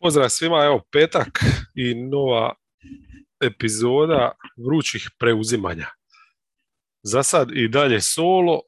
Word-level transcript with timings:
Pozdrav 0.00 0.28
svima, 0.28 0.64
evo 0.64 0.82
petak 0.92 1.44
i 1.74 1.94
nova 1.94 2.54
epizoda 3.40 4.32
vrućih 4.66 5.10
preuzimanja. 5.18 5.86
Za 7.02 7.22
sad 7.22 7.50
i 7.50 7.68
dalje 7.68 8.00
solo, 8.00 8.60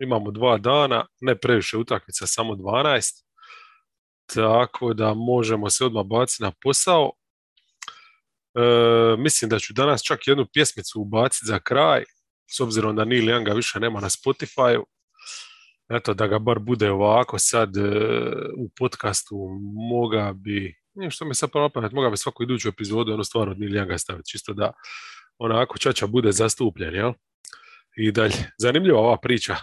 imamo 0.00 0.30
dva 0.30 0.58
dana, 0.58 1.06
ne 1.20 1.38
previše 1.38 1.76
utakmica, 1.76 2.26
samo 2.26 2.54
12, 2.54 3.24
tako 4.34 4.94
da 4.94 5.14
možemo 5.14 5.70
se 5.70 5.84
odmah 5.84 6.04
baciti 6.06 6.42
na 6.42 6.52
posao. 6.62 7.12
E, 8.54 8.60
mislim 9.18 9.48
da 9.48 9.58
ću 9.58 9.72
danas 9.72 10.02
čak 10.02 10.26
jednu 10.26 10.46
pjesmicu 10.52 11.00
ubaciti 11.00 11.46
za 11.46 11.58
kraj, 11.58 12.04
s 12.50 12.60
obzirom 12.60 12.96
da 12.96 13.04
Neil 13.04 13.24
Younga 13.24 13.56
više 13.56 13.80
nema 13.80 14.00
na 14.00 14.08
Spotify-u. 14.08 14.93
Eto, 15.88 16.14
da 16.14 16.26
ga 16.26 16.38
bar 16.38 16.58
bude 16.58 16.90
ovako 16.90 17.38
sad 17.38 17.76
e, 17.76 17.80
u 18.58 18.68
podcastu 18.78 19.36
moga 19.90 20.32
bi, 20.36 20.74
nije 20.94 21.10
što 21.10 21.24
mi 21.24 21.34
sad 21.34 21.50
pravo 21.52 21.70
moga 21.92 22.10
bi 22.10 22.16
svaku 22.16 22.42
iduću 22.42 22.68
epizodu 22.68 23.12
ono 23.12 23.24
stvarno 23.24 23.52
od 23.52 23.60
Neil 23.60 23.72
Younga 23.72 23.98
staviti, 23.98 24.30
čisto 24.30 24.52
da 24.52 24.72
onako 25.38 25.78
čača 25.78 26.06
bude 26.06 26.32
zastupljen, 26.32 26.94
jel? 26.94 27.12
I 27.96 28.12
dalje, 28.12 28.52
zanimljiva 28.58 28.98
ova 28.98 29.16
priča. 29.22 29.56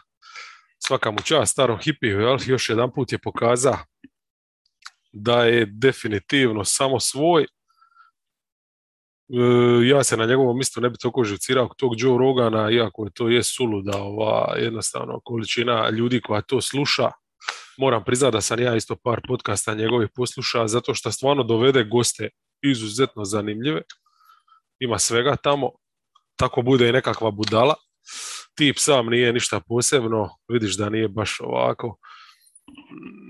Svaka 0.87 1.11
mu 1.11 1.17
čast 1.23 1.51
starom 1.51 1.79
hipiju, 1.79 2.19
jel? 2.19 2.37
Još 2.47 2.69
jedan 2.69 2.93
put 2.93 3.11
je 3.11 3.19
pokazao 3.19 3.77
da 5.13 5.45
je 5.45 5.65
definitivno 5.65 6.65
samo 6.65 6.99
svoj 6.99 7.45
ja 9.89 10.03
se 10.03 10.17
na 10.17 10.25
njegovom 10.25 10.57
mjestu 10.57 10.81
ne 10.81 10.89
bi 10.89 10.97
toliko 10.97 11.23
živcirao 11.23 11.69
tog 11.77 11.91
Joe 11.97 12.17
Rogana, 12.17 12.71
iako 12.71 13.05
je 13.05 13.11
to 13.13 13.29
je 13.29 13.43
suluda 13.43 13.97
ova 13.97 14.55
jednostavno 14.57 15.19
količina 15.23 15.89
ljudi 15.89 16.21
koja 16.21 16.41
to 16.41 16.61
sluša. 16.61 17.11
Moram 17.77 18.03
priznati 18.03 18.33
da 18.33 18.41
sam 18.41 18.59
ja 18.59 18.75
isto 18.75 18.95
par 19.03 19.21
podcasta 19.27 19.73
njegovih 19.73 20.09
posluša, 20.15 20.67
zato 20.67 20.93
što 20.93 21.11
stvarno 21.11 21.43
dovede 21.43 21.83
goste 21.83 22.29
izuzetno 22.61 23.25
zanimljive. 23.25 23.81
Ima 24.79 24.99
svega 24.99 25.35
tamo, 25.35 25.71
tako 26.35 26.61
bude 26.61 26.89
i 26.89 26.91
nekakva 26.91 27.31
budala. 27.31 27.75
Tip 28.55 28.77
sam 28.79 29.07
nije 29.07 29.33
ništa 29.33 29.59
posebno, 29.67 30.29
vidiš 30.47 30.77
da 30.77 30.89
nije 30.89 31.07
baš 31.07 31.39
ovako. 31.39 31.97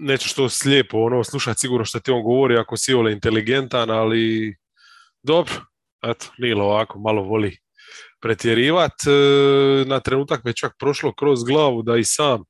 Nećeš 0.01 0.33
to 0.33 0.49
slijepo 0.49 0.97
ono, 0.97 1.23
slušati 1.23 1.59
sigurno 1.59 1.85
što 1.85 1.99
ti 1.99 2.11
on 2.11 2.23
govori 2.23 2.57
ako 2.57 2.77
si 2.77 2.93
ole 2.93 3.11
inteligentan, 3.11 3.89
ali 3.89 4.55
dobro, 5.23 5.53
eto, 6.03 6.31
Nilo 6.37 6.65
ovako 6.65 6.99
malo 6.99 7.23
voli 7.23 7.57
pretjerivat. 8.21 8.91
E, 9.07 9.85
na 9.85 9.99
trenutak 9.99 10.43
me 10.43 10.53
čak 10.53 10.73
prošlo 10.79 11.13
kroz 11.13 11.43
glavu 11.43 11.81
da 11.83 11.97
i 11.97 12.03
sam 12.03 12.43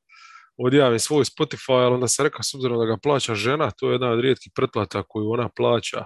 odjavim 0.58 1.00
svoj 1.00 1.24
Spotify, 1.24 1.74
ali 1.74 1.94
onda 1.94 2.08
sam 2.08 2.26
rekao, 2.26 2.44
s 2.44 2.54
obzirom 2.54 2.80
da 2.80 2.86
ga 2.86 2.98
plaća 3.04 3.36
žena, 3.36 3.72
to 3.72 3.88
je 3.88 3.94
jedna 3.94 4.10
od 4.12 4.20
rijetkih 4.20 4.52
pretplata 4.56 5.04
koju 5.08 5.32
ona 5.32 5.50
plaća, 5.58 6.06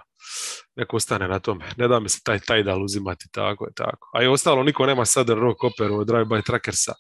neko 0.76 0.96
ostane 0.96 1.28
na 1.28 1.40
tome. 1.40 1.66
Ne 1.78 1.88
da 1.88 2.00
mi 2.00 2.10
se 2.10 2.20
taj 2.24 2.40
Tidal 2.40 2.84
uzimati, 2.84 3.26
tako 3.32 3.66
je 3.66 3.74
tako. 3.74 4.10
A 4.14 4.24
i 4.24 4.28
ostalo, 4.28 4.64
niko 4.64 4.86
nema 4.86 5.06
Southern 5.06 5.40
Rock 5.40 5.64
Operu 5.64 6.00
od 6.00 6.08
Drive 6.08 6.26
by 6.26 6.46
Trackersa 6.46 6.94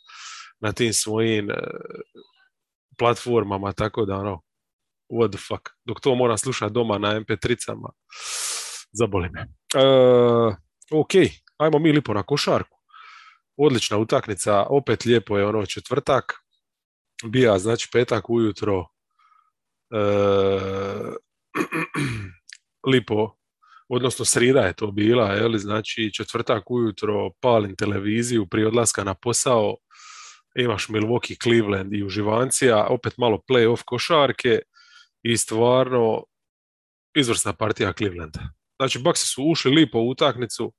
na 0.59 0.71
tim 0.71 0.93
svojim 0.93 1.51
e, 1.51 1.55
platformama, 2.97 3.73
tako 3.73 4.05
da 4.05 4.16
ono, 4.16 4.41
what 5.09 5.29
the 5.31 5.38
fuck. 5.38 5.69
Dok 5.85 6.01
to 6.01 6.16
moram 6.16 6.38
slušati 6.38 6.73
doma 6.73 6.97
na 6.97 7.19
MP3-cama, 7.19 7.89
zaboli 8.97 9.29
me. 9.29 9.41
Uh, 9.75 10.55
ok, 10.91 11.11
ajmo 11.57 11.79
mi 11.79 11.91
lipo 11.91 12.13
na 12.13 12.23
košarku. 12.23 12.77
Odlična 13.57 13.97
utakmica, 13.97 14.65
opet 14.69 15.05
lijepo 15.05 15.38
je 15.38 15.45
ono 15.45 15.65
četvrtak. 15.65 16.33
Bija, 17.23 17.59
znači 17.59 17.89
petak 17.91 18.29
ujutro 18.29 18.79
uh, 18.79 18.88
lipo, 22.91 23.35
odnosno 23.88 24.25
srida 24.25 24.61
je 24.61 24.73
to 24.73 24.91
bila, 24.91 25.31
je 25.31 25.57
znači 25.57 26.13
četvrtak 26.13 26.71
ujutro 26.71 27.31
palim 27.39 27.75
televiziju 27.75 28.45
prije 28.45 28.67
odlaska 28.67 29.03
na 29.03 29.13
posao, 29.13 29.75
imaš 30.55 30.88
Milwaukee, 30.88 31.44
Cleveland 31.44 31.94
i 31.94 32.03
uživancija, 32.03 32.88
opet 32.89 33.17
malo 33.17 33.39
playoff 33.50 33.84
košarke 33.84 34.59
i 35.23 35.38
stvarno 35.38 36.23
izvrsna 37.16 37.53
partija 37.53 37.94
Clevelanda. 37.94 38.39
Znači, 38.80 39.00
Bucksi 39.00 39.28
su 39.28 39.44
ušli 39.44 39.72
lipo 39.72 40.00
u 40.00 40.09
utakmicu, 40.09 40.74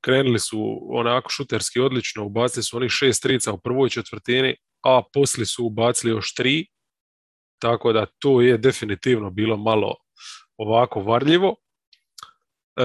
krenuli 0.00 0.38
su 0.38 0.88
onako 0.90 1.30
šuterski 1.30 1.80
odlično, 1.80 2.24
ubacili 2.24 2.62
su 2.62 2.76
onih 2.76 2.90
šest 2.90 3.22
trica 3.22 3.52
u 3.52 3.58
prvoj 3.58 3.88
četvrtini, 3.88 4.56
a 4.82 5.02
poslije 5.12 5.46
su 5.46 5.66
ubacili 5.66 6.12
još 6.12 6.34
tri, 6.34 6.66
tako 7.58 7.92
da 7.92 8.06
to 8.18 8.40
je 8.40 8.58
definitivno 8.58 9.30
bilo 9.30 9.56
malo 9.56 9.94
ovako 10.56 11.00
varljivo. 11.00 11.56
E, 12.76 12.82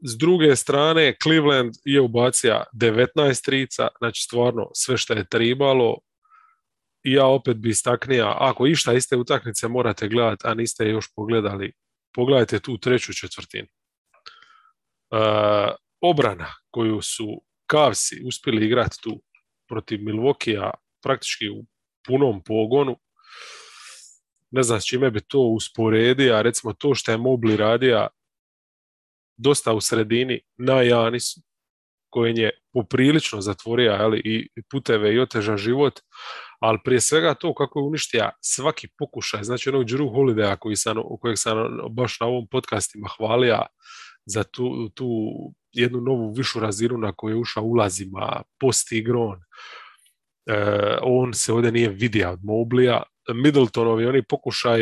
s 0.00 0.18
druge 0.18 0.56
strane, 0.56 1.16
Cleveland 1.22 1.74
je 1.84 2.00
ubacio 2.00 2.64
19 2.72 3.44
trica, 3.44 3.88
znači 3.98 4.22
stvarno 4.22 4.70
sve 4.74 4.96
što 4.96 5.14
je 5.14 5.28
tribalo. 5.28 5.98
Ja 7.02 7.26
opet 7.26 7.56
bi 7.56 7.68
istaknija, 7.68 8.36
ako 8.40 8.66
išta 8.66 8.92
iste 8.92 9.16
utakmice 9.16 9.68
morate 9.68 10.08
gledati, 10.08 10.42
a 10.46 10.54
niste 10.54 10.88
još 10.88 11.14
pogledali, 11.14 11.72
pogledajte 12.16 12.60
tu 12.60 12.78
treću 12.78 13.12
četvrtinu. 13.14 13.66
E, 13.66 15.18
obrana 16.00 16.52
koju 16.70 17.02
su 17.02 17.42
Kavsi 17.66 18.22
uspjeli 18.26 18.66
igrati 18.66 18.96
tu 19.02 19.22
protiv 19.68 20.02
Milvokija 20.02 20.70
praktički 21.02 21.48
u 21.48 21.64
punom 22.06 22.42
pogonu, 22.44 22.96
ne 24.50 24.62
znam 24.62 24.80
s 24.80 24.86
čime 24.86 25.10
bi 25.10 25.20
to 25.20 25.40
usporedio, 25.40 26.34
a 26.34 26.42
recimo 26.42 26.72
to 26.72 26.94
što 26.94 27.12
je 27.12 27.18
Mobli 27.18 27.56
radio 27.56 28.08
dosta 29.36 29.72
u 29.72 29.80
sredini 29.80 30.40
na 30.56 30.82
Janisu, 30.82 31.40
koji 32.10 32.34
je 32.36 32.50
poprilično 32.76 33.40
zatvorio 33.40 33.96
ali, 33.98 34.20
i 34.24 34.62
puteve 34.70 35.14
i 35.14 35.20
oteža 35.20 35.56
život, 35.56 36.00
ali 36.60 36.78
prije 36.84 37.00
svega 37.00 37.34
to 37.34 37.54
kako 37.54 37.78
je 37.78 37.84
uništio 37.84 38.30
svaki 38.40 38.88
pokušaj, 38.98 39.44
znači 39.44 39.68
onog 39.68 39.84
Drew 39.84 40.12
Holidaya 40.12 40.56
koji 40.56 40.76
sam, 40.76 40.96
kojeg 41.20 41.38
sam 41.38 41.56
baš 41.90 42.20
na 42.20 42.26
ovom 42.26 42.46
podcastima 42.50 43.08
hvalio 43.18 43.58
za 44.26 44.44
tu, 44.44 44.88
tu 44.94 45.08
jednu 45.72 46.00
novu 46.00 46.32
višu 46.32 46.60
razinu 46.60 46.98
na 46.98 47.12
koju 47.12 47.34
je 47.34 47.40
ušao 47.40 47.64
ulazima, 47.64 48.42
post 48.60 48.92
igron. 48.92 49.40
E, 50.46 50.98
on 51.02 51.34
se 51.34 51.52
ovdje 51.52 51.72
nije 51.72 51.88
vidio 51.88 52.30
od 52.30 52.40
Moblija. 52.42 53.02
Middletonovi 53.34 54.06
oni 54.06 54.22
pokušaj 54.22 54.80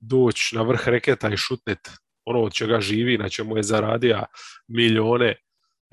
doći 0.00 0.56
na 0.56 0.62
vrh 0.62 0.88
reketa 0.88 1.28
i 1.28 1.36
šutnet 1.36 1.78
ono 2.24 2.42
od 2.42 2.52
čega 2.52 2.80
živi, 2.80 3.18
na 3.18 3.28
čemu 3.28 3.56
je 3.56 3.62
zaradio 3.62 4.24
milijone, 4.68 5.34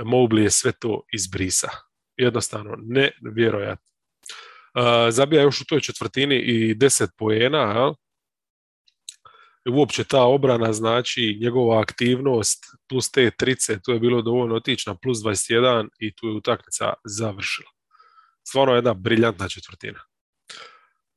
Mobley 0.04 0.42
je 0.42 0.52
sve 0.52 0.72
to 0.80 1.02
izbrisa. 1.14 1.70
Jednostavno, 2.18 2.78
nevjerojatno. 3.22 3.86
Zabija 5.10 5.42
još 5.42 5.62
u 5.62 5.66
toj 5.66 5.80
četvrtini 5.82 6.36
i 6.36 6.76
deset 6.76 7.10
poena, 7.18 7.58
jel? 7.58 7.94
uopće 9.72 10.04
ta 10.04 10.24
obrana 10.24 10.74
znači 10.74 11.38
njegova 11.42 11.82
aktivnost 11.82 12.66
plus 12.90 13.12
te 13.12 13.32
trice, 13.32 13.80
tu 13.82 13.92
je 13.92 14.00
bilo 14.00 14.22
dovoljno 14.22 14.56
otići 14.56 14.90
na 14.90 14.96
plus 14.96 15.18
21 15.18 15.88
i 16.00 16.16
tu 16.16 16.28
je 16.28 16.34
utakmica 16.34 16.94
završila. 17.06 17.70
Stvarno 18.48 18.76
jedna 18.76 18.94
briljantna 18.94 19.50
četvrtina. 19.50 20.00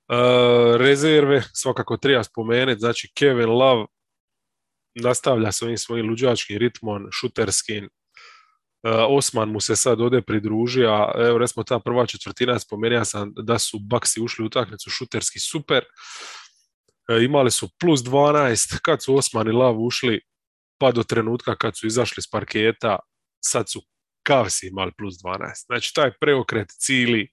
Uh, 0.08 0.76
rezerve, 0.76 1.42
svakako 1.52 1.96
treba 1.96 2.22
spomenuti, 2.24 2.80
znači 2.80 3.12
Kevin 3.14 3.48
Love 3.48 3.86
nastavlja 4.94 5.52
svojim 5.52 5.78
svojim 5.78 6.08
luđačkim 6.08 6.58
ritmom, 6.58 7.08
šuterskim, 7.12 7.90
Osman 8.90 9.48
mu 9.48 9.60
se 9.60 9.76
sad 9.76 10.00
ode 10.00 10.22
pridružio, 10.22 10.90
a 10.90 11.12
evo 11.16 11.38
recimo 11.38 11.64
ta 11.64 11.78
prva 11.78 12.06
četvrtina, 12.06 12.58
spomenuo 12.58 13.04
sam 13.04 13.32
da 13.36 13.58
su 13.58 13.78
Baksi 13.78 14.20
ušli 14.20 14.42
u 14.42 14.46
utakmicu 14.46 14.90
šuterski 14.90 15.38
super, 15.38 15.84
e, 17.08 17.24
imali 17.24 17.50
su 17.50 17.68
plus 17.80 18.00
12, 18.00 18.78
kad 18.82 19.02
su 19.02 19.16
Osman 19.16 19.48
i 19.48 19.52
Lav 19.52 19.80
ušli, 19.80 20.20
pa 20.78 20.92
do 20.92 21.02
trenutka 21.02 21.56
kad 21.56 21.76
su 21.76 21.86
izašli 21.86 22.22
s 22.22 22.30
parketa, 22.30 22.98
sad 23.44 23.70
su 23.70 23.82
Kavsi 24.26 24.68
imali 24.68 24.92
plus 24.98 25.14
12. 25.24 25.66
Znači 25.66 25.94
taj 25.94 26.10
preokret 26.20 26.68
cili 26.78 27.28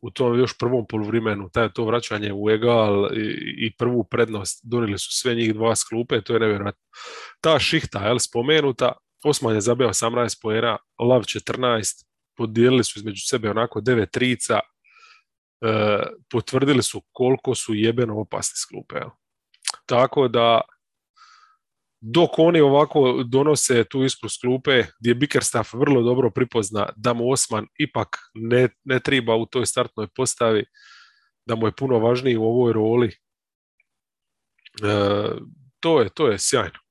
u 0.00 0.10
tom 0.10 0.38
još 0.38 0.58
prvom 0.58 0.86
poluvrimenu, 0.88 1.50
taj 1.52 1.72
to 1.72 1.84
vraćanje 1.84 2.32
u 2.34 2.50
egal 2.50 3.16
i, 3.16 3.66
i 3.66 3.76
prvu 3.76 4.04
prednost, 4.04 4.60
donijeli 4.64 4.98
su 4.98 5.08
sve 5.10 5.34
njih 5.34 5.54
dva 5.54 5.76
sklupe, 5.76 6.20
to 6.20 6.34
je 6.34 6.40
nevjerojatno. 6.40 6.82
Ta 7.40 7.58
šihta, 7.58 8.06
jel, 8.06 8.18
spomenuta, 8.18 8.92
Osman 9.24 9.54
je 9.54 9.60
zabio 9.60 9.88
18 9.88 10.42
poena, 10.42 10.78
Lav 10.98 11.22
14, 11.22 12.04
podijelili 12.36 12.84
su 12.84 12.98
između 12.98 13.20
sebe 13.26 13.50
onako 13.50 13.80
9 13.80 14.10
trica, 14.10 14.58
e, 15.60 16.02
potvrdili 16.30 16.82
su 16.82 17.02
koliko 17.12 17.54
su 17.54 17.74
jebeno 17.74 18.20
opasni 18.20 18.56
s 18.56 18.64
klupe. 18.64 19.00
Tako 19.86 20.28
da 20.28 20.60
dok 22.00 22.38
oni 22.38 22.60
ovako 22.60 23.22
donose 23.26 23.84
tu 23.84 24.04
ispru 24.04 24.28
s 24.28 24.40
klupe, 24.40 24.84
gdje 25.00 25.14
Bickerstaff 25.14 25.74
vrlo 25.74 26.02
dobro 26.02 26.30
pripozna 26.30 26.88
da 26.96 27.12
mu 27.12 27.30
Osman 27.30 27.66
ipak 27.78 28.18
ne, 28.34 28.68
ne 28.84 29.00
triba 29.00 29.34
u 29.34 29.46
toj 29.46 29.66
startnoj 29.66 30.06
postavi, 30.16 30.64
da 31.46 31.54
mu 31.54 31.66
je 31.66 31.76
puno 31.76 31.98
važniji 31.98 32.36
u 32.36 32.44
ovoj 32.44 32.72
roli, 32.72 33.08
e, 34.82 35.28
to 35.80 36.00
je, 36.00 36.08
to 36.08 36.28
je 36.28 36.38
sjajno. 36.38 36.81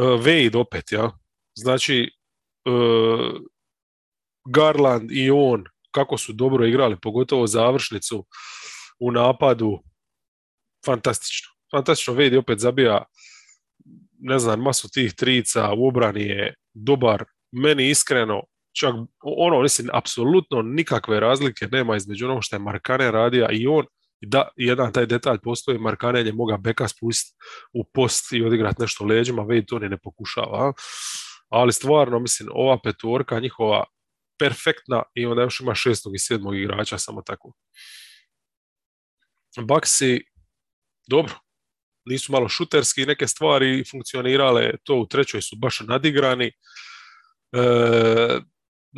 Uh, 0.00 0.20
Wade 0.24 0.58
opet, 0.58 0.92
ja. 0.92 1.10
Znači, 1.54 2.10
uh, 2.68 3.40
Garland 4.48 5.10
i 5.12 5.30
on, 5.30 5.64
kako 5.90 6.18
su 6.18 6.32
dobro 6.32 6.66
igrali, 6.66 6.96
pogotovo 7.02 7.46
završnicu 7.46 8.26
u 9.00 9.10
napadu, 9.10 9.82
fantastično. 10.86 11.48
Fantastično, 11.76 12.14
Wade 12.14 12.38
opet 12.38 12.58
zabija 12.58 13.04
ne 14.18 14.38
znam, 14.38 14.60
masu 14.60 14.88
tih 14.90 15.14
trica, 15.14 15.72
u 15.72 15.88
obrani 15.88 16.22
je 16.22 16.54
dobar, 16.74 17.24
meni 17.52 17.90
iskreno, 17.90 18.42
čak 18.80 18.94
ono, 19.20 19.62
mislim, 19.62 19.88
apsolutno 19.92 20.62
nikakve 20.62 21.20
razlike 21.20 21.68
nema 21.72 21.96
između 21.96 22.26
onog 22.26 22.44
što 22.44 22.56
je 22.56 22.60
Markane 22.60 23.10
radija 23.10 23.48
i 23.52 23.66
on, 23.66 23.86
da, 24.20 24.48
jedan 24.56 24.92
taj 24.92 25.06
detalj 25.06 25.38
postoji, 25.42 25.78
Markane 25.78 26.20
je 26.20 26.32
moga 26.32 26.56
beka 26.56 26.88
spustiti 26.88 27.36
u 27.72 27.84
post 27.84 28.32
i 28.32 28.42
odigrati 28.42 28.82
nešto 28.82 29.04
leđima, 29.04 29.42
Wade 29.42 29.66
to 29.66 29.78
ni 29.78 29.88
ne 29.88 29.98
pokušava, 29.98 30.72
ali 31.48 31.72
stvarno, 31.72 32.18
mislim, 32.18 32.48
ova 32.52 32.78
petorka 32.84 33.40
njihova 33.40 33.84
perfektna 34.38 35.02
i 35.14 35.26
onda 35.26 35.42
još 35.42 35.60
ima 35.60 35.74
šestog 35.74 36.14
i 36.14 36.18
sedmog 36.18 36.56
igrača, 36.56 36.98
samo 36.98 37.22
tako. 37.22 37.52
Baksi, 39.68 40.24
dobro, 41.08 41.34
nisu 42.04 42.32
malo 42.32 42.48
šuterski 42.48 43.06
neke 43.06 43.26
stvari 43.26 43.84
funkcionirale, 43.90 44.72
to 44.84 44.94
u 44.94 45.06
trećoj 45.06 45.42
su 45.42 45.56
baš 45.56 45.80
nadigrani. 45.80 46.52
E, 47.52 48.40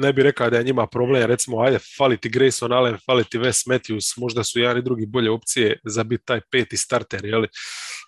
ne 0.00 0.12
bi 0.12 0.22
rekao 0.22 0.50
da 0.50 0.56
je 0.56 0.64
njima 0.64 0.86
problem, 0.86 1.26
recimo, 1.26 1.60
ajde, 1.60 1.78
fali 1.96 2.16
ti 2.16 2.30
Grayson 2.30 2.72
Allen, 2.72 2.96
fali 3.06 3.24
ti 3.24 3.38
Wes 3.38 3.68
Matthews, 3.68 4.20
možda 4.20 4.44
su 4.44 4.60
jedan 4.60 4.78
i 4.78 4.82
drugi 4.82 5.06
bolje 5.06 5.30
opcije 5.30 5.80
za 5.84 6.04
biti 6.04 6.24
taj 6.24 6.40
peti 6.50 6.76
starter, 6.76 7.24
jeli? 7.24 7.48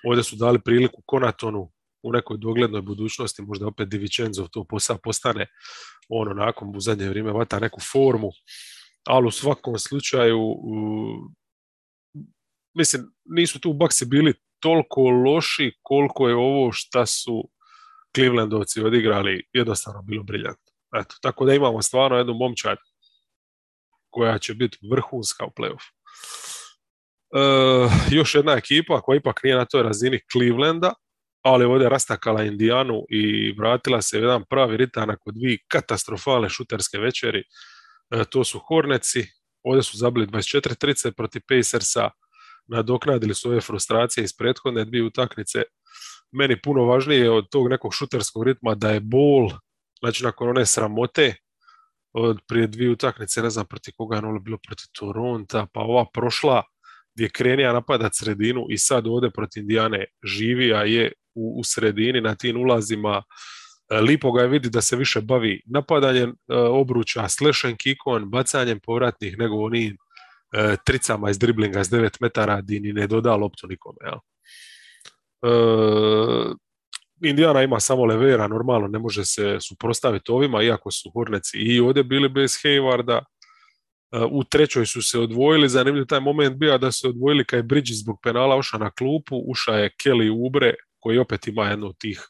Ovdje 0.09 0.25
su 0.25 0.37
dali 0.37 0.61
priliku 0.65 1.03
Konatonu 1.07 1.73
u 2.03 2.13
nekoj 2.13 2.37
doglednoj 2.39 2.83
budućnosti, 2.83 3.43
možda 3.43 3.67
opet 3.67 3.89
Divičenzov 3.89 4.49
to 4.49 4.65
posao 4.65 4.99
postane 5.03 5.47
on 6.09 6.29
onako 6.29 6.73
u 6.77 6.81
zadnje 6.81 7.09
vrijeme 7.09 7.33
vata 7.33 7.59
neku 7.59 7.81
formu, 7.93 8.31
ali 9.07 9.27
u 9.27 9.31
svakom 9.31 9.79
slučaju 9.79 10.39
mislim, 12.75 13.03
nisu 13.25 13.61
tu 13.61 13.73
baksi 13.73 14.07
bili 14.07 14.35
toliko 14.61 15.03
loši 15.03 15.73
koliko 15.83 16.29
je 16.29 16.35
ovo 16.35 16.73
šta 16.73 17.07
su 17.07 17.51
Clevelandovci 18.17 18.81
odigrali 18.81 19.43
jednostavno 19.53 20.03
bilo 20.03 20.23
briljantno. 20.23 20.70
Eto, 20.97 21.15
tako 21.23 21.45
da 21.45 21.55
imamo 21.55 21.83
stvarno 21.83 22.17
jednu 22.17 22.35
momčad 22.35 22.79
koja 24.11 24.39
će 24.39 24.55
biti 24.55 24.79
vrhunska 24.91 25.45
u 25.45 25.51
playoff. 25.51 25.85
E, 27.35 28.15
još 28.17 28.35
jedna 28.35 28.53
ekipa 28.53 29.01
koja 29.01 29.17
ipak 29.17 29.43
nije 29.43 29.57
na 29.57 29.65
toj 29.65 29.83
razini 29.83 30.21
Clevelanda, 30.33 30.93
ali 31.43 31.65
ovdje 31.65 31.89
rastakala 31.89 32.43
Indijanu 32.43 33.05
i 33.09 33.53
vratila 33.59 34.03
se 34.03 34.19
jedan 34.19 34.45
pravi 34.51 34.77
ritam 34.77 35.09
nakon 35.09 35.35
dvije 35.35 35.59
katastrofalne 35.69 36.49
šuterske 36.49 36.99
večeri. 36.99 37.43
E, 38.11 38.25
to 38.25 38.45
su 38.45 38.59
Horneci, 38.59 39.27
ovdje 39.63 39.83
su 39.83 39.97
zabili 39.97 40.27
24-30 40.27 41.11
protiv 41.17 41.43
Pacersa, 41.49 42.11
nadoknadili 42.67 43.35
su 43.35 43.49
ove 43.49 43.61
frustracije 43.61 44.25
iz 44.25 44.37
prethodne 44.37 44.85
dvije 44.85 45.05
utakmice. 45.05 45.63
Meni 46.33 46.63
puno 46.63 46.85
važnije 46.85 47.31
od 47.31 47.51
tog 47.51 47.69
nekog 47.69 47.95
šuterskog 47.95 48.45
ritma 48.45 48.75
da 48.75 48.91
je 48.91 49.01
bol, 49.01 49.51
znači 50.01 50.25
nakon 50.25 50.49
one 50.49 50.67
sramote, 50.67 51.35
od 52.13 52.39
prije 52.49 52.67
dvije 52.67 52.91
utakmice, 52.91 53.43
ne 53.43 53.51
znam 53.51 53.67
proti 53.67 53.93
koga 53.93 54.17
je 54.17 54.23
bilo 54.41 54.59
protiv 54.67 54.87
Toronta, 54.93 55.67
pa 55.73 55.81
ova 55.81 56.07
prošla 56.13 56.63
gdje 57.15 57.25
je 57.25 57.31
krenija 57.31 57.73
napadat 57.73 58.13
sredinu 58.15 58.67
i 58.69 58.79
sad 58.79 59.07
ovdje 59.07 59.31
protiv 59.31 59.61
Indijane 59.61 60.05
živija 60.25 60.85
je 60.85 61.13
u, 61.35 61.61
u 61.61 61.65
sredini 61.65 62.21
na 62.21 62.35
tim 62.35 62.57
ulazima. 62.57 63.23
E, 63.91 64.01
lipo 64.01 64.33
ga 64.33 64.43
je 64.43 64.49
vidi 64.49 64.71
da 64.71 64.81
se 64.81 64.97
više 64.97 65.21
bavi 65.21 65.63
napadanjem 65.67 66.31
e, 66.31 66.35
obruča, 66.57 67.29
slash 67.29 67.65
and 67.65 67.77
kickon, 67.77 68.31
bacanjem 68.31 68.81
povratnih 68.81 69.39
nego 69.39 69.57
onim 69.57 69.97
e, 70.53 70.77
tricama 70.87 71.31
iz 71.31 71.39
driblinga 71.39 71.85
s 71.85 71.91
9 71.91 72.17
metara 72.21 72.61
di 72.61 72.81
ni 72.81 72.93
ne 72.93 73.07
doda 73.07 73.37
loptu 73.37 73.67
nikome. 73.67 73.99
Jel? 74.05 74.19
E, 75.43 76.70
Indiana 77.23 77.63
ima 77.63 77.81
samo 77.81 78.05
levera, 78.05 78.49
normalno 78.49 78.89
ne 78.89 78.99
može 78.99 79.25
se 79.25 79.57
suprostaviti 79.61 80.33
ovima, 80.33 80.63
iako 80.63 80.91
su 80.91 81.11
Horneci 81.11 81.59
i 81.59 81.81
ovdje 81.81 82.05
bili 82.05 82.29
bez 82.29 82.51
Haywarda. 82.51 83.19
E, 83.19 83.25
u 84.31 84.45
trećoj 84.45 84.87
su 84.87 85.03
se 85.03 85.19
odvojili, 85.19 85.69
zanimljiv 85.69 86.05
taj 86.05 86.21
moment 86.21 86.57
bio 86.57 86.79
da 86.79 86.93
su 86.93 87.09
odvojili 87.09 87.45
kaj 87.45 87.63
Bridges 87.63 87.99
zbog 87.99 88.19
penala 88.23 88.57
uša 88.57 88.79
na 88.79 88.91
klupu, 88.91 89.43
uša 89.47 89.73
je 89.73 89.91
Kelly 90.05 90.47
Ubre, 90.47 90.75
koji 90.99 91.19
opet 91.19 91.47
ima 91.47 91.69
jednu 91.69 91.87
od 91.87 91.99
tih 91.99 92.29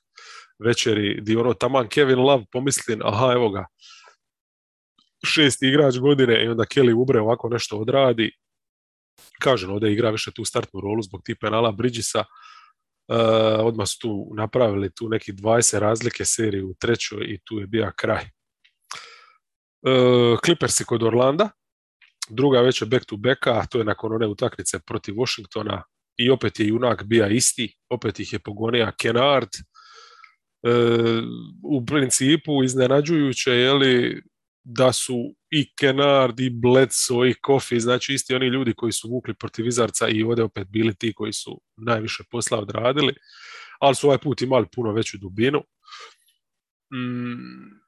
večeri, 0.59 1.21
di 1.21 1.37
ono 1.37 1.55
taman 1.55 1.89
Kevin 1.89 2.19
Love 2.19 2.45
pomislin, 2.53 3.01
aha 3.05 3.33
evo 3.33 3.51
ga, 3.51 3.67
šesti 5.25 5.69
igrač 5.69 5.99
godine 5.99 6.45
i 6.45 6.49
onda 6.49 6.65
Kelly 6.65 6.95
Ubre 6.95 7.21
ovako 7.21 7.49
nešto 7.49 7.79
odradi. 7.79 8.31
Kažem, 9.41 9.71
ovdje 9.71 9.93
igra 9.93 10.11
više 10.11 10.31
tu 10.31 10.45
startnu 10.45 10.81
rolu 10.81 11.03
zbog 11.03 11.23
tih 11.25 11.37
penala 11.41 11.73
Bridgesa. 11.73 12.25
Uh, 13.11 13.17
odmah 13.67 13.89
su 13.89 13.99
tu 13.99 14.31
napravili 14.37 14.91
tu 14.95 15.09
neki 15.09 15.33
20 15.33 15.79
razlike 15.79 16.25
serije 16.25 16.65
u 16.65 16.75
trećoj 16.75 17.25
i 17.25 17.39
tu 17.45 17.59
je 17.59 17.67
bio 17.67 17.93
kraj. 17.97 18.25
Uh, 19.83 20.39
Clippersi 20.45 20.85
kod 20.85 21.03
Orlanda, 21.03 21.51
druga 22.29 22.59
je 22.59 22.87
back 22.87 23.05
to 23.05 23.17
backa, 23.17 23.67
to 23.71 23.79
je 23.79 23.85
nakon 23.85 24.13
one 24.13 24.27
utakmice 24.27 24.79
protiv 24.87 25.15
Washingtona 25.15 25.83
i 26.17 26.31
opet 26.31 26.61
je 26.61 26.67
junak 26.67 27.05
bija 27.05 27.29
isti, 27.29 27.77
opet 27.89 28.21
ih 28.21 28.33
je 28.33 28.39
pogonija 28.39 28.93
Kenard. 29.01 29.49
Uh, 30.63 31.25
u 31.65 31.87
principu 31.87 32.65
iznenađujuće 32.65 33.51
je 33.51 33.73
li 33.73 34.23
da 34.65 34.93
su 34.93 35.35
i 35.51 35.75
Kenard, 35.75 36.41
i 36.41 36.51
Bledsoe, 36.51 37.31
i 37.31 37.35
Kofi, 37.35 37.81
znači 37.81 38.15
isti 38.15 38.35
oni 38.35 38.47
ljudi 38.47 38.75
koji 38.77 38.93
su 38.93 39.09
vukli 39.09 39.35
protiv 39.35 39.67
Izarca 39.67 40.09
i 40.09 40.23
ovdje 40.23 40.45
opet 40.45 40.69
bili 40.69 40.95
ti 40.95 41.13
koji 41.15 41.33
su 41.33 41.61
najviše 41.77 42.25
posla 42.31 42.59
odradili, 42.59 43.15
ali 43.81 43.95
su 43.95 44.07
ovaj 44.07 44.19
put 44.19 44.43
imali 44.43 44.67
puno 44.75 44.93
veću 44.93 45.19
dubinu. 45.19 45.63
Mm, 46.95 47.81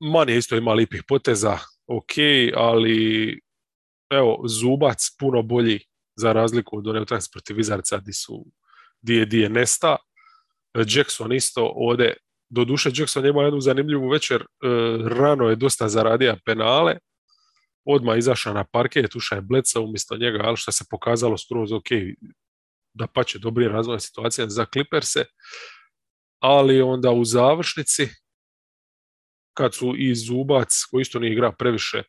Man 0.00 0.28
je 0.28 0.38
isto 0.38 0.56
ima 0.56 0.72
lipih 0.72 1.02
poteza, 1.08 1.58
ok, 1.86 2.12
ali 2.54 3.40
evo, 4.10 4.42
Zubac 4.48 5.16
puno 5.18 5.42
bolji 5.42 5.80
za 6.16 6.32
razliku 6.32 6.78
od 6.78 6.86
one 6.86 7.00
utakmice 7.00 7.28
protiv 7.32 7.58
Izarca 7.58 7.98
di 7.98 8.12
su 8.12 8.46
di 9.02 9.14
je, 9.14 9.26
di 9.26 9.48
Nesta. 9.48 9.96
Jackson 10.86 11.32
isto 11.32 11.72
ovdje 11.76 12.16
Doduše, 12.48 12.90
Jackson 12.94 13.26
ima 13.26 13.42
jednu 13.42 13.60
zanimljivu 13.60 14.08
večer, 14.08 14.42
e, 14.42 14.46
rano 15.08 15.48
je 15.48 15.56
dosta 15.56 15.88
zaradio 15.88 16.36
penale, 16.44 16.98
odmah 17.84 18.18
izašao 18.18 18.54
na 18.54 18.64
parket, 18.64 19.14
ušao 19.14 19.36
je 19.36 19.42
Bleca 19.42 19.80
umjesto 19.80 20.16
njega, 20.16 20.40
ali 20.44 20.56
što 20.56 20.72
se 20.72 20.84
pokazalo 20.90 21.38
skroz 21.38 21.72
ok, 21.72 21.88
da 22.94 23.06
pa 23.06 23.24
će 23.24 23.38
dobri 23.38 23.68
razvoj 23.68 24.00
situacija 24.00 24.48
za 24.48 24.66
Clipperse, 24.72 25.24
ali 26.42 26.82
onda 26.82 27.10
u 27.10 27.24
završnici, 27.24 28.08
kad 29.56 29.74
su 29.74 29.94
i 29.96 30.14
Zubac, 30.14 30.84
koji 30.90 31.02
isto 31.02 31.18
nije 31.18 31.32
igra 31.32 31.52
previše, 31.52 31.98
e, 31.98 32.04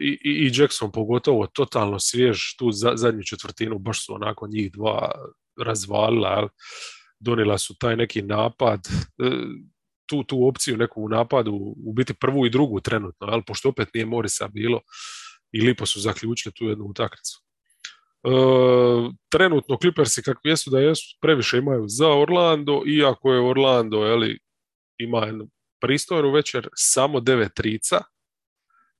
i, 0.00 0.18
i 0.24 0.50
Jackson 0.54 0.92
pogotovo 0.92 1.46
totalno 1.46 1.98
svjež 1.98 2.38
tu 2.58 2.72
za, 2.72 2.92
zadnju 2.94 3.22
četvrtinu, 3.22 3.78
baš 3.78 4.06
su 4.06 4.14
onako 4.14 4.46
njih 4.46 4.72
dva 4.72 5.10
razvalila, 5.64 6.28
ali 6.28 6.48
donijela 7.22 7.58
su 7.58 7.74
taj 7.78 7.96
neki 7.96 8.22
napad, 8.22 8.80
e, 9.18 9.30
tu, 10.06 10.24
tu 10.24 10.48
opciju 10.48 10.76
neku 10.76 11.02
u 11.02 11.08
napadu, 11.08 11.74
u 11.84 11.92
biti 11.92 12.14
prvu 12.14 12.46
i 12.46 12.50
drugu 12.50 12.80
trenutno, 12.80 13.26
ali 13.30 13.42
pošto 13.46 13.68
opet 13.68 13.88
nije 13.94 14.06
Morisa 14.06 14.48
bilo 14.48 14.80
i 15.52 15.60
lipo 15.60 15.86
su 15.86 16.00
zaključili 16.00 16.52
tu 16.54 16.64
jednu 16.64 16.84
utakmicu. 16.84 17.40
E, 18.24 18.30
trenutno 19.28 19.76
Clippersi 19.82 20.22
kakvi 20.22 20.50
jesu 20.50 20.70
da 20.70 20.78
jesu, 20.78 21.18
previše 21.20 21.58
imaju 21.58 21.84
za 21.88 22.08
Orlando, 22.08 22.82
iako 22.86 23.32
je 23.32 23.50
Orlando 23.50 24.04
jeli, 24.04 24.38
ima 24.98 25.18
jednu 25.18 25.48
pristojnu 25.80 26.30
večer, 26.30 26.68
samo 26.74 27.20
devet 27.20 27.52
trica, 27.54 28.00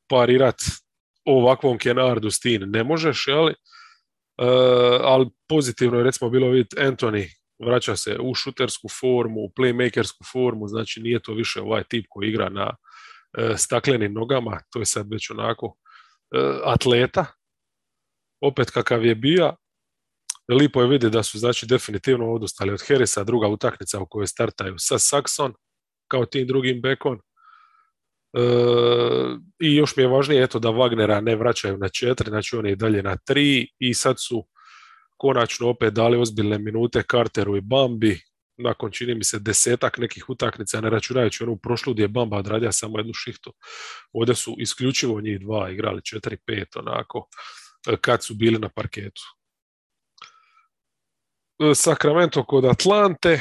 parirat 0.09 0.57
ovakvom 1.25 1.79
Kenardu 1.79 2.31
s 2.31 2.41
ne 2.67 2.85
možeš, 2.85 3.25
jeli? 3.29 3.53
E, 3.53 3.57
ali 5.01 5.27
pozitivno 5.49 5.99
je 5.99 6.05
recimo 6.05 6.31
bilo 6.31 6.51
vidjeti 6.51 6.77
Anthony 6.77 7.42
vraća 7.65 7.97
se 7.97 8.17
u 8.21 8.35
šutersku 8.35 8.89
formu, 9.01 9.41
u 9.41 9.53
playmakersku 9.59 10.33
formu, 10.33 10.69
znači 10.69 11.01
nije 11.01 11.23
to 11.23 11.35
više 11.35 11.61
ovaj 11.61 11.85
tip 11.85 12.07
koji 12.09 12.29
igra 12.29 12.49
na 12.49 12.77
e, 13.39 13.55
staklenim 13.57 14.13
nogama, 14.13 14.61
to 14.71 14.79
je 14.79 14.87
sad 14.87 15.07
već 15.11 15.31
onako 15.31 15.77
e, 16.35 16.39
atleta, 16.65 17.27
opet 18.41 18.71
kakav 18.71 19.05
je 19.05 19.15
bio, 19.15 19.57
lipo 20.49 20.81
je 20.81 20.89
vidjeti 20.89 21.13
da 21.13 21.23
su 21.23 21.39
znači 21.39 21.67
definitivno 21.67 22.33
odustali 22.33 22.73
od 22.73 22.83
Harrisa, 22.89 23.25
druga 23.25 23.49
utakmica 23.49 24.01
u 24.01 24.07
kojoj 24.07 24.27
startaju 24.27 24.75
sa 24.79 24.95
Saxon, 24.95 25.53
kao 26.09 26.27
tim 26.27 26.47
drugim 26.47 26.81
bekom, 26.81 27.21
E, 28.37 28.43
I 29.61 29.77
još 29.77 29.97
mi 29.97 30.03
je 30.03 30.09
važnije 30.09 30.43
eto 30.43 30.59
da 30.59 30.69
Wagnera 30.69 31.21
ne 31.21 31.37
vraćaju 31.37 31.79
na 31.79 31.89
četiri, 31.89 32.29
znači 32.29 32.57
on 32.57 32.67
je 32.67 32.77
dalje 32.77 33.03
na 33.03 33.17
tri 33.17 33.69
i 33.79 33.95
sad 33.95 34.17
su 34.19 34.47
konačno 35.23 35.69
opet 35.69 35.95
dali 35.95 36.19
ozbiljne 36.19 36.59
minute 36.59 37.03
Carteru 37.11 37.57
i 37.57 37.61
Bambi, 37.61 38.21
nakon 38.57 38.91
čini 38.91 39.15
mi 39.15 39.25
se 39.25 39.39
desetak 39.39 39.99
nekih 39.99 40.31
utakmica, 40.31 40.81
ne 40.81 40.91
računajući 40.91 41.45
onu 41.45 41.57
prošlu 41.57 41.93
gdje 41.93 42.03
je 42.03 42.09
Bamba 42.09 42.37
odradio 42.37 42.73
samo 42.73 42.99
jednu 42.99 43.13
šihtu. 43.15 43.53
Ovdje 44.13 44.35
su 44.35 44.57
isključivo 44.59 45.21
njih 45.21 45.41
dva 45.41 45.71
igrali 45.71 46.01
4-5 46.01 46.79
onako 46.79 47.29
kad 48.01 48.25
su 48.25 48.35
bili 48.35 48.59
na 48.59 48.69
parketu. 48.69 49.23
Sacramento 51.75 52.45
kod 52.45 52.65
Atlante, 52.65 53.41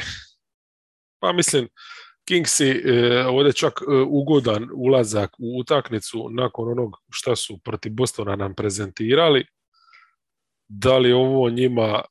pa 1.20 1.32
mislim, 1.32 1.68
Kingsi 2.28 2.70
e, 2.70 3.26
ovdje 3.26 3.52
čak 3.52 3.72
e, 3.80 3.94
ugodan 4.06 4.68
ulazak 4.74 5.30
u 5.38 5.60
utakmicu 5.60 6.28
nakon 6.30 6.68
onog 6.68 6.96
što 7.10 7.36
su 7.36 7.58
protiv 7.64 7.92
Bostona 7.92 8.36
nam 8.36 8.54
prezentirali. 8.54 9.46
Da 10.74 10.98
li 10.98 11.12
ovo 11.12 11.50
njima 11.50 12.02
e, 12.02 12.04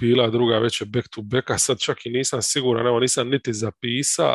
bila 0.00 0.30
druga 0.30 0.58
veća 0.58 0.84
back 0.84 1.08
to 1.08 1.22
backa, 1.22 1.58
sad 1.58 1.78
čak 1.78 2.06
i 2.06 2.10
nisam 2.10 2.42
siguran, 2.42 2.86
evo 2.86 3.00
nisam 3.00 3.28
niti 3.28 3.52
zapisao, 3.52 4.34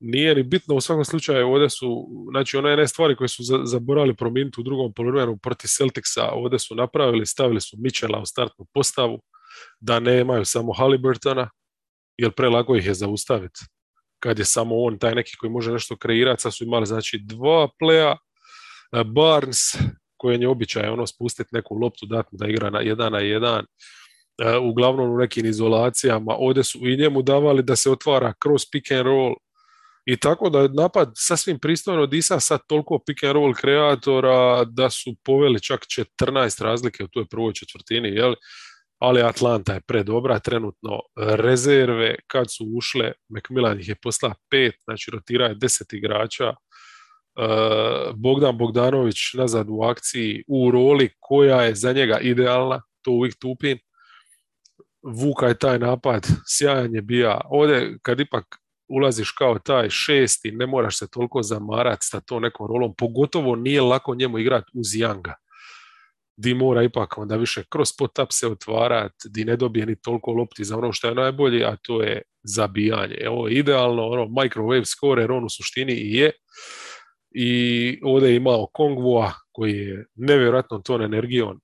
nije 0.00 0.34
ni 0.34 0.42
bitno 0.42 0.74
u 0.74 0.80
svakom 0.80 1.04
slučaju 1.04 1.48
ovdje 1.48 1.70
su, 1.70 2.08
znači 2.30 2.56
one 2.56 2.76
ne 2.76 2.88
stvari 2.88 3.16
koje 3.16 3.28
su 3.28 3.42
zaboravili 3.64 4.16
promijeniti 4.16 4.60
u 4.60 4.64
drugom 4.64 4.92
poluvremenu 4.92 5.36
protiv 5.36 5.68
Celticsa, 5.68 6.28
ovdje 6.32 6.58
su 6.58 6.74
napravili, 6.74 7.26
stavili 7.26 7.60
su 7.60 7.76
Michela 7.80 8.20
u 8.20 8.26
startnu 8.26 8.66
postavu, 8.74 9.22
da 9.80 10.00
nemaju 10.00 10.44
samo 10.44 10.72
Halliburtona, 10.72 11.50
jer 12.16 12.32
prelako 12.32 12.76
ih 12.76 12.86
je 12.86 12.94
zaustaviti. 12.94 13.60
Kad 14.18 14.38
je 14.38 14.44
samo 14.44 14.74
on 14.76 14.98
taj 14.98 15.14
neki 15.14 15.36
koji 15.36 15.50
može 15.50 15.72
nešto 15.72 15.96
kreirati, 15.96 16.42
sad 16.42 16.54
su 16.54 16.64
imali 16.64 16.86
znači 16.86 17.18
dva 17.22 17.68
pleja, 17.78 18.16
e, 18.92 19.04
Barnes 19.04 19.58
koji 20.24 20.40
je 20.40 20.48
običaj 20.48 20.88
ono 20.88 21.06
spustiti 21.06 21.50
neku 21.52 21.74
loptu, 21.74 22.06
dati 22.06 22.28
da 22.32 22.46
igra 22.46 22.70
na 22.70 22.80
jedan 22.80 23.12
na 23.12 23.18
jedan, 23.18 23.64
e, 24.38 24.56
uglavnom 24.56 25.10
u 25.10 25.18
nekim 25.18 25.46
izolacijama, 25.46 26.34
ovdje 26.38 26.64
su 26.64 26.78
i 26.82 26.96
njemu 26.96 27.22
davali 27.22 27.62
da 27.62 27.76
se 27.76 27.90
otvara 27.90 28.32
kroz 28.38 28.62
pick 28.72 28.90
and 28.90 29.06
roll, 29.06 29.34
i 30.06 30.16
tako 30.16 30.50
da 30.50 30.60
je 30.60 30.68
napad 30.68 31.12
sasvim 31.14 31.58
pristojno 31.58 32.06
disa 32.06 32.40
sad 32.40 32.60
toliko 32.68 32.98
pick 33.06 33.24
and 33.24 33.32
roll 33.32 33.54
kreatora 33.54 34.64
da 34.64 34.90
su 34.90 35.14
poveli 35.24 35.60
čak 35.60 35.80
14 36.20 36.62
razlike 36.62 37.04
u 37.04 37.08
toj 37.08 37.26
prvoj 37.30 37.52
četvrtini, 37.52 38.08
jel? 38.08 38.34
ali 38.98 39.22
Atlanta 39.22 39.74
je 39.74 39.80
predobra 39.80 40.38
trenutno. 40.38 41.00
Rezerve 41.16 42.14
kad 42.26 42.46
su 42.52 42.64
ušle, 42.76 43.12
McMillan 43.28 43.80
ih 43.80 43.88
je 43.88 43.96
posla 44.02 44.34
pet, 44.50 44.74
znači 44.84 45.10
rotira 45.10 45.46
je 45.46 45.54
deset 45.54 45.92
igrača. 45.92 46.54
E, 47.36 48.12
Bogdan 48.14 48.58
Bogdanović 48.58 49.16
nazad 49.34 49.66
u 49.70 49.82
akciji 49.82 50.44
u 50.48 50.70
roli 50.70 51.10
koja 51.20 51.62
je 51.62 51.74
za 51.74 51.92
njega 51.92 52.18
idealna, 52.18 52.82
to 53.02 53.10
uvijek 53.10 53.34
tupim. 53.38 53.78
Vuka 55.02 55.46
je 55.46 55.58
taj 55.58 55.78
napad, 55.78 56.26
sjajan 56.46 56.94
je 56.94 57.02
bija. 57.02 57.40
Ovdje 57.44 57.98
kad 58.02 58.20
ipak 58.20 58.44
ulaziš 58.88 59.30
kao 59.30 59.58
taj 59.58 59.90
šesti, 59.90 60.52
ne 60.52 60.66
moraš 60.66 60.98
se 60.98 61.10
toliko 61.10 61.42
zamarati 61.42 62.06
sa 62.06 62.20
to 62.20 62.40
nekom 62.40 62.66
rolom, 62.66 62.94
pogotovo 62.98 63.56
nije 63.56 63.80
lako 63.80 64.14
njemu 64.14 64.38
igrati 64.38 64.70
uz 64.74 64.94
Janga 64.94 65.34
di 66.36 66.54
mora 66.54 66.82
ipak 66.82 67.18
onda 67.18 67.36
više 67.36 67.62
kroz 67.70 67.88
pot-up 67.98 68.28
se 68.30 68.48
otvarat, 68.48 69.12
di 69.24 69.44
ne 69.44 69.56
dobije 69.56 69.86
ni 69.86 69.96
toliko 69.96 70.32
lopti 70.32 70.64
za 70.64 70.76
ono 70.76 70.92
što 70.92 71.08
je 71.08 71.14
najbolje, 71.14 71.64
a 71.64 71.76
to 71.82 72.02
je 72.02 72.22
zabijanje. 72.42 73.28
Ovo 73.28 73.48
je 73.48 73.54
idealno, 73.54 74.06
ono, 74.06 74.24
microwave 74.24 74.84
scorer, 74.84 75.32
on 75.32 75.44
u 75.44 75.48
suštini 75.48 75.92
i 75.92 76.16
je. 76.16 76.32
I 77.34 78.00
ovdje 78.02 78.28
je 78.28 78.36
imao 78.36 78.66
Kongvua 78.66 79.32
koji 79.52 79.78
je 79.78 80.06
nevjerojatno 80.14 80.78
ton 80.78 81.02
energijom 81.02 81.60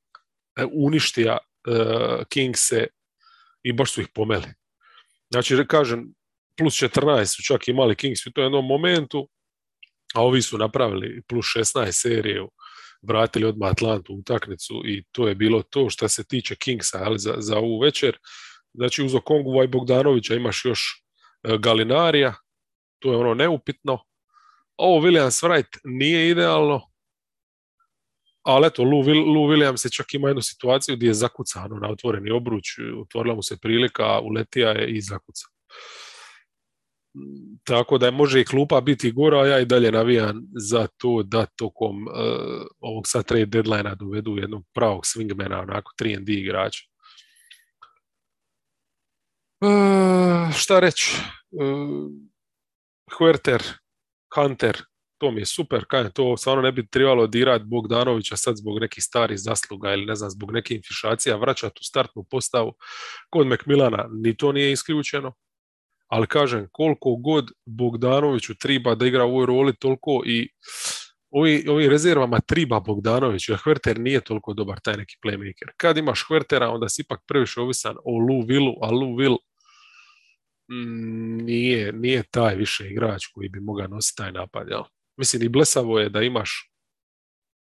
e, 0.56 0.64
uništija 0.72 1.38
uh, 1.38 2.24
Kingse 2.28 2.86
i 3.62 3.72
baš 3.72 3.92
su 3.92 4.00
ih 4.00 4.08
pomeli. 4.14 4.48
Znači, 5.30 5.64
kažem, 5.68 6.14
plus 6.56 6.74
14 6.74 7.36
su 7.36 7.42
čak 7.42 7.68
imali 7.68 7.96
Kings 7.96 8.26
u 8.26 8.32
tom 8.32 8.44
jednom 8.44 8.66
momentu, 8.66 9.28
a 10.14 10.22
ovi 10.22 10.42
su 10.42 10.58
napravili 10.58 11.22
plus 11.28 11.46
16 11.46 11.92
seriju 11.92 12.50
vratili 13.02 13.44
odmah 13.44 13.70
Atlantu 13.70 14.14
utakmicu 14.14 14.82
i 14.86 15.04
to 15.12 15.28
je 15.28 15.34
bilo 15.34 15.62
to 15.62 15.90
što 15.90 16.08
se 16.08 16.24
tiče 16.24 16.54
Kingsa 16.54 16.98
ali 17.04 17.18
za, 17.18 17.34
za 17.38 17.58
ovu 17.58 17.78
večer. 17.78 18.18
Znači 18.74 19.02
uz 19.02 19.14
Okongu 19.14 19.62
i 19.64 19.68
Bogdanovića 19.68 20.34
imaš 20.34 20.64
još 20.64 21.04
e, 21.42 21.58
Galinarija, 21.58 22.34
to 22.98 23.12
je 23.12 23.16
ono 23.16 23.34
neupitno. 23.34 23.98
Ovo 24.80 25.06
Williams 25.06 25.44
Wright 25.44 25.78
nije 25.84 26.30
idealno, 26.30 26.90
ali 28.42 28.66
eto, 28.66 28.82
Lou, 28.82 29.02
Lou 29.34 29.48
Williams 29.48 29.86
je 29.86 29.90
čak 29.90 30.14
ima 30.14 30.28
jednu 30.28 30.42
situaciju 30.42 30.96
gdje 30.96 31.06
je 31.06 31.14
zakucano 31.14 31.76
na 31.76 31.90
otvoreni 31.90 32.30
obruč, 32.30 32.64
otvorila 33.02 33.34
mu 33.34 33.42
se 33.42 33.56
prilika, 33.62 34.20
uletija 34.20 34.70
je 34.70 34.88
i 34.88 35.00
zakuca. 35.00 35.46
Tako 37.64 37.98
da 37.98 38.10
može 38.10 38.40
i 38.40 38.44
klupa 38.44 38.80
biti 38.80 39.12
gora, 39.12 39.40
a 39.40 39.46
ja 39.46 39.60
i 39.60 39.64
dalje 39.64 39.92
navijam 39.92 40.42
za 40.56 40.86
to 40.96 41.22
da 41.22 41.46
tokom 41.46 42.06
uh, 42.06 42.12
ovog 42.80 43.06
sad 43.06 43.24
trade 43.24 43.46
deadline 43.46 43.94
dovedu 43.94 44.36
jednog 44.36 44.64
pravog 44.74 45.02
swingmana, 45.04 45.62
onako 45.62 45.92
3 46.00 46.38
igrača. 46.38 46.84
Uh, 49.60 50.54
šta 50.56 50.80
reći? 50.80 51.16
Uh, 51.50 52.10
Huerter, 53.18 53.62
Hunter, 54.34 54.82
to 55.18 55.30
mi 55.30 55.40
je 55.40 55.46
super, 55.46 55.84
kaj 55.88 56.10
to 56.10 56.36
stvarno 56.36 56.62
ne 56.62 56.72
bi 56.72 56.88
trebalo 56.88 57.26
dirati 57.26 57.64
Bogdanovića 57.64 58.36
sad 58.36 58.56
zbog 58.56 58.80
nekih 58.80 59.04
starih 59.04 59.38
zasluga 59.38 59.92
ili 59.92 60.06
ne 60.06 60.14
znam, 60.14 60.30
zbog 60.30 60.52
neke 60.52 60.74
infišacija, 60.74 61.36
vraćati 61.36 61.78
u 61.80 61.84
startnu 61.84 62.24
postavu 62.30 62.72
kod 63.30 63.46
Mcmillana, 63.46 64.08
ni 64.10 64.36
to 64.36 64.52
nije 64.52 64.72
isključeno 64.72 65.32
ali 66.10 66.26
kažem, 66.26 66.68
koliko 66.72 67.16
god 67.16 67.50
Bogdanoviću 67.66 68.54
triba 68.54 68.94
da 68.94 69.06
igra 69.06 69.24
u 69.24 69.28
ovoj 69.28 69.46
roli, 69.46 69.76
toliko 69.76 70.22
i 70.26 70.48
ovi, 71.30 71.64
ovi 71.68 71.88
rezervama 71.88 72.40
triba 72.40 72.80
Bogdanović, 72.80 73.48
jer 73.48 73.58
Hverter 73.64 74.00
nije 74.00 74.20
toliko 74.20 74.54
dobar 74.54 74.80
taj 74.80 74.96
neki 74.96 75.16
playmaker. 75.24 75.70
Kad 75.76 75.96
imaš 75.96 76.24
Hvertera, 76.28 76.70
onda 76.70 76.88
si 76.88 77.02
ipak 77.02 77.20
previše 77.26 77.60
ovisan 77.60 77.96
o 78.04 78.18
Lou 78.18 78.42
Willu, 78.42 78.74
a 78.82 78.90
Lou 78.90 79.16
Will 79.16 79.36
nije, 81.44 81.92
nije 81.92 82.22
taj 82.30 82.54
više 82.54 82.88
igrač 82.90 83.26
koji 83.26 83.48
bi 83.48 83.60
mogao 83.60 83.86
nositi 83.86 84.16
taj 84.16 84.32
napad. 84.32 84.68
Jel? 84.68 84.82
Mislim, 85.16 85.42
i 85.42 85.48
blesavo 85.48 85.98
je 85.98 86.08
da 86.08 86.22
imaš 86.22 86.70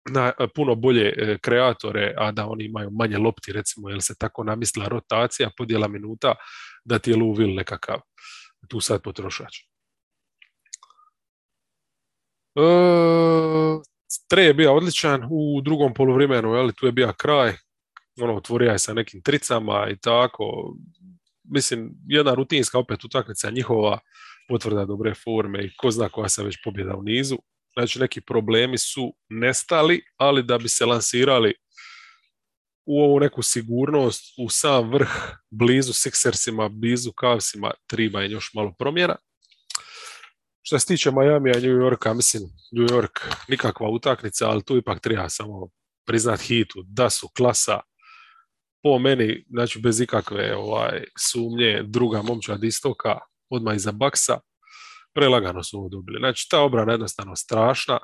na, 0.10 0.32
puno 0.56 0.75
bolje 0.75 1.14
e, 1.18 1.38
kreatore, 1.42 2.14
a 2.18 2.32
da 2.32 2.48
oni 2.48 2.66
imaju 2.66 2.90
manje 2.92 3.18
lopti, 3.18 3.52
recimo, 3.52 3.90
jer 3.90 4.02
se 4.02 4.16
tako 4.20 4.44
namislila 4.44 4.88
rotacija, 4.88 5.50
podjela 5.58 5.88
minuta, 5.88 6.36
da 6.86 7.00
ti 7.00 7.12
je 7.12 7.18
Lou 7.18 7.36
Will 7.36 7.56
nekakav 7.56 8.00
tu 8.68 8.80
sad 8.80 9.02
potrošač. 9.02 9.58
E, 12.56 12.62
tre 14.28 14.44
je 14.44 14.54
bio 14.54 14.75
odličan 14.75 15.28
u 15.32 15.62
drugom 15.62 15.94
poluvremenu, 15.94 16.72
tu 16.72 16.86
je 16.86 16.92
bio 16.92 17.14
kraj, 17.18 17.54
ono, 18.22 18.36
otvorio 18.36 18.72
je 18.72 18.80
sa 18.80 18.94
nekim 18.94 19.22
tricama 19.22 19.88
i 19.92 19.98
tako. 19.98 20.75
Mislim, 21.50 21.92
jedna 22.08 22.34
rutinska 22.34 22.80
opet 22.80 23.04
utakmica 23.04 23.50
njihova 23.50 24.00
potvrda 24.48 24.86
dobre 24.86 25.14
forme 25.14 25.66
i 25.66 25.72
ko 25.78 25.92
zna 25.92 26.10
koja 26.10 26.30
se 26.30 26.44
već 26.44 26.58
pobjeda 26.64 26.96
u 26.96 27.04
nizu. 27.04 27.38
Znači, 27.74 28.00
neki 28.00 28.22
problemi 28.22 28.78
su 28.78 29.14
nestali, 29.30 30.02
ali 30.18 30.44
da 30.44 30.58
bi 30.58 30.70
se 30.70 30.86
lansirali 30.86 31.54
u 32.86 33.02
ovu 33.02 33.20
neku 33.20 33.42
sigurnost, 33.42 34.34
u 34.38 34.50
sam 34.50 34.92
vrh, 34.92 35.10
blizu 35.50 35.94
Sixersima, 35.94 36.70
blizu 36.70 37.12
Cavsima, 37.20 37.72
treba 37.88 38.22
je 38.22 38.32
još 38.32 38.52
malo 38.54 38.75
promjena. 38.80 39.16
Što 40.62 40.80
se 40.80 40.88
tiče 40.88 41.12
Miami 41.12 41.52
i 41.52 41.62
New 41.62 41.78
Yorka, 41.78 42.14
mislim, 42.14 42.44
New 42.72 42.88
York 42.88 43.36
nikakva 43.48 43.90
utakmica, 43.90 44.50
ali 44.50 44.66
tu 44.66 44.78
ipak 44.78 45.00
treba 45.00 45.30
samo 45.30 45.70
priznat 46.06 46.40
hitu 46.40 46.84
da 46.88 47.10
su 47.10 47.30
klasa 47.38 47.80
po 48.86 49.00
meni, 49.00 49.46
znači 49.50 49.80
bez 49.80 50.01
ikakve 50.01 50.56
ovaj, 50.56 51.04
sumnje, 51.32 51.84
druga 51.84 52.22
momčad 52.22 52.63
istoka, 52.63 53.18
odmah 53.50 53.75
iza 53.75 53.92
Baksa, 53.92 54.39
prelagano 55.13 55.63
su 55.63 55.77
ovo 55.77 55.89
dobili. 55.89 56.18
Znači, 56.20 56.48
ta 56.50 56.62
obrana 56.62 56.92
jednostavno 56.92 57.36
strašna. 57.36 58.00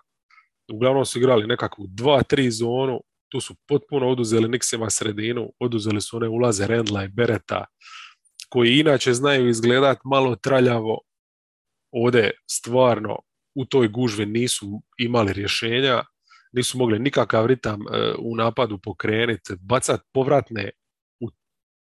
Uglavnom 0.74 1.06
su 1.06 1.20
igrali 1.20 1.48
nekakvu 1.48 1.88
2-3 1.88 2.50
zonu, 2.50 3.02
tu 3.32 3.42
su 3.42 3.56
potpuno 3.68 4.10
oduzeli 4.10 4.50
Nixima 4.50 4.90
sredinu, 4.90 5.52
oduzeli 5.60 6.02
su 6.02 6.18
one 6.18 6.28
ulaze 6.28 6.68
Rendla 6.68 7.04
i 7.04 7.08
Bereta, 7.08 7.66
koji 8.50 8.80
inače 8.80 9.14
znaju 9.14 9.50
izgledat 9.50 9.98
malo 10.06 10.36
traljavo, 10.36 11.00
ovdje 11.92 12.32
stvarno 12.52 13.20
u 13.56 13.66
toj 13.66 13.88
gužvi 13.88 14.26
nisu 14.26 14.82
imali 14.98 15.34
rješenja, 15.34 16.04
nisu 16.52 16.78
mogli 16.78 17.00
nikakav 17.00 17.46
ritam 17.46 17.82
e, 17.82 18.14
u 18.20 18.36
napadu 18.36 18.80
pokrenuti, 18.84 19.54
bacat 19.62 20.02
povratne 20.14 20.72
u 21.20 21.28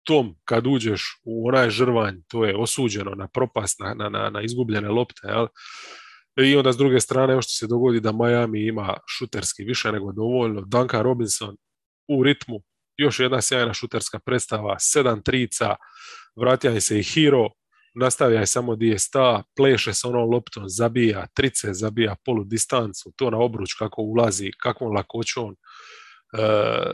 tom 0.04 0.36
kad 0.46 0.68
uđeš 0.68 1.04
u 1.24 1.48
onaj 1.48 1.70
žrvanj, 1.70 2.16
to 2.28 2.46
je 2.46 2.58
osuđeno 2.58 3.12
na 3.12 3.28
propast, 3.28 3.80
na, 3.80 4.10
na, 4.10 4.30
na 4.30 4.42
izgubljene 4.42 4.90
lopte, 4.90 5.28
jel? 5.28 5.48
I 6.46 6.56
onda 6.56 6.74
s 6.74 6.78
druge 6.78 7.00
strane 7.00 7.34
još 7.34 7.46
se 7.60 7.68
dogodi 7.68 8.00
da 8.00 8.12
Miami 8.12 8.68
ima 8.68 8.98
šuterski 9.18 9.64
više 9.64 9.92
nego 9.92 10.12
dovoljno. 10.12 10.62
Duncan 10.62 11.02
Robinson 11.02 11.56
u 12.08 12.24
ritmu 12.24 12.62
još 12.98 13.20
jedna 13.20 13.42
sjajna 13.42 13.74
šuterska 13.74 14.20
predstava, 14.20 14.80
sedam 14.80 15.24
trica, 15.24 15.76
vratija 16.42 16.74
im 16.74 16.82
se 16.82 17.00
i 17.00 17.04
Hiro, 17.04 17.50
nastavlja 17.96 18.40
je 18.40 18.48
samo 18.48 18.76
di 18.76 19.00
sta, 19.00 19.44
pleše 19.58 19.94
s 19.94 20.06
onom 20.06 20.30
loptom, 20.30 20.64
zabija 20.68 21.28
trice, 21.34 21.74
zabija 21.74 22.16
polu 22.26 22.44
distancu, 22.44 23.12
to 23.16 23.30
na 23.30 23.38
obruč 23.38 23.74
kako 23.74 24.02
ulazi, 24.02 24.52
kakvom 24.62 24.96
lakoćom. 24.96 25.56
E, 26.38 26.92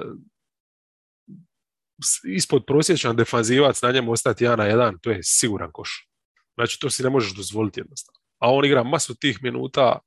ispod 2.35 2.63
prosječan 2.67 3.15
defanzivac 3.15 3.81
na 3.81 3.91
njemu 3.91 4.11
ostati 4.11 4.43
jedan 4.43 4.59
na 4.59 4.65
jedan, 4.65 4.99
to 5.01 5.11
je 5.11 5.19
siguran 5.23 5.71
koš. 5.71 6.09
Znači 6.55 6.79
to 6.79 6.89
si 6.89 7.03
ne 7.03 7.09
možeš 7.09 7.35
dozvoliti 7.35 7.79
jednostavno. 7.79 8.19
A 8.39 8.51
on 8.51 8.65
igra 8.65 8.83
masu 8.83 9.15
tih 9.15 9.43
minuta 9.43 9.99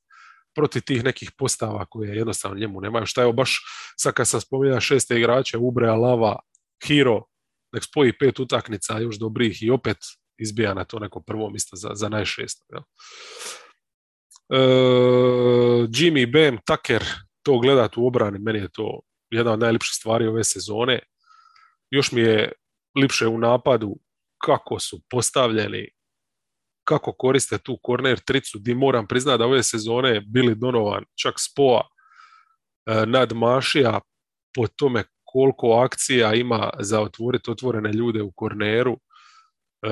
protiv 0.54 0.82
tih 0.82 1.04
nekih 1.04 1.30
postava 1.38 1.86
koje 1.86 2.16
jednostavno 2.16 2.58
njemu 2.58 2.80
nemaju. 2.80 3.06
Šta 3.06 3.22
je 3.22 3.32
baš 3.32 3.60
sad 3.96 4.14
kad 4.14 4.28
sam 4.28 4.40
spominja 4.40 4.80
šeste 4.80 5.18
igrače, 5.18 5.58
Ubrea, 5.58 5.94
Lava, 5.94 6.38
Hiro, 6.86 7.24
nek 7.72 7.84
spoji 7.84 8.18
pet 8.18 8.40
utaknica 8.40 8.98
još 8.98 9.18
dobrih 9.18 9.62
i 9.62 9.70
opet 9.70 9.96
izbija 10.38 10.74
na 10.74 10.84
to 10.84 10.98
neko 10.98 11.20
prvo 11.20 11.50
mjesto 11.50 11.76
za, 11.76 11.90
za 11.94 12.08
najšesto. 12.08 12.64
Jel? 12.68 12.82
E, 14.50 14.58
Jimmy, 15.88 16.32
Bam, 16.32 16.58
Tucker, 16.66 17.04
to 17.42 17.58
gledat 17.58 17.96
u 17.96 18.06
obrani, 18.06 18.38
meni 18.38 18.58
je 18.58 18.68
to 18.68 19.00
jedna 19.30 19.52
od 19.52 19.58
najljepših 19.58 19.94
stvari 19.94 20.26
ove 20.26 20.44
sezone. 20.44 21.00
Još 21.90 22.12
mi 22.12 22.20
je 22.20 22.52
lipše 23.00 23.26
u 23.26 23.38
napadu 23.38 23.96
kako 24.44 24.78
su 24.78 25.00
postavljeni, 25.10 25.88
kako 26.84 27.12
koriste 27.12 27.58
tu 27.58 27.78
korner 27.82 28.20
tricu, 28.20 28.58
di 28.58 28.74
moram 28.74 29.06
priznati 29.06 29.38
da 29.38 29.46
ove 29.46 29.62
sezone 29.62 30.20
bili 30.20 30.54
Donovan, 30.54 31.04
čak 31.22 31.34
Spoa, 31.38 31.82
e, 32.86 33.06
nadmašija 33.06 34.00
po 34.54 34.66
tome 34.66 35.04
koliko 35.24 35.72
akcija 35.72 36.34
ima 36.34 36.70
za 36.78 37.00
otvoriti 37.00 37.50
otvorene 37.50 37.92
ljude 37.92 38.22
u 38.22 38.32
korneru. 38.32 38.98
E, 39.82 39.90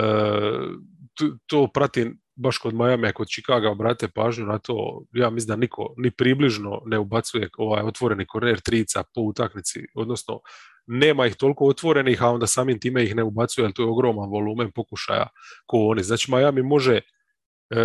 to 1.46 1.68
pratim 1.74 2.18
baš 2.36 2.58
kod 2.58 2.74
Miami, 2.74 3.12
kod 3.12 3.28
Chicago, 3.28 3.70
obrate 3.70 4.08
pažnju 4.08 4.46
na 4.46 4.58
to, 4.58 5.04
ja 5.12 5.30
mislim 5.30 5.48
da 5.48 5.56
niko 5.56 5.94
ni 5.96 6.10
približno 6.10 6.82
ne 6.86 6.98
ubacuje 6.98 7.48
ovaj 7.58 7.82
otvoreni 7.82 8.26
korner 8.26 8.60
trica 8.60 9.02
po 9.14 9.20
utakmici, 9.20 9.80
odnosno 9.94 10.40
nema 10.86 11.26
ih 11.26 11.36
toliko 11.36 11.66
otvorenih, 11.66 12.22
a 12.22 12.30
onda 12.30 12.46
samim 12.46 12.80
time 12.80 13.04
ih 13.04 13.14
ne 13.16 13.22
ubacuje, 13.22 13.64
jer 13.64 13.72
to 13.72 13.82
je 13.82 13.88
ogroman 13.88 14.30
volumen 14.30 14.70
pokušaja 14.74 15.28
ko 15.66 15.78
oni. 15.78 16.02
Znači 16.02 16.30
Miami 16.30 16.62
može 16.62 16.96
e, 16.96 17.02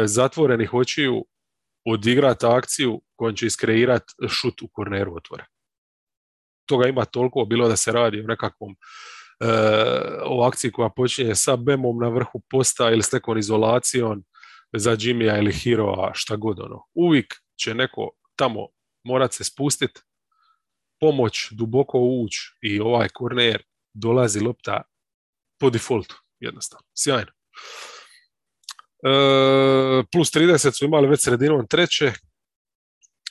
zatvorenih 0.05 0.74
očiju 0.74 1.25
odigrati 1.86 2.46
akciju 2.46 3.01
kojom 3.15 3.36
će 3.36 3.46
iskreirati 3.46 4.13
šut 4.29 4.62
u 4.62 4.67
korneru 4.67 5.15
otvore. 5.15 5.46
Toga 6.65 6.88
ima 6.88 7.05
toliko, 7.05 7.46
bilo 7.46 7.67
da 7.67 7.75
se 7.75 7.91
radi 7.91 8.22
o 8.22 8.27
nekakvom 8.27 8.75
o 10.25 10.43
akciji 10.43 10.71
koja 10.71 10.89
počinje 10.89 11.36
sa 11.36 11.55
Bemom 11.55 11.98
na 12.00 12.10
vrhu 12.10 12.41
posta 12.50 12.91
ili 12.91 13.03
s 13.03 13.12
nekom 13.12 13.38
izolacijom 13.38 14.24
za 14.74 14.98
Jimmya 15.00 15.38
ili 15.38 15.51
Hiroa, 15.51 16.12
šta 16.13 16.36
god 16.36 16.60
ono. 16.60 16.86
Uvijek 16.93 17.33
će 17.60 17.74
neko 17.74 18.10
tamo 18.36 18.67
morat 19.03 19.33
se 19.33 19.43
spustiti, 19.43 20.01
pomoć 21.00 21.48
duboko 21.51 22.00
ući 22.00 22.39
i 22.62 22.79
ovaj 22.79 23.10
korner 23.10 23.63
dolazi 23.93 24.39
lopta 24.39 24.81
po 25.60 25.69
defaultu, 25.69 26.15
jednostavno. 26.39 26.88
Sjajno. 26.98 27.31
E, 29.03 30.03
plus 30.12 30.31
30 30.36 30.77
su 30.77 30.86
imali 30.86 31.07
već 31.07 31.24
sredinom 31.24 31.67
treće. 31.67 32.13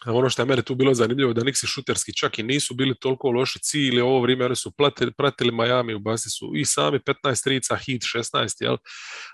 Ono 0.06 0.30
što 0.30 0.42
je 0.42 0.46
meni 0.46 0.62
tu 0.62 0.74
bilo 0.74 0.94
zanimljivo 0.94 1.32
da 1.32 1.42
Nixi 1.42 1.66
šuterski 1.66 2.16
čak 2.16 2.38
i 2.38 2.42
nisu 2.42 2.74
bili 2.74 2.94
toliko 3.00 3.30
loši 3.30 3.58
cilji 3.58 4.00
ovo 4.00 4.20
vrijeme, 4.20 4.44
oni 4.44 4.56
su 4.56 4.70
platili, 4.70 5.12
pratili 5.12 5.52
Miami, 5.52 5.94
u 5.94 5.98
basi 5.98 6.30
su 6.30 6.52
i 6.56 6.64
sami 6.64 6.98
15 6.98 7.44
trica, 7.44 7.76
hit 7.76 8.02
16, 8.02 8.56
jel? 8.60 8.76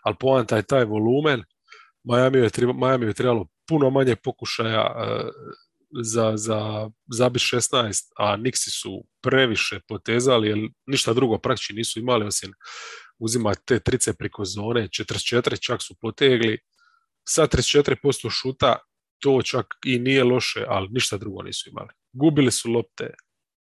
ali 0.03 0.17
poanta 0.21 0.57
je 0.57 0.63
taj 0.63 0.85
volumen. 0.85 1.43
Miami 2.05 2.39
je, 2.39 2.51
Miami 2.75 3.07
je 3.07 3.15
trebalo 3.15 3.47
puno 3.69 3.91
manje 3.91 4.17
pokušaja 4.17 4.95
e, 4.97 5.29
za, 6.03 6.33
za 6.37 6.91
zabit 7.13 7.43
16, 7.43 8.03
a 8.17 8.37
Nixi 8.37 8.71
su 8.81 9.05
previše 9.23 9.81
potezali, 9.89 10.49
jer 10.49 10.59
ništa 10.87 11.13
drugo 11.13 11.39
praktički 11.39 11.73
nisu 11.73 12.01
imali 12.01 12.27
osim 12.27 12.53
uzimati 13.19 13.61
te 13.67 13.79
trice 13.79 14.15
priko 14.15 14.45
zone, 14.45 14.89
44 14.89 15.61
čak 15.67 15.83
su 15.83 15.95
potegli, 16.01 16.59
sa 17.29 17.47
34% 17.47 18.31
šuta 18.31 18.79
to 19.19 19.43
čak 19.43 19.67
i 19.85 19.99
nije 19.99 20.25
loše, 20.25 20.65
ali 20.69 20.89
ništa 20.89 21.17
drugo 21.17 21.43
nisu 21.43 21.71
imali. 21.71 21.89
Gubili 22.13 22.53
su 22.53 22.73
lopte, 22.73 23.15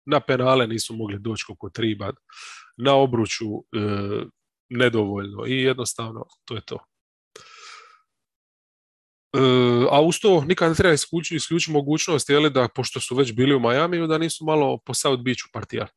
na 0.06 0.20
penale 0.20 0.68
nisu 0.68 0.96
mogli 0.96 1.20
doći 1.20 1.44
koliko 1.46 1.70
treba, 1.70 2.12
na 2.78 2.96
obruču 2.96 3.46
e, 3.46 3.80
nedovoljno 4.70 5.46
i 5.48 5.54
jednostavno 5.54 6.26
to 6.46 6.56
je 6.56 6.62
to. 6.66 6.78
E, 9.34 9.40
a 9.92 10.02
uz 10.02 10.20
to 10.20 10.44
nikad 10.48 10.70
ne 10.70 10.76
treba 10.76 10.94
isključiti 10.94 11.72
mogućnost 11.72 12.30
je 12.30 12.50
da 12.50 12.68
pošto 12.76 13.00
su 13.00 13.16
već 13.16 13.34
bili 13.34 13.56
u 13.56 13.60
Miami 13.60 14.08
da 14.08 14.18
nisu 14.18 14.46
malo 14.46 14.78
po 14.86 14.94
South 14.94 15.24
Beachu 15.24 15.50
partija. 15.54 15.88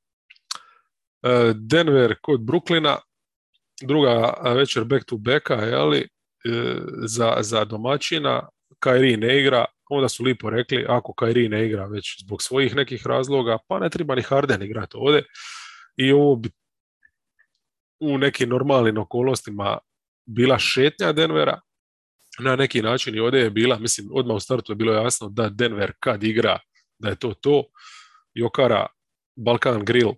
E, 1.22 1.52
Denver 1.54 2.14
kod 2.22 2.40
Brooklyna, 2.40 2.96
druga 3.82 4.34
večer 4.54 4.84
back 4.84 5.04
to 5.04 5.16
backa, 5.16 5.54
jeli, 5.54 5.98
e, 5.98 6.08
za, 7.04 7.36
za 7.40 7.64
domaćina, 7.64 8.48
Kairi 8.84 9.16
ne 9.16 9.38
igra, 9.40 9.64
onda 9.90 10.08
su 10.08 10.24
lipo 10.24 10.50
rekli, 10.50 10.84
ako 10.88 11.12
Kairi 11.12 11.48
ne 11.48 11.66
igra 11.66 11.86
već 11.86 12.20
zbog 12.20 12.42
svojih 12.42 12.76
nekih 12.76 13.06
razloga, 13.06 13.58
pa 13.68 13.78
ne 13.78 13.90
treba 13.90 14.14
ni 14.14 14.22
Harden 14.22 14.62
igrati 14.62 14.96
ovdje. 14.96 15.24
I 15.96 16.12
ovo 16.12 16.36
bi 16.36 16.50
u 18.00 18.18
nekim 18.18 18.48
normalnim 18.48 18.98
okolnostima 18.98 19.78
bila 20.26 20.58
šetnja 20.58 21.12
Denvera, 21.12 21.60
na 22.38 22.56
neki 22.56 22.82
način 22.82 23.14
i 23.14 23.20
ovdje 23.20 23.40
je 23.40 23.50
bila, 23.50 23.78
mislim, 23.78 24.08
odmah 24.12 24.36
u 24.36 24.40
startu 24.40 24.72
je 24.72 24.76
bilo 24.76 24.92
jasno 24.92 25.28
da 25.28 25.48
Denver 25.48 25.92
kad 26.00 26.24
igra, 26.24 26.58
da 26.98 27.08
je 27.08 27.16
to 27.16 27.34
to. 27.34 27.64
Jokara, 28.34 28.86
Balkan 29.36 29.84
Grill, 29.84 30.12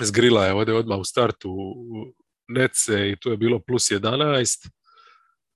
zgrila 0.00 0.46
je 0.46 0.52
ovdje 0.52 0.74
odmah 0.74 0.98
u 0.98 1.04
startu 1.04 1.50
Nece 2.48 3.10
i 3.10 3.16
to 3.20 3.30
je 3.30 3.36
bilo 3.36 3.58
plus 3.58 3.90
11. 3.90 4.68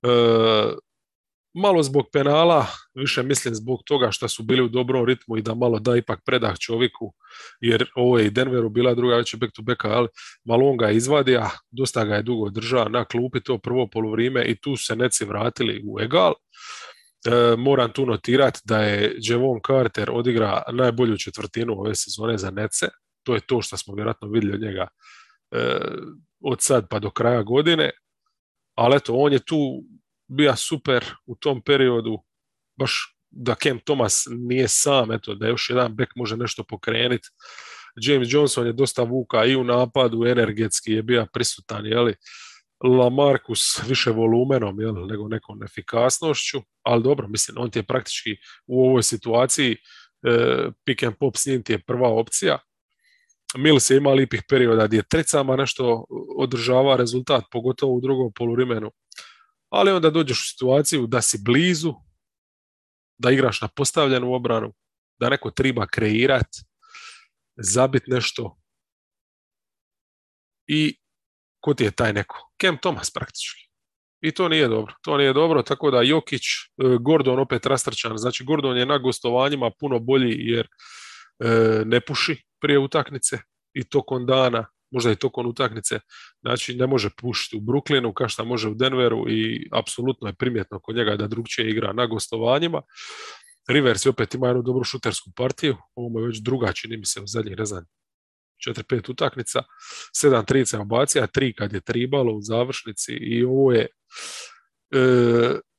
E, 0.03 0.07
malo 1.55 1.83
zbog 1.83 2.05
penala, 2.13 2.65
više 2.93 3.23
mislim 3.23 3.55
zbog 3.55 3.79
toga 3.85 4.11
što 4.11 4.27
su 4.27 4.43
bili 4.43 4.61
u 4.63 4.69
dobrom 4.69 5.05
ritmu 5.05 5.37
i 5.37 5.41
da 5.41 5.53
malo 5.53 5.79
da 5.79 5.95
ipak 5.95 6.19
predah 6.25 6.57
čovjeku, 6.59 7.13
jer 7.59 7.85
ovo 7.95 8.19
je 8.19 8.25
i 8.25 8.29
Denveru 8.29 8.69
bila 8.69 8.93
druga 8.93 9.15
već 9.15 9.35
back 9.35 9.53
to 9.53 9.61
back, 9.61 9.85
ali 9.85 10.07
malo 10.45 10.69
on 10.69 10.77
ga 10.77 10.91
izvadio, 10.91 11.43
dosta 11.71 12.05
ga 12.05 12.15
je 12.15 12.21
dugo 12.21 12.49
držao 12.49 12.89
na 12.89 13.05
klupi 13.05 13.43
to 13.43 13.57
prvo 13.57 13.87
polovrime 13.87 14.45
i 14.45 14.55
tu 14.55 14.75
se 14.77 14.95
neci 14.95 15.25
vratili 15.25 15.83
u 15.87 15.99
egal. 16.01 16.33
E, 17.25 17.55
moram 17.57 17.91
tu 17.91 18.05
notirati 18.05 18.59
da 18.63 18.81
je 18.81 19.15
Javon 19.21 19.59
Carter 19.67 20.11
odigra 20.11 20.63
najbolju 20.73 21.17
četvrtinu 21.17 21.73
ove 21.73 21.95
sezone 21.95 22.37
za 22.37 22.51
Nece. 22.51 22.87
To 23.23 23.33
je 23.35 23.41
to 23.41 23.61
što 23.61 23.77
smo 23.77 23.95
vjerojatno 23.95 24.27
vidjeli 24.27 24.55
od 24.55 24.61
njega 24.61 24.87
e, 25.51 25.77
od 26.43 26.61
sad 26.61 26.87
pa 26.89 26.99
do 26.99 27.09
kraja 27.09 27.43
godine. 27.43 27.91
Ali 28.75 28.95
eto, 28.95 29.13
on 29.15 29.33
je 29.33 29.39
tu 29.39 29.83
bio 30.27 30.55
super 30.55 31.05
u 31.25 31.35
tom 31.35 31.61
periodu, 31.61 32.17
baš 32.79 33.17
da 33.29 33.55
Cam 33.63 33.79
Thomas 33.79 34.23
nije 34.29 34.67
sam, 34.67 35.11
eto, 35.11 35.35
da 35.35 35.47
još 35.47 35.69
jedan 35.69 35.95
bek 35.95 36.09
može 36.15 36.37
nešto 36.37 36.63
pokrenuti. 36.63 37.27
James 38.01 38.27
Johnson 38.31 38.67
je 38.67 38.73
dosta 38.73 39.03
vuka 39.03 39.45
i 39.45 39.55
u 39.55 39.63
napadu, 39.63 40.25
energetski 40.25 40.91
je 40.91 41.03
bio 41.03 41.27
prisutan, 41.33 41.85
jeli, 41.85 42.15
Lamarcus 42.83 43.79
više 43.87 44.11
volumenom 44.11 44.81
jel, 44.81 45.07
nego 45.07 45.27
nekom 45.27 45.63
efikasnošću, 45.63 46.61
ali 46.83 47.03
dobro, 47.03 47.27
mislim, 47.27 47.57
on 47.57 47.71
ti 47.71 47.79
je 47.79 47.83
praktički 47.83 48.35
u 48.67 48.85
ovoj 48.85 49.03
situaciji 49.03 49.71
e, 49.71 49.77
pick 50.85 51.03
and 51.03 51.15
pop 51.19 51.37
s 51.37 51.45
njim 51.45 51.63
ti 51.63 51.73
je 51.73 51.83
prva 51.83 52.09
opcija. 52.09 52.59
Mills 53.57 53.89
je 53.89 53.97
imao 53.97 54.13
lipih 54.13 54.43
perioda 54.49 54.87
gdje 54.87 55.03
trecama 55.03 55.55
nešto 55.55 56.05
održava 56.37 56.95
rezultat, 56.95 57.43
pogotovo 57.51 57.93
u 57.93 58.01
drugom 58.01 58.31
polurimenu 58.35 58.91
ali 59.69 59.91
onda 59.91 60.09
dođeš 60.09 60.41
u 60.41 60.49
situaciju 60.51 61.07
da 61.07 61.21
si 61.21 61.39
blizu, 61.41 61.93
da 63.17 63.31
igraš 63.31 63.61
na 63.61 63.67
postavljenu 63.67 64.33
obranu, 64.33 64.73
da 65.19 65.29
neko 65.29 65.51
treba 65.51 65.87
kreirat, 65.87 66.47
zabit 67.57 68.03
nešto 68.07 68.57
i 70.67 70.97
ko 71.59 71.73
ti 71.73 71.83
je 71.83 71.91
taj 71.91 72.13
neko? 72.13 72.51
Kem 72.57 72.77
Thomas 72.77 73.11
praktički. 73.11 73.65
I 74.21 74.31
to 74.31 74.49
nije 74.49 74.67
dobro. 74.67 74.93
To 75.01 75.17
nije 75.17 75.33
dobro, 75.33 75.61
tako 75.61 75.91
da 75.91 76.01
Jokić, 76.01 76.41
e, 76.41 76.97
Gordon 76.99 77.39
opet 77.39 77.65
rastrčan. 77.65 78.17
Znači 78.17 78.43
Gordon 78.43 78.77
je 78.77 78.85
na 78.85 78.97
gostovanjima 78.97 79.71
puno 79.79 79.99
bolji 79.99 80.35
jer 80.39 80.67
e, 81.39 81.81
ne 81.85 82.01
puši 82.01 82.43
prije 82.61 82.79
utakmice 82.79 83.39
i 83.73 83.83
tokom 83.83 84.25
dana 84.25 84.65
možda 84.95 85.11
i 85.11 85.15
tokom 85.15 85.47
utakmice, 85.47 85.99
znači 86.41 86.75
ne 86.75 86.87
može 86.87 87.09
pušiti 87.21 87.57
u 87.57 87.59
Brooklynu 87.59 88.13
kao 88.13 88.29
što 88.29 88.45
može 88.45 88.69
u 88.69 88.73
Denveru 88.73 89.25
i 89.29 89.69
apsolutno 89.71 90.27
je 90.27 90.33
primjetno 90.33 90.79
kod 90.79 90.95
njega 90.95 91.15
da 91.15 91.27
drugčije 91.27 91.69
igra 91.69 91.93
na 91.93 92.05
gostovanjima. 92.05 92.81
Rivers 93.67 94.05
opet 94.05 94.33
ima 94.33 94.47
jednu 94.47 94.61
dobru 94.61 94.83
šutersku 94.83 95.31
partiju, 95.35 95.77
ovo 95.95 96.19
je 96.19 96.27
već 96.27 96.39
druga, 96.39 96.73
čini 96.73 96.97
mi 96.97 97.05
se, 97.05 97.21
u 97.21 97.27
zadnjih, 97.27 97.57
ne 97.57 97.65
4-5 98.67 99.11
utakmica, 99.11 99.63
7 100.23 100.45
trica 100.45 100.79
obacija, 100.81 101.27
3 101.27 101.53
kad 101.55 101.73
je 101.73 101.81
tribalo 101.81 102.33
u 102.33 102.41
završnici 102.41 103.13
i 103.13 103.43
ovo 103.43 103.71
je 103.71 103.87
e, 103.87 103.89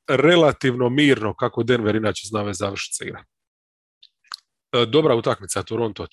relativno 0.07 0.89
mirno 0.89 1.33
kako 1.35 1.63
Denver 1.63 1.95
inače 1.95 2.27
zna 2.27 2.41
ove 2.41 2.53
završnice 2.53 3.05
igra. 3.05 3.23
E, 4.73 4.85
dobra 4.85 5.15
utakmica 5.15 5.63
Toronto, 5.63 6.07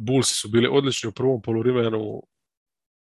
Bullsi 0.00 0.34
su 0.34 0.48
bili 0.48 0.68
odlični 0.72 1.08
u 1.08 1.12
prvom 1.12 1.42
poluvremenu. 1.42 2.22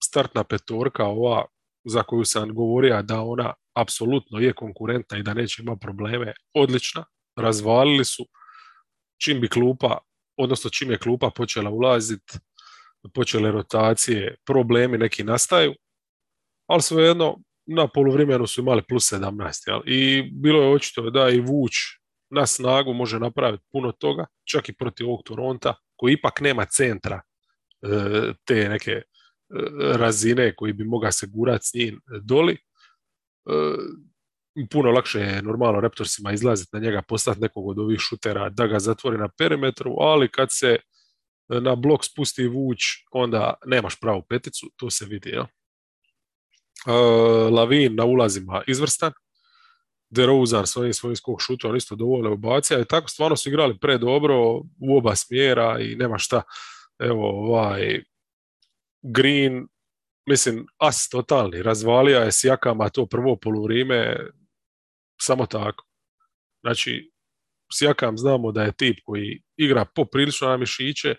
Startna 0.05 0.45
petorka, 0.45 1.05
ova 1.05 1.45
za 1.85 2.03
koju 2.03 2.25
sam 2.25 2.55
govorio 2.55 3.03
da 3.03 3.21
ona 3.21 3.55
apsolutno 3.75 4.38
je 4.38 4.53
konkurentna 4.53 5.18
i 5.18 5.23
da 5.23 5.35
neće 5.35 5.62
imati 5.62 5.81
probleme, 5.81 6.33
odlična. 6.55 7.05
Razvalili 7.37 8.05
su 8.05 8.27
čim 9.25 9.40
bi 9.40 9.49
klupa, 9.49 9.99
odnosno 10.37 10.71
čim 10.71 10.90
je 10.90 10.99
klupa 10.99 11.31
počela 11.31 11.71
ulaziti, 11.71 12.38
počele 13.14 13.51
rotacije, 13.51 14.37
problemi 14.47 14.99
neki 14.99 15.25
nastaju, 15.25 15.75
ali 16.66 16.83
svejedno 16.83 17.38
na 17.66 17.88
poluvremenu 17.88 18.47
su 18.47 18.61
imali 18.61 18.83
plus 18.88 19.12
17. 19.12 19.68
Jel? 19.68 19.81
I 19.87 20.23
bilo 20.23 20.62
je 20.62 20.75
očito 20.75 21.11
da 21.11 21.29
i 21.29 21.40
Vuč 21.40 21.73
na 22.31 22.47
snagu 22.47 22.92
može 22.92 23.18
napraviti 23.18 23.64
puno 23.73 23.92
toga, 23.92 24.27
čak 24.51 24.68
i 24.68 24.77
protiv 24.77 25.09
ovog 25.09 25.23
Toronta, 25.25 25.75
koji 26.02 26.12
ipak 26.12 26.40
nema 26.40 26.64
centra 26.64 27.20
e, 27.82 28.32
te 28.44 28.68
neke 28.68 28.90
e, 28.90 29.02
razine 29.96 30.54
koji 30.56 30.72
bi 30.72 30.84
mogao 30.84 31.12
se 31.12 31.26
gurati 31.26 31.66
s 31.66 31.74
njim 31.74 32.00
doli. 32.22 32.52
E, 32.52 32.58
puno 34.70 34.90
lakše 34.90 35.20
je 35.20 35.42
normalno 35.42 35.80
Raptorsima 35.80 36.32
izlaziti 36.32 36.70
na 36.72 36.80
njega, 36.80 37.02
postati 37.02 37.40
nekog 37.40 37.68
od 37.68 37.78
ovih 37.78 37.98
šutera 38.00 38.50
da 38.50 38.66
ga 38.66 38.78
zatvori 38.78 39.18
na 39.18 39.28
perimetru, 39.38 39.94
ali 40.00 40.28
kad 40.28 40.48
se 40.50 40.76
na 41.48 41.74
blok 41.74 42.04
spusti 42.04 42.46
vuć, 42.46 42.78
onda 43.12 43.54
nemaš 43.66 44.00
pravu 44.00 44.22
peticu, 44.28 44.66
to 44.76 44.90
se 44.90 45.06
vidi. 45.06 45.28
Jel? 45.28 45.44
Lavin 47.50 47.94
na 47.94 48.04
ulazima 48.04 48.62
izvrstan, 48.66 49.12
DeRozan 50.14 50.66
s 50.66 50.77
ovim 50.77 50.92
svojim 50.92 51.16
skok 51.16 51.40
šutom 51.40 51.77
isto 51.77 51.96
dovoljno 51.96 52.33
ubacija 52.33 52.81
i 52.81 52.85
tako 52.85 53.09
stvarno 53.09 53.37
su 53.37 53.48
igrali 53.48 53.79
predobro 53.79 54.57
u 54.81 54.96
oba 54.96 55.16
smjera 55.16 55.81
i 55.81 55.96
nema 55.96 56.18
šta. 56.18 56.42
Evo 56.98 57.29
ovaj 57.29 58.03
Green, 59.03 59.66
mislim, 60.27 60.66
as 60.79 61.09
totalni, 61.09 61.62
razvalija 61.62 62.20
je 62.20 62.33
s 62.33 62.44
jakama 62.44 62.88
to 62.88 63.07
prvo 63.07 63.37
polurime, 63.37 64.16
samo 65.20 65.46
tako. 65.46 65.85
Znači, 66.61 67.12
Sjakam 67.72 68.18
znamo 68.18 68.53
da 68.53 68.62
je 68.62 68.72
tip 68.72 68.98
koji 69.05 69.42
igra 69.57 69.85
poprilično 69.85 70.48
na 70.48 70.57
mišiće, 70.57 71.14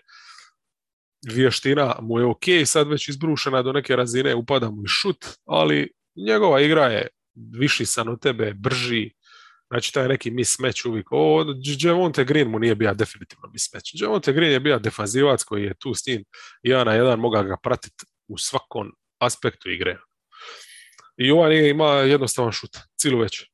vještina 1.26 1.96
mu 2.00 2.18
je 2.18 2.24
ok, 2.24 2.44
sad 2.64 2.88
već 2.88 3.08
izbrušena 3.08 3.62
do 3.62 3.72
neke 3.72 3.96
razine, 3.96 4.34
upada 4.34 4.70
mu 4.70 4.82
i 4.84 4.88
šut, 4.88 5.26
ali 5.44 5.92
njegova 6.26 6.60
igra 6.60 6.86
je 6.86 7.08
viši 7.34 7.86
san 7.86 8.08
od 8.08 8.20
tebe, 8.20 8.54
brži, 8.54 9.10
znači 9.70 9.92
taj 9.92 10.08
neki 10.08 10.30
mismatch 10.30 10.86
uvijek. 10.86 11.06
O, 11.10 11.44
Javonte 11.80 12.24
Green 12.24 12.48
mu 12.48 12.58
nije 12.58 12.74
bio 12.74 12.94
definitivno 12.94 13.48
mismatch. 13.52 13.90
Javonte 13.92 14.32
Green 14.32 14.52
je 14.52 14.60
bio 14.60 14.78
defazivac 14.78 15.44
koji 15.44 15.64
je 15.64 15.74
tu 15.78 15.94
s 15.94 16.06
njim 16.06 16.24
jedan 16.62 16.86
na 16.86 16.94
jedan 16.94 17.18
mogao 17.18 17.42
ga 17.42 17.56
pratiti 17.62 18.04
u 18.28 18.38
svakom 18.38 18.92
aspektu 19.18 19.70
igre. 19.70 19.98
I 21.16 21.30
ovaj 21.30 21.50
nije 21.50 21.70
ima 21.70 21.90
jednostavan 21.90 22.52
šut, 22.52 22.76
cilu 22.96 23.18
već. 23.18 23.42
E, 23.42 23.46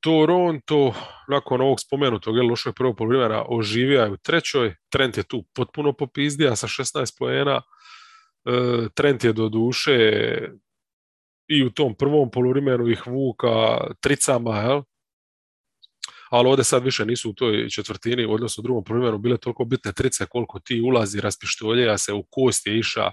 Toronto, 0.00 0.94
nakon 1.28 1.60
ovog 1.60 1.80
spomenutog 1.80 2.36
je 2.36 2.42
lošeg 2.42 2.74
prvog 2.74 2.96
poluvrijemena, 2.96 3.44
oživija 3.48 4.04
je 4.04 4.10
u 4.10 4.16
trećoj. 4.16 4.74
Trent 4.88 5.16
je 5.16 5.22
tu 5.22 5.44
potpuno 5.54 5.92
popizdija 5.92 6.56
sa 6.56 6.66
16 6.66 7.18
poena. 7.18 7.62
E, 8.44 8.52
Trent 8.94 9.24
je 9.24 9.32
do 9.32 9.48
duše 9.48 10.10
i 11.48 11.64
u 11.64 11.70
tom 11.70 11.94
prvom 11.94 12.30
poluvremenu 12.30 12.88
ih 12.88 13.06
vuka 13.06 13.78
tricama, 14.00 14.56
jel? 14.56 14.82
ali 16.30 16.48
ovdje 16.48 16.64
sad 16.64 16.84
više 16.84 17.06
nisu 17.06 17.30
u 17.30 17.34
toj 17.34 17.68
četvrtini, 17.68 18.24
odnosno 18.24 18.60
u 18.60 18.62
drugom 18.62 18.84
poluvremenu 18.84 19.18
bile 19.18 19.36
toliko 19.36 19.64
bitne 19.64 19.92
trice 19.92 20.26
koliko 20.26 20.60
ti 20.60 20.80
ulazi, 20.80 21.20
raspištoljeja 21.20 21.98
se 21.98 22.12
u 22.12 22.22
kost 22.30 22.66
je 22.66 22.78
iša, 22.78 23.06
uh, 23.06 23.12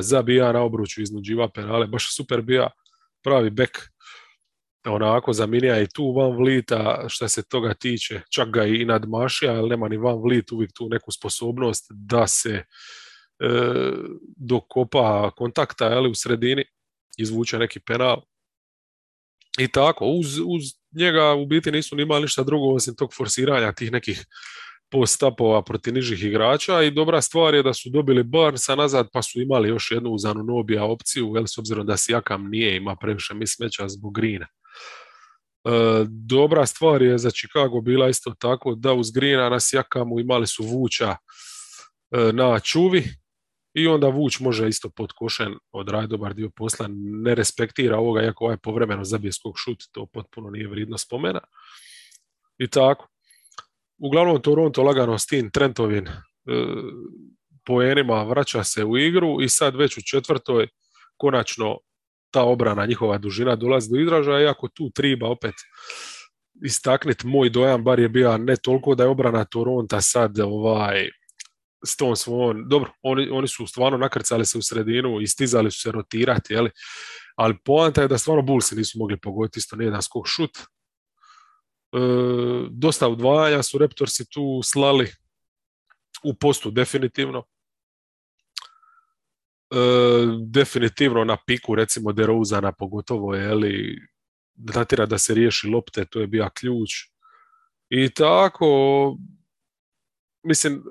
zabija 0.00 0.52
na 0.52 0.62
obruču, 0.62 1.02
iznuđiva 1.02 1.48
penale, 1.48 1.86
baš 1.86 2.16
super 2.16 2.42
bija 2.42 2.70
pravi 3.24 3.50
bek 3.50 3.78
onako 4.84 5.32
zaminija 5.32 5.80
i 5.80 5.86
tu 5.94 6.12
Van 6.12 6.36
Vlita 6.36 7.04
što 7.08 7.28
se 7.28 7.42
toga 7.48 7.74
tiče, 7.74 8.20
čak 8.30 8.48
ga 8.48 8.64
i 8.64 8.84
nadmašija, 8.84 9.52
ali 9.52 9.68
nema 9.68 9.88
ni 9.88 9.96
Van 9.96 10.18
Vliet 10.22 10.52
uvijek 10.52 10.70
tu 10.74 10.88
neku 10.88 11.12
sposobnost 11.12 11.86
da 11.90 12.26
se 12.26 12.50
e, 12.50 12.64
dokopa 14.36 15.30
kontakta 15.30 15.86
ali 15.86 16.10
u 16.10 16.14
sredini, 16.14 16.64
izvuče 17.16 17.58
neki 17.58 17.80
penal. 17.80 18.22
I 19.58 19.68
tako, 19.68 20.06
uz, 20.06 20.38
uz 20.38 20.62
njega 20.92 21.34
u 21.34 21.46
biti 21.46 21.70
nisu 21.72 21.96
ni 21.96 22.02
imali 22.02 22.22
ništa 22.22 22.42
drugo 22.42 22.74
osim 22.74 22.96
tog 22.96 23.14
forsiranja 23.14 23.72
tih 23.72 23.92
nekih 23.92 24.26
postapova 24.90 25.62
protiv 25.62 25.94
nižih 25.94 26.24
igrača 26.24 26.82
i 26.82 26.90
dobra 26.90 27.22
stvar 27.22 27.54
je 27.54 27.62
da 27.62 27.74
su 27.74 27.90
dobili 27.90 28.22
Barnesa 28.22 28.74
nazad 28.74 29.08
pa 29.12 29.22
su 29.22 29.40
imali 29.40 29.68
još 29.68 29.90
jednu 29.90 30.10
uzanu 30.10 30.42
Nobija 30.42 30.84
opciju, 30.84 31.32
jel, 31.34 31.46
s 31.46 31.58
obzirom 31.58 31.86
da 31.86 31.96
Sijakam 31.96 32.50
nije 32.50 32.76
ima 32.76 32.96
previše 32.96 33.34
mismeća 33.34 33.88
zbog 33.88 34.14
Grina. 34.14 34.46
E, 34.46 35.70
dobra 36.08 36.66
stvar 36.66 37.02
je 37.02 37.18
za 37.18 37.30
Chicago 37.30 37.80
bila 37.80 38.08
isto 38.08 38.34
tako 38.38 38.74
da 38.74 38.92
uz 38.92 39.10
Grina 39.10 39.48
na 39.48 39.60
Sjakamu 39.60 40.20
imali 40.20 40.46
su 40.46 40.64
Vuča 40.64 41.16
e, 42.10 42.32
na 42.32 42.60
čuvi 42.60 43.04
i 43.76 43.86
onda 43.86 44.08
Vuč 44.08 44.40
može 44.40 44.68
isto 44.68 44.90
pod 44.90 45.12
košen 45.12 45.54
odraditi 45.72 46.10
dobar 46.10 46.34
dio 46.34 46.50
posla, 46.56 46.86
ne 47.24 47.34
respektira 47.34 47.98
ovoga, 47.98 48.22
iako 48.22 48.44
ovaj 48.44 48.56
povremeno 48.56 49.04
zabije 49.04 49.32
skog 49.32 49.54
šut, 49.56 49.78
to 49.92 50.06
potpuno 50.06 50.50
nije 50.50 50.68
vrijedno 50.68 50.98
spomena. 50.98 51.40
I 52.58 52.68
tako. 52.68 53.08
Uglavnom 53.98 54.42
Toronto 54.42 54.82
lagano 54.82 55.18
s 55.18 55.26
tim 55.26 55.50
Trentovin 55.50 56.08
e, 56.08 56.12
poenima 57.66 58.22
vraća 58.22 58.64
se 58.64 58.84
u 58.84 58.98
igru 58.98 59.42
i 59.42 59.48
sad 59.48 59.76
već 59.76 59.98
u 59.98 60.02
četvrtoj 60.10 60.68
konačno 61.16 61.78
ta 62.30 62.42
obrana, 62.42 62.86
njihova 62.86 63.18
dužina 63.18 63.56
dolazi 63.56 63.90
do 63.90 64.00
izražaja, 64.00 64.40
iako 64.40 64.68
tu 64.68 64.90
triba 64.90 65.28
opet 65.28 65.54
istakniti 66.64 67.26
moj 67.26 67.50
dojam, 67.50 67.84
bar 67.84 68.00
je 68.00 68.08
bio 68.08 68.38
ne 68.38 68.56
toliko 68.56 68.94
da 68.94 69.04
je 69.04 69.10
obrana 69.10 69.44
Toronta 69.44 70.00
sad 70.00 70.40
ovaj, 70.40 71.08
s 71.84 71.96
tom 71.96 72.16
svojom, 72.16 72.68
dobro, 72.68 72.92
oni, 73.02 73.30
oni 73.30 73.48
su 73.48 73.66
stvarno 73.66 73.98
nakrcali 73.98 74.46
se 74.46 74.58
u 74.58 74.62
sredinu 74.62 75.20
i 75.20 75.26
stizali 75.26 75.70
su 75.70 75.80
se 75.80 75.92
rotirati, 75.92 76.54
jeli? 76.54 76.70
ali 77.36 77.58
poanta 77.64 78.02
je 78.02 78.08
da 78.08 78.18
stvarno 78.18 78.42
Bullsi 78.42 78.76
nisu 78.76 78.98
mogli 78.98 79.20
pogoditi 79.20 79.58
isto 79.58 79.76
nijedan 79.76 80.02
skok 80.02 80.26
šut. 80.26 80.58
E, 80.58 81.98
dosta 82.70 83.08
udvajanja 83.08 83.62
su 83.62 83.78
Raptorsi 83.78 84.30
tu 84.30 84.60
slali 84.64 85.12
u 86.24 86.34
postu 86.34 86.70
definitivno. 86.70 87.44
E, 89.70 89.76
definitivno 90.46 91.24
na 91.24 91.36
piku 91.46 91.74
recimo 91.74 92.12
DeRozana 92.12 92.72
pogotovo 92.72 93.34
je 93.34 93.54
li 93.54 93.98
datira 94.54 95.06
da 95.06 95.18
se 95.18 95.34
riješi 95.34 95.68
lopte, 95.68 96.04
to 96.04 96.20
je 96.20 96.26
bio 96.26 96.50
ključ. 96.54 96.90
I 97.88 98.14
tako, 98.14 98.66
mislim, 100.42 100.82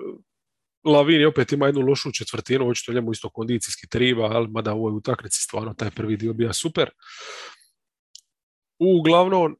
Lavini 0.86 1.24
opet 1.24 1.52
ima 1.52 1.66
jednu 1.66 1.80
lošu 1.80 2.12
četvrtinu, 2.12 2.68
očito 2.68 2.92
njemu 2.92 3.12
isto 3.12 3.30
kondicijski 3.30 3.88
triba, 3.88 4.22
ali 4.22 4.48
mada 4.48 4.74
u 4.74 4.78
ovoj 4.78 4.96
utakmici 4.96 5.42
stvarno 5.42 5.74
taj 5.74 5.90
prvi 5.90 6.16
dio 6.16 6.32
bio 6.32 6.52
super. 6.52 6.90
Uglavnom, 8.78 9.56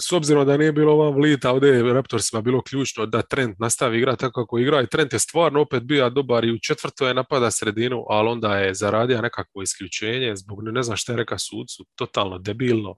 s 0.00 0.12
obzirom 0.12 0.46
da 0.46 0.56
nije 0.56 0.72
bilo 0.72 0.96
van 0.96 1.14
vlita, 1.14 1.50
ovdje 1.50 1.68
je 1.68 1.92
Raptorsima 1.92 2.42
bilo 2.42 2.62
ključno 2.62 3.06
da 3.06 3.22
Trent 3.22 3.58
nastavi 3.58 3.98
igrati 3.98 4.20
tako 4.20 4.42
kako 4.42 4.58
igra 4.58 4.82
i 4.82 4.86
Trent 4.86 5.12
je 5.12 5.18
stvarno 5.18 5.60
opet 5.60 5.82
bio 5.82 6.10
dobar 6.10 6.44
i 6.44 6.52
u 6.52 6.58
četvrtoj 6.58 7.08
je 7.08 7.14
napada 7.14 7.50
sredinu, 7.50 8.04
ali 8.08 8.28
onda 8.28 8.56
je 8.56 8.74
zaradio 8.74 9.22
nekakvo 9.22 9.62
isključenje 9.62 10.36
zbog 10.36 10.58
ne 10.62 10.82
znam 10.82 10.96
šta 10.96 11.12
je 11.12 11.16
reka 11.16 11.38
sudcu, 11.38 11.84
totalno 11.94 12.38
debilno. 12.38 12.94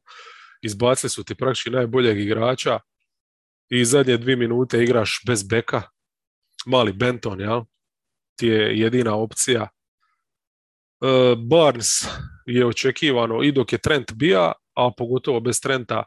Izbacili 0.63 1.11
su 1.11 1.25
ti 1.25 1.35
praktički 1.35 1.71
najboljeg 1.71 2.21
igrača 2.21 2.81
i 3.71 3.85
zadnje 3.85 4.17
dvije 4.17 4.37
minute 4.37 4.83
igraš 4.83 5.21
bez 5.27 5.43
beka, 5.43 5.83
mali 6.69 6.93
Benton, 6.93 7.41
jel? 7.41 7.63
Ti 8.39 8.47
je 8.47 8.79
jedina 8.79 9.15
opcija. 9.15 9.63
E, 9.63 9.69
Barnes 11.51 11.89
je 12.47 12.67
očekivano 12.67 13.43
i 13.43 13.53
dok 13.53 13.73
je 13.73 13.79
Trent 13.79 14.13
bija, 14.13 14.53
a 14.75 14.91
pogotovo 14.97 15.41
bez 15.41 15.61
Trenta 15.61 16.05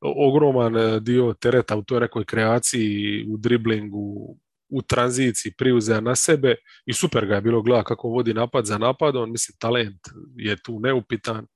ogroman 0.00 0.76
e, 0.76 1.00
dio 1.00 1.34
tereta 1.40 1.76
u 1.76 1.82
toj 1.82 2.00
nekoj 2.00 2.24
kreaciji, 2.24 3.26
u 3.28 3.36
driblingu, 3.36 4.36
u 4.68 4.82
tranziciji 4.82 5.52
priuzea 5.58 6.00
na 6.00 6.14
sebe 6.14 6.54
i 6.86 6.92
super 6.92 7.26
ga 7.26 7.34
je 7.34 7.40
bilo 7.40 7.62
gleda 7.62 7.84
kako 7.84 8.08
vodi 8.08 8.34
napad 8.34 8.64
za 8.66 8.78
napadom, 8.78 9.32
mislim 9.32 9.56
talent 9.58 10.00
je 10.36 10.56
tu 10.62 10.80
neupitan. 10.80 11.46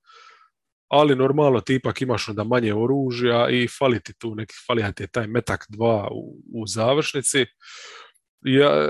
ali 0.93 1.17
normalno 1.17 1.61
ti 1.61 1.75
ipak 1.75 2.03
imaš 2.03 2.29
onda 2.29 2.45
manje 2.45 2.75
oružja 2.75 3.49
i 3.51 3.69
fali 3.79 4.01
ti 4.01 4.13
tu 4.19 4.35
neki, 4.35 4.55
fali 4.67 4.95
ti 4.95 5.07
taj 5.13 5.27
metak 5.27 5.67
dva 5.69 6.09
u, 6.13 6.43
u 6.55 6.67
završnici. 6.67 7.47
Ja, 8.45 8.89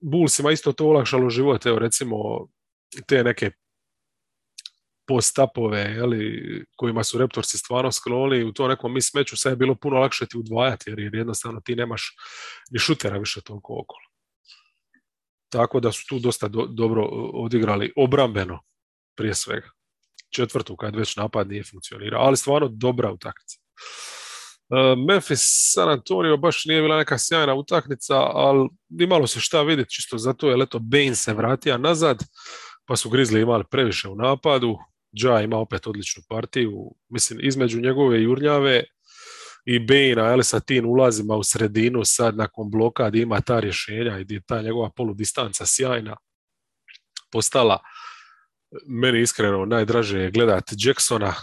Bullsima 0.00 0.50
isto 0.50 0.72
to 0.72 0.86
olakšalo 0.86 1.30
život, 1.30 1.66
evo 1.66 1.78
recimo 1.78 2.48
te 3.06 3.24
neke 3.24 3.50
postapove 5.08 5.80
jeli, 5.80 6.64
kojima 6.76 7.04
su 7.04 7.18
reptorsi 7.18 7.58
stvarno 7.58 7.92
skloni 7.92 8.44
u 8.44 8.52
to 8.52 8.68
nekom 8.68 9.00
smeću 9.00 9.36
sad 9.36 9.52
je 9.52 9.56
bilo 9.56 9.74
puno 9.74 9.98
lakše 9.98 10.26
ti 10.26 10.38
udvajati 10.38 10.90
jer 10.90 11.14
jednostavno 11.14 11.60
ti 11.60 11.76
nemaš 11.76 12.16
ni 12.70 12.78
šutera 12.78 13.18
više 13.18 13.40
toliko 13.40 13.72
okolo. 13.72 14.04
Tako 15.48 15.80
da 15.80 15.92
su 15.92 16.06
tu 16.08 16.18
dosta 16.18 16.48
dobro 16.68 17.04
odigrali 17.32 17.92
obrambeno 17.96 18.60
prije 19.16 19.34
svega. 19.34 19.70
Četvrtu 20.30 20.76
kad 20.76 20.96
već 20.96 21.16
napad 21.16 21.48
nije 21.48 21.64
funkcionirao, 21.64 22.22
ali 22.22 22.36
stvarno 22.36 22.68
dobra 22.68 23.12
utakmica. 23.12 23.58
Memphis 25.08 25.40
San 25.74 25.88
Antonio 25.88 26.36
baš 26.36 26.64
nije 26.64 26.82
bila 26.82 26.96
neka 26.96 27.18
sjajna 27.18 27.54
utakmica, 27.54 28.14
ali 28.16 28.68
imalo 29.00 29.26
se 29.26 29.40
šta 29.40 29.62
vidjeti 29.62 29.90
čisto 29.90 30.18
zato 30.18 30.48
je 30.48 30.56
leto 30.56 30.78
Bane 30.78 31.14
se 31.14 31.34
vratio 31.34 31.78
nazad, 31.78 32.18
pa 32.86 32.96
su 32.96 33.10
Grizzly 33.10 33.42
imali 33.42 33.64
previše 33.70 34.08
u 34.08 34.16
napadu, 34.16 34.78
Ja 35.12 35.40
ima 35.40 35.56
opet 35.56 35.86
odličnu 35.86 36.22
partiju, 36.28 36.72
mislim 37.08 37.38
između 37.42 37.80
njegove 37.80 38.22
jurnjave 38.22 38.84
i 39.64 39.78
Bejna, 39.78 40.24
ali 40.24 40.44
sa 40.44 40.60
tim 40.60 40.86
ulazima 40.86 41.36
u 41.36 41.42
sredinu 41.42 42.04
sad 42.04 42.36
nakon 42.36 42.70
bloka 42.70 43.08
gdje 43.08 43.22
ima 43.22 43.40
ta 43.40 43.60
rješenja 43.60 44.18
i 44.18 44.24
gdje 44.24 44.42
ta 44.46 44.62
njegova 44.62 44.90
poludistanca 44.96 45.66
sjajna 45.66 46.16
postala 47.32 47.78
meni 48.86 49.20
iskreno 49.20 49.64
najdraže 49.64 50.18
je 50.18 50.30
gledati 50.30 50.74
Jacksona 50.78 51.34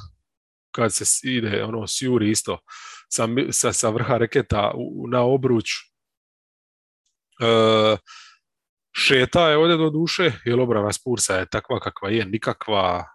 kad 0.72 0.94
se 0.94 1.06
ide 1.24 1.64
ono 1.64 1.88
sjuri 1.88 2.30
isto 2.30 2.60
sa, 3.16 3.28
sa, 3.52 3.74
sa 3.74 3.90
vrha 3.90 4.18
reketa 4.18 4.72
na 5.12 5.24
obruč 5.24 5.72
e, 7.42 7.98
šeta 8.96 9.50
je 9.50 9.58
ovdje 9.58 9.78
do 9.78 9.90
duše 9.90 10.32
jer 10.46 10.60
obrana 10.60 10.94
Spursa 10.94 11.36
je 11.36 11.50
takva 11.50 11.80
kakva 11.80 12.10
je 12.10 12.26
nikakva 12.26 13.06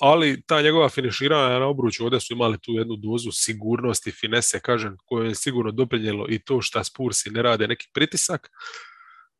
ali 0.00 0.42
ta 0.46 0.62
njegova 0.62 0.88
finiširanja 0.88 1.58
na 1.58 1.66
obruču 1.66 2.04
ovdje 2.04 2.20
su 2.20 2.32
imali 2.32 2.58
tu 2.60 2.72
jednu 2.72 2.96
dozu 2.96 3.30
sigurnosti, 3.32 4.10
finese, 4.10 4.60
kažem, 4.60 4.96
koje 5.04 5.28
je 5.28 5.34
sigurno 5.34 5.72
doprinjelo 5.72 6.26
i 6.28 6.38
to 6.38 6.60
što 6.60 6.84
Spursi 6.84 7.30
ne 7.30 7.42
rade 7.42 7.68
neki 7.68 7.88
pritisak, 7.94 8.50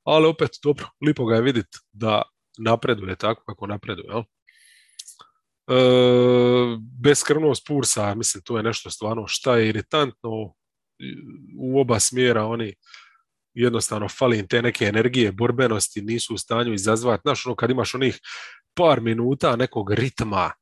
ali 0.05 0.27
opet 0.27 0.51
dobro, 0.63 0.87
lipo 1.07 1.25
ga 1.25 1.35
je 1.35 1.43
vidjeti 1.43 1.79
da 1.93 2.23
napreduje 2.59 3.17
tako 3.17 3.45
kako 3.45 3.67
napreduje. 3.67 4.07
Jel? 4.09 4.23
E, 5.69 5.75
beskrvno 7.01 7.55
Spursa, 7.55 8.15
mislim, 8.15 8.43
to 8.43 8.57
je 8.57 8.63
nešto 8.63 8.91
stvarno 8.91 9.25
šta 9.27 9.57
je 9.57 9.69
iritantno 9.69 10.55
u 11.59 11.81
oba 11.81 12.01
smjera, 12.01 12.45
oni 12.45 12.75
jednostavno 13.55 14.09
fali 14.09 14.39
im 14.39 14.49
te 14.49 14.63
neke 14.63 14.85
energije, 14.85 15.33
borbenosti, 15.33 16.03
nisu 16.03 16.35
u 16.35 16.39
stanju 16.39 16.75
izazvati. 16.75 17.21
Znaš, 17.25 17.47
ono, 17.47 17.57
kad 17.57 17.71
imaš 17.71 17.95
onih 17.95 18.21
par 18.75 19.01
minuta 19.01 19.57
nekog 19.57 19.93
ritma 19.93 20.53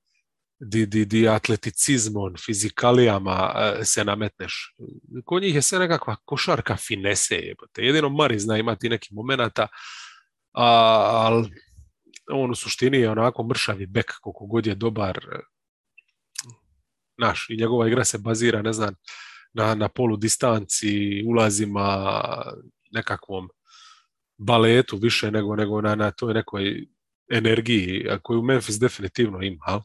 di, 0.60 0.86
di, 0.86 1.04
di 1.04 1.28
atleticizmom, 1.28 2.34
fizikalijama 2.46 3.52
e, 3.56 3.84
se 3.84 4.04
nametneš. 4.04 4.74
Kod 5.24 5.42
njih 5.42 5.54
je 5.54 5.62
sve 5.62 5.78
nekakva 5.78 6.16
košarka 6.24 6.76
finese. 6.76 7.34
Jebote. 7.34 7.82
Jedino 7.82 8.08
Mari 8.08 8.38
zna 8.38 8.58
imati 8.58 8.88
neki 8.88 9.14
momenata, 9.14 9.68
ali 10.52 11.48
on 12.30 12.50
u 12.50 12.54
suštini 12.54 12.98
je 12.98 13.10
onako 13.10 13.42
mršavi 13.42 13.86
bek 13.86 14.12
koliko 14.20 14.46
god 14.46 14.66
je 14.66 14.74
dobar. 14.74 15.26
Naš, 17.18 17.46
i 17.50 17.56
njegova 17.56 17.88
igra 17.88 18.04
se 18.04 18.18
bazira, 18.18 18.62
ne 18.62 18.72
znam, 18.72 18.94
na, 19.52 19.74
na 19.74 19.88
polu 19.88 20.16
distanci, 20.16 21.24
ulazima, 21.26 22.12
nekakvom 22.90 23.48
baletu 24.38 24.96
više 24.96 25.30
nego, 25.30 25.56
nego 25.56 25.80
na, 25.80 25.94
na 25.94 26.10
toj 26.10 26.34
nekoj 26.34 26.86
energiji 27.30 28.06
koju 28.22 28.42
Memphis 28.42 28.78
definitivno 28.78 29.42
ima. 29.42 29.82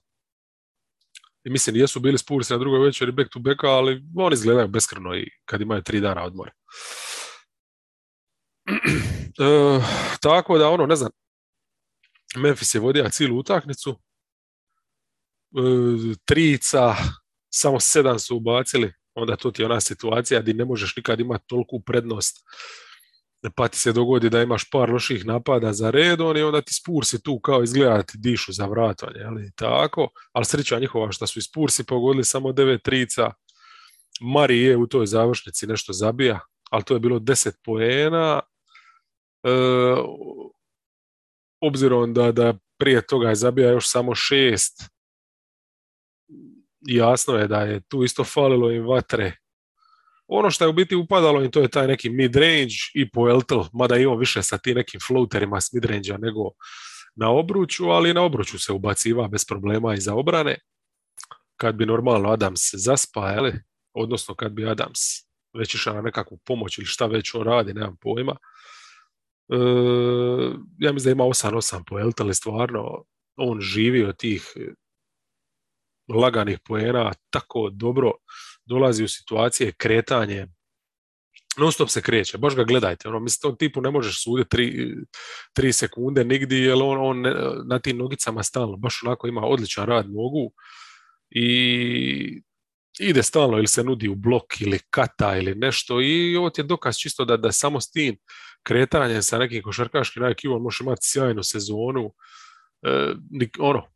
I 1.44 1.50
mislim, 1.50 1.76
jesu 1.76 2.00
bili 2.00 2.18
Spursi 2.18 2.54
na 2.54 2.60
drugoj 2.60 2.86
večeri 2.86 3.12
back 3.12 3.30
to 3.30 3.40
back, 3.40 3.64
ali 3.64 4.04
oni 4.16 4.34
izgledaju 4.34 4.68
beskreno 4.68 5.16
i 5.16 5.30
kad 5.46 5.62
imaju 5.62 5.82
tri 5.82 6.00
dana 6.00 6.24
odmora. 6.24 6.52
e, 9.40 9.80
tako 10.22 10.58
da, 10.58 10.70
ono, 10.70 10.86
ne 10.86 10.96
znam, 10.96 11.12
Memphis 12.36 12.76
je 12.76 12.82
vodio 12.82 13.10
cijelu 13.10 13.38
utakmicu, 13.38 13.90
e, 13.92 15.62
trica, 16.26 16.96
samo 17.50 17.80
sedam 17.80 18.20
su 18.20 18.38
ubacili, 18.38 18.94
onda 19.16 19.36
to 19.36 19.52
ti 19.52 19.62
je 19.62 19.66
ona 19.66 19.82
situacija 19.82 20.42
gdje 20.42 20.54
ne 20.54 20.66
možeš 20.66 20.96
nikad 20.96 21.20
imati 21.20 21.44
toliku 21.48 21.82
prednost. 21.86 22.38
Pa 23.56 23.68
ti 23.68 23.80
se 23.80 23.94
dogodi 23.94 24.30
da 24.30 24.42
imaš 24.42 24.70
par 24.70 24.90
loših 24.90 25.26
napada 25.26 25.74
za 25.74 25.90
redon 25.90 26.38
i 26.38 26.42
onda 26.42 26.62
ti 26.62 26.74
Spursi 26.74 27.24
tu 27.24 27.40
kao 27.40 27.64
izgledati 27.64 28.18
dišu 28.18 28.52
za 28.52 28.66
vratanje, 28.66 29.24
ali 29.26 29.52
tako, 29.56 30.10
ali 30.34 30.46
sreća 30.46 30.80
njihova 30.80 31.12
što 31.12 31.28
su 31.28 31.40
i 31.40 31.84
pogodili 31.84 32.26
samo 32.26 32.52
devet 32.52 32.82
trica, 32.84 33.32
Mari 34.22 34.62
je 34.62 34.78
u 34.78 34.88
toj 34.88 35.06
završnici 35.06 35.68
nešto 35.68 35.94
zabija, 35.94 36.40
ali 36.70 36.84
to 36.84 36.94
je 36.94 37.00
bilo 37.00 37.20
deset 37.20 37.56
poena, 37.64 38.42
e, 39.44 39.50
obzirom 41.62 42.14
da, 42.14 42.32
da 42.32 42.54
prije 42.78 43.08
toga 43.08 43.30
je 43.30 43.36
zabija 43.36 43.72
još 43.72 43.90
samo 43.90 44.16
šest, 44.16 44.84
jasno 46.82 47.36
je 47.36 47.48
da 47.48 47.62
je 47.62 47.82
tu 47.82 48.04
isto 48.04 48.24
falilo 48.24 48.72
im 48.72 48.88
vatre 48.88 49.34
ono 50.28 50.52
što 50.52 50.64
je 50.64 50.70
u 50.70 50.74
biti 50.74 50.96
upadalo 50.96 51.44
i 51.44 51.52
to 51.52 51.62
je 51.62 51.68
taj 51.68 51.88
neki 51.88 52.10
mid-range 52.10 52.92
i 52.94 53.12
Poeltel, 53.12 53.64
mada 53.74 53.98
i 53.98 54.06
on 54.06 54.20
više 54.20 54.44
sa 54.44 54.58
tim 54.58 54.76
nekim 54.76 55.00
floaterima 55.08 55.62
s 55.62 55.74
mid-range 55.74 56.18
nego 56.20 56.52
na 57.16 57.30
obruču, 57.30 57.86
ali 57.86 58.14
na 58.14 58.22
obruču 58.22 58.60
se 58.60 58.72
ubaciva 58.72 59.28
bez 59.28 59.46
problema 59.46 59.94
i 59.94 60.02
za 60.02 60.16
obrane. 60.16 60.58
Kad 61.56 61.76
bi 61.76 61.86
normalno 61.86 62.30
Adams 62.30 62.62
zaspa, 62.74 63.52
odnosno 63.94 64.36
kad 64.36 64.52
bi 64.52 64.70
Adams 64.70 65.00
već 65.54 65.76
išao 65.76 65.94
na 65.94 66.02
nekakvu 66.02 66.38
pomoć 66.46 66.78
ili 66.78 66.86
šta 66.86 67.06
već 67.06 67.34
on 67.34 67.44
radi, 67.44 67.74
nemam 67.74 67.98
pojma. 68.02 68.36
E, 69.50 69.58
ja 70.80 70.92
mislim 70.92 71.10
da 71.10 71.12
ima 71.12 71.24
8-8 71.24 71.84
po 71.88 71.96
ali 72.20 72.34
stvarno 72.34 73.04
on 73.36 73.62
živi 73.62 74.04
od 74.04 74.18
tih 74.18 74.54
laganih 76.08 76.60
poena 76.66 77.14
tako 77.30 77.70
dobro 77.70 78.12
dolazi 78.66 79.04
u 79.04 79.08
situacije 79.08 79.72
kretanje, 79.72 80.48
non 81.58 81.72
stop 81.72 81.90
se 81.90 82.02
kreće, 82.02 82.38
baš 82.38 82.56
ga 82.56 82.64
gledajte, 82.64 83.08
ono, 83.08 83.20
mislim, 83.20 83.42
tom 83.42 83.58
tipu 83.58 83.82
ne 83.82 83.92
možeš 83.92 84.24
suditi 84.24 84.50
tri, 84.50 84.96
tri 85.54 85.74
sekunde 85.74 86.24
nigdje, 86.24 86.60
jer 86.60 86.78
on, 86.84 86.98
on 87.00 87.24
na 87.68 87.80
tim 87.80 87.98
nogicama 87.98 88.44
stalno, 88.44 88.78
baš 88.78 89.04
onako 89.04 89.28
ima 89.28 89.42
odličan 89.42 89.86
rad 89.86 90.06
nogu 90.06 90.52
i 91.30 92.42
ide 93.00 93.24
stalno 93.24 93.58
ili 93.58 93.68
se 93.68 93.84
nudi 93.84 94.08
u 94.08 94.16
blok 94.16 94.62
ili 94.62 94.80
kata 94.90 95.38
ili 95.38 95.56
nešto 95.56 96.02
i 96.02 96.36
ovo 96.36 96.50
ti 96.50 96.62
je 96.62 96.66
dokaz 96.66 96.98
čisto 96.98 97.26
da, 97.26 97.38
da 97.38 97.52
samo 97.52 97.82
s 97.82 97.92
tim 97.92 98.18
kretanjem 98.68 99.22
sa 99.24 99.38
nekim 99.38 99.64
košarkaškim 99.64 100.24
IQ 100.24 100.60
može 100.60 100.84
imati 100.84 101.02
sjajnu 101.02 101.44
sezonu, 101.44 102.14
e, 102.84 103.14
ono, 103.60 103.88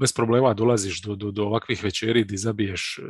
bez 0.00 0.12
problema 0.12 0.54
dolaziš 0.54 1.02
do, 1.02 1.14
do, 1.14 1.30
do 1.30 1.42
ovakvih 1.42 1.84
večeri 1.84 2.24
gdje 2.24 2.38
zabiješ 2.38 3.00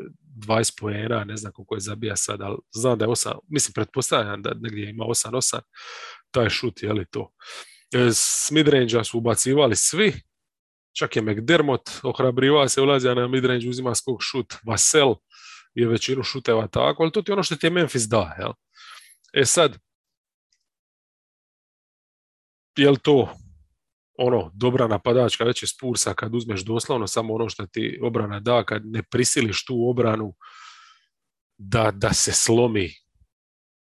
20 0.47 0.71
e, 0.71 0.75
poena, 0.81 1.25
ne 1.25 1.37
znam 1.37 1.53
koliko 1.53 1.75
je 1.75 1.81
zabija 1.81 2.17
sad, 2.17 2.41
ali 2.41 2.57
znam 2.75 2.99
da 2.99 3.05
je 3.05 3.09
8, 3.09 3.39
mislim, 3.49 3.73
pretpostavljam 3.73 4.43
da 4.43 4.55
negdje 4.55 4.91
ima 4.91 5.05
8-8, 5.05 5.61
taj 6.31 6.51
šut, 6.51 6.83
je 6.83 6.93
li 6.93 7.07
to. 7.11 7.31
E, 7.93 8.09
s 8.13 8.51
midrange 8.51 9.05
su 9.05 9.19
ubacivali 9.19 9.77
svi, 9.77 10.13
čak 10.99 11.17
je 11.17 11.23
McDermott 11.23 11.91
ohrabrivao 12.03 12.69
se, 12.69 12.81
ulazio 12.81 13.15
na 13.15 13.29
midrange, 13.29 13.69
uzima 13.69 13.95
skok 13.95 14.23
šut, 14.23 14.55
Vasel 14.67 15.15
je 15.75 15.89
većinu 15.89 16.23
šuteva 16.23 16.67
tako, 16.67 17.03
ali 17.03 17.13
to 17.13 17.23
ti 17.23 17.31
je 17.31 17.33
ono 17.33 17.43
što 17.43 17.57
ti 17.57 17.67
je 17.67 17.71
Memphis 17.71 18.03
da, 18.03 18.37
jel? 18.39 18.53
E 19.33 19.45
sad, 19.45 19.79
jel 22.77 22.97
to 22.97 23.37
ono, 24.19 24.51
dobra 24.55 24.87
napadačka 24.87 25.45
već 25.45 25.63
je 25.63 25.67
Spursa 25.67 26.15
kad 26.15 26.35
uzmeš 26.35 26.65
doslovno 26.65 27.07
samo 27.07 27.35
ono 27.35 27.49
što 27.49 27.67
ti 27.67 27.99
obrana 28.03 28.41
da, 28.41 28.65
kad 28.65 28.83
ne 28.87 29.03
prisiliš 29.03 29.65
tu 29.65 29.89
obranu 29.91 30.35
da, 31.59 31.91
da 31.91 32.13
se 32.13 32.33
slomi, 32.33 32.91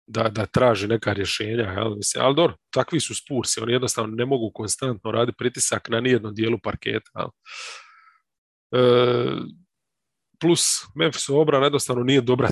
da, 0.07 0.29
da 0.29 0.47
traži 0.47 0.89
neka 0.89 1.13
rješenja. 1.13 1.73
Jel? 1.73 1.95
Ali 2.21 2.37
dobro, 2.37 2.57
takvi 2.71 3.01
su 3.01 3.15
Spursi, 3.15 3.61
oni 3.61 3.73
jednostavno 3.73 4.15
ne 4.17 4.27
mogu 4.27 4.51
konstantno 4.55 5.11
raditi 5.11 5.37
pritisak 5.39 5.89
na 5.89 6.01
nijednom 6.01 6.35
dijelu 6.35 6.59
parketa. 6.63 7.29
E, 8.73 8.81
plus, 10.41 10.85
Memphisu 10.95 11.41
obrana 11.41 11.67
jednostavno 11.67 12.03
nije 12.03 12.21
dobra 12.21 12.51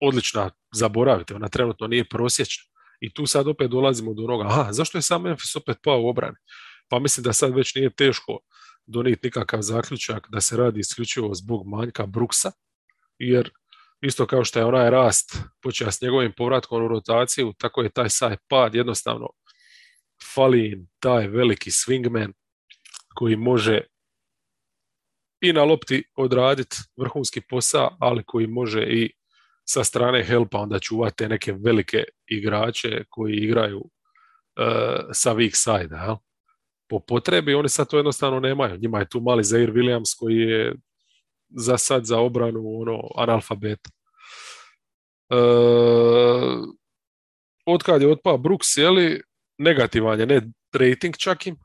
odlična, 0.00 0.50
zaboravite, 0.72 1.34
ona 1.34 1.48
trenutno 1.48 1.86
nije 1.86 2.08
prosječna. 2.08 2.75
I 3.00 3.14
tu 3.14 3.26
sad 3.26 3.48
opet 3.48 3.70
dolazimo 3.70 4.14
do 4.14 4.24
onoga, 4.24 4.44
aha, 4.48 4.72
zašto 4.72 4.98
je 4.98 5.02
sam 5.02 5.22
Memphis 5.22 5.56
opet 5.56 5.76
pao 5.82 6.02
u 6.02 6.08
obrani? 6.08 6.36
Pa 6.88 6.98
mislim 6.98 7.24
da 7.24 7.32
sad 7.32 7.54
već 7.54 7.74
nije 7.74 7.94
teško 7.94 8.38
donijeti 8.86 9.26
nikakav 9.26 9.62
zaključak 9.62 10.26
da 10.30 10.40
se 10.40 10.56
radi 10.56 10.80
isključivo 10.80 11.34
zbog 11.34 11.66
manjka 11.66 12.06
Bruksa, 12.06 12.52
jer 13.18 13.50
isto 14.00 14.26
kao 14.26 14.44
što 14.44 14.58
je 14.58 14.64
onaj 14.64 14.90
rast 14.90 15.38
počeo 15.62 15.92
s 15.92 16.00
njegovim 16.00 16.32
povratkom 16.36 16.84
u 16.84 16.88
rotaciju, 16.88 17.52
tako 17.58 17.82
je 17.82 17.90
taj 17.90 18.10
saj 18.10 18.36
pad 18.48 18.74
jednostavno 18.74 19.28
fali 20.34 20.66
im 20.66 20.88
taj 21.00 21.28
veliki 21.28 21.70
swingman 21.70 22.32
koji 23.14 23.36
može 23.36 23.80
i 25.40 25.52
na 25.52 25.64
lopti 25.64 26.04
odraditi 26.16 26.76
vrhunski 26.96 27.40
posao, 27.40 27.96
ali 28.00 28.24
koji 28.26 28.46
može 28.46 28.82
i 28.82 29.12
sa 29.68 29.84
strane 29.84 30.24
helpa 30.24 30.58
onda 30.58 30.78
čuvati 30.78 31.16
te 31.16 31.28
neke 31.28 31.52
velike 31.52 32.04
igrače 32.26 33.04
koji 33.08 33.34
igraju 33.34 33.78
uh, 33.78 35.04
sa 35.12 35.34
weak 35.34 35.54
side. 35.54 35.94
Ja? 35.94 36.18
Po 36.88 37.00
potrebi 37.00 37.54
oni 37.54 37.68
sad 37.68 37.90
to 37.90 37.96
jednostavno 37.96 38.40
nemaju. 38.40 38.78
Njima 38.78 38.98
je 38.98 39.08
tu 39.08 39.20
mali 39.20 39.44
Zaire 39.44 39.72
Williams 39.72 40.18
koji 40.18 40.36
je 40.36 40.74
za 41.48 41.78
sad 41.78 42.04
za 42.04 42.18
obranu 42.18 42.80
ono 42.80 43.00
analfabeta. 43.16 43.90
Uh, 45.30 46.64
otkad 47.66 48.02
je 48.02 48.12
otpao 48.12 48.38
Brooks, 48.38 48.76
je 48.76 48.90
li 48.90 49.22
negativan 49.58 50.20
je, 50.20 50.26
ne 50.26 50.40
rating 50.72 51.16
čak 51.16 51.46
im, 51.46 51.56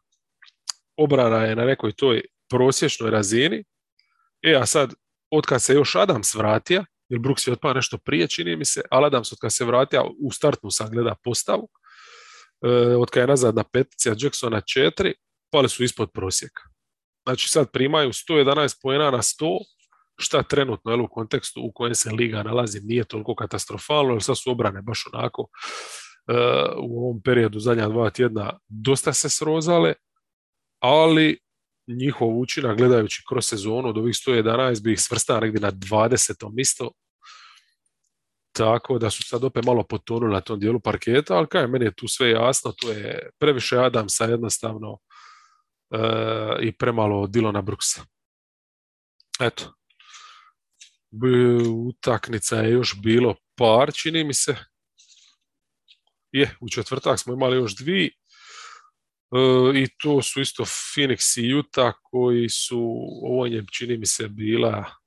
obrana 0.98 1.38
je 1.46 1.56
na 1.56 1.66
nekoj 1.66 1.92
toj 1.92 2.22
prosječnoj 2.50 3.12
razini, 3.12 3.64
e 4.42 4.56
a 4.56 4.66
sad, 4.66 4.94
otkad 5.32 5.62
se 5.62 5.74
još 5.74 5.96
Adams 5.96 6.36
vratio, 6.36 6.86
jer 7.12 7.20
Brooks 7.20 7.48
je 7.48 7.54
otpao 7.54 7.74
nešto 7.74 7.98
prije, 7.98 8.28
čini 8.28 8.56
mi 8.56 8.66
se, 8.66 8.82
ali 8.92 9.06
Adams 9.06 9.34
otkad 9.34 9.54
se 9.54 9.66
vratio, 9.66 10.12
u 10.20 10.32
startnu 10.32 10.72
sam 10.72 10.90
gleda 10.90 11.16
postavu, 11.24 11.70
e, 12.66 12.96
otkad 12.98 13.22
je 13.22 13.28
nazad 13.28 13.56
na 13.56 13.64
petici, 13.64 14.10
a 14.10 14.16
Jacksona 14.18 14.62
četiri, 14.62 15.14
pali 15.52 15.70
su 15.70 15.84
ispod 15.84 16.12
prosjeka. 16.14 16.62
Znači 17.26 17.50
sad 17.50 17.72
primaju 17.72 18.10
111 18.10 18.78
pojena 18.82 19.12
na 19.12 19.18
100, 19.18 19.58
šta 20.18 20.44
trenutno 20.44 20.92
je 20.92 21.02
u 21.02 21.08
kontekstu 21.08 21.62
u 21.62 21.72
kojem 21.72 21.96
se 21.96 22.12
liga 22.12 22.44
nalazi 22.44 22.80
nije 22.84 23.04
toliko 23.04 23.36
katastrofalno, 23.36 24.14
jer 24.14 24.24
sad 24.24 24.38
su 24.38 24.52
obrane 24.52 24.82
baš 24.82 25.04
onako 25.14 25.48
e, 26.28 26.34
u 26.78 27.04
ovom 27.04 27.22
periodu 27.22 27.60
zadnja 27.60 27.88
dva 27.88 28.10
tjedna 28.10 28.60
dosta 28.68 29.14
se 29.14 29.30
srozale, 29.30 29.94
ali 30.80 31.40
njihov 31.88 32.40
učinak 32.40 32.78
gledajući 32.78 33.24
kroz 33.30 33.46
sezonu 33.46 33.90
od 33.90 33.98
ovih 33.98 34.16
111 34.16 34.84
bi 34.84 34.94
ih 34.94 35.02
svrstao 35.02 35.40
negdje 35.40 35.62
na 35.62 35.72
20. 35.72 36.60
isto. 36.60 36.92
Tako 38.52 39.00
da 39.00 39.10
su 39.10 39.24
sad 39.24 39.44
opet 39.44 39.66
malo 39.66 39.84
potonuli 39.84 40.34
na 40.34 40.42
tom 40.42 40.60
dijelu 40.60 40.80
parketa, 40.80 41.36
ali 41.36 41.48
kaj, 41.48 41.68
meni 41.68 41.86
je 41.86 41.96
tu 41.96 42.08
sve 42.08 42.30
jasno, 42.30 42.72
tu 42.72 42.88
je 42.88 43.30
previše 43.40 43.78
Adamsa 43.78 44.26
jednostavno 44.26 44.98
e, 45.92 45.98
i 46.62 46.72
premalo 46.72 47.28
Dilona 47.28 47.62
Brooksa. 47.62 48.02
Eto. 49.40 49.74
Utaknica 51.88 52.56
je 52.56 52.72
još 52.72 52.96
bilo 53.02 53.36
par, 53.58 53.94
čini 53.94 54.24
mi 54.24 54.34
se. 54.34 54.56
Je, 56.32 56.56
u 56.62 56.70
četvrtak 56.70 57.20
smo 57.20 57.34
imali 57.34 57.58
još 57.58 57.76
dvi. 57.76 58.06
E, 58.06 58.14
i 59.76 59.88
to 59.98 60.22
su 60.22 60.42
isto 60.42 60.64
Phoenix 60.64 61.42
i 61.42 61.54
Utah 61.54 61.94
koji 62.04 62.50
su, 62.50 62.80
ovo 63.24 63.46
je 63.46 63.66
čini 63.72 63.98
mi 63.98 64.06
se 64.06 64.28
bila 64.28 65.01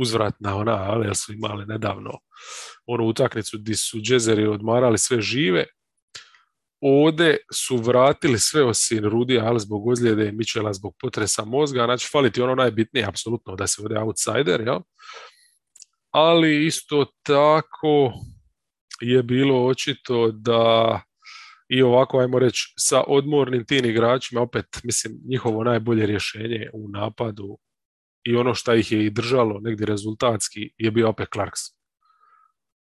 uzvratna 0.00 0.56
ona, 0.56 0.72
ali 0.72 1.14
su 1.14 1.32
imali 1.32 1.66
nedavno 1.66 2.10
onu 2.86 3.04
utakmicu 3.04 3.58
gdje 3.58 3.76
su 3.76 4.00
džezeri 4.00 4.46
odmarali 4.46 4.98
sve 4.98 5.20
žive. 5.20 5.64
Ovdje 6.80 7.36
su 7.54 7.76
vratili 7.76 8.38
sve 8.38 8.64
osim 8.64 9.04
Rudi, 9.04 9.38
ali 9.38 9.60
zbog 9.60 9.86
ozljede 9.86 10.28
i 10.28 10.32
Mičela 10.32 10.72
zbog 10.72 10.94
potresa 11.00 11.44
mozga, 11.44 11.84
znači 11.84 12.08
fali 12.12 12.32
ti 12.32 12.42
ono 12.42 12.54
najbitnije, 12.54 13.06
apsolutno, 13.06 13.56
da 13.56 13.66
se 13.66 13.82
ode 13.84 13.98
outsider, 13.98 14.60
jel? 14.60 14.80
Ali 16.10 16.66
isto 16.66 17.06
tako 17.22 18.12
je 19.00 19.22
bilo 19.22 19.66
očito 19.66 20.30
da 20.30 21.00
i 21.68 21.82
ovako, 21.82 22.18
ajmo 22.18 22.38
reći, 22.38 22.74
sa 22.76 23.02
odmornim 23.06 23.66
tim 23.66 23.84
igračima, 23.84 24.40
opet, 24.40 24.66
mislim, 24.84 25.20
njihovo 25.28 25.64
najbolje 25.64 26.06
rješenje 26.06 26.70
u 26.72 26.88
napadu 26.88 27.58
i 28.24 28.36
ono 28.36 28.54
što 28.54 28.74
ih 28.74 28.92
je 28.92 29.06
i 29.06 29.10
držalo 29.10 29.60
negdje 29.60 29.86
rezultatski 29.86 30.70
je 30.78 30.90
bio 30.90 31.08
opet 31.08 31.28
Clarkson. 31.32 31.76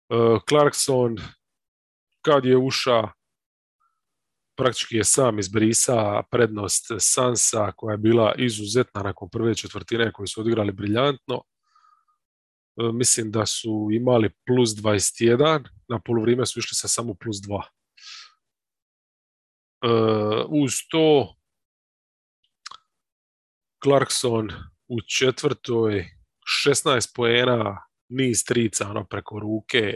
Uh, 0.09 0.41
Clarkson, 0.49 1.17
kad 2.21 2.45
je 2.45 2.57
uša, 2.57 3.07
praktički 4.57 4.95
je 4.95 5.03
sam 5.03 5.39
izbrisa 5.39 6.23
prednost 6.31 6.85
Sansa 6.99 7.71
koja 7.71 7.91
je 7.91 7.97
bila 7.97 8.33
izuzetna 8.37 9.03
nakon 9.03 9.29
prve 9.29 9.55
četvrtine 9.55 10.11
koji 10.11 10.27
su 10.27 10.41
odigrali 10.41 10.71
briljantno. 10.71 11.43
Uh, 12.75 12.93
mislim 12.93 13.31
da 13.31 13.45
su 13.45 13.89
imali 13.91 14.29
plus 14.47 14.69
21, 14.69 15.67
na 15.87 15.99
polovrijeme 15.99 16.45
su 16.45 16.59
išli 16.59 16.75
sa 16.75 16.87
samo 16.87 17.13
plus 17.13 17.37
2. 17.37 17.61
Uh, 19.83 20.45
uz 20.49 20.73
to 20.89 21.35
Clarkson 23.83 24.49
u 24.91 25.01
četvrtoj 25.01 26.05
16 26.65 27.15
poena, 27.15 27.83
niz 28.09 28.45
trica 28.45 28.89
ono, 28.89 29.05
preko 29.05 29.39
ruke, 29.39 29.95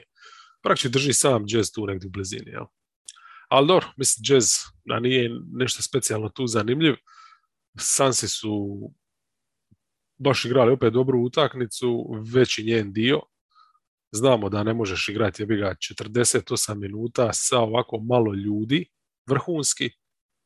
praktički 0.63 0.89
drži 0.89 1.13
sam 1.13 1.45
jazz 1.47 1.71
tu 1.71 1.85
negdje 1.85 2.07
u 2.07 2.11
blizini. 2.11 2.51
Jel? 2.51 2.65
Ali 3.49 3.67
dobro, 3.67 3.87
mislim, 3.97 4.23
jazz 4.27 4.51
da 4.85 4.99
nije 4.99 5.29
nešto 5.53 5.81
specijalno 5.81 6.29
tu 6.29 6.47
zanimljiv. 6.47 6.95
Sansi 7.77 8.27
su 8.27 8.79
baš 10.17 10.45
igrali 10.45 10.71
opet 10.71 10.93
dobru 10.93 11.19
utakmicu, 11.19 12.07
veći 12.33 12.63
njen 12.63 12.93
dio. 12.93 13.21
Znamo 14.11 14.49
da 14.49 14.63
ne 14.63 14.73
možeš 14.73 15.09
igrati 15.09 15.41
jebi 15.41 15.57
ga 15.57 15.75
48 16.01 16.75
minuta 16.75 17.33
sa 17.33 17.59
ovako 17.59 17.99
malo 17.99 18.33
ljudi, 18.33 18.85
vrhunski, 19.29 19.89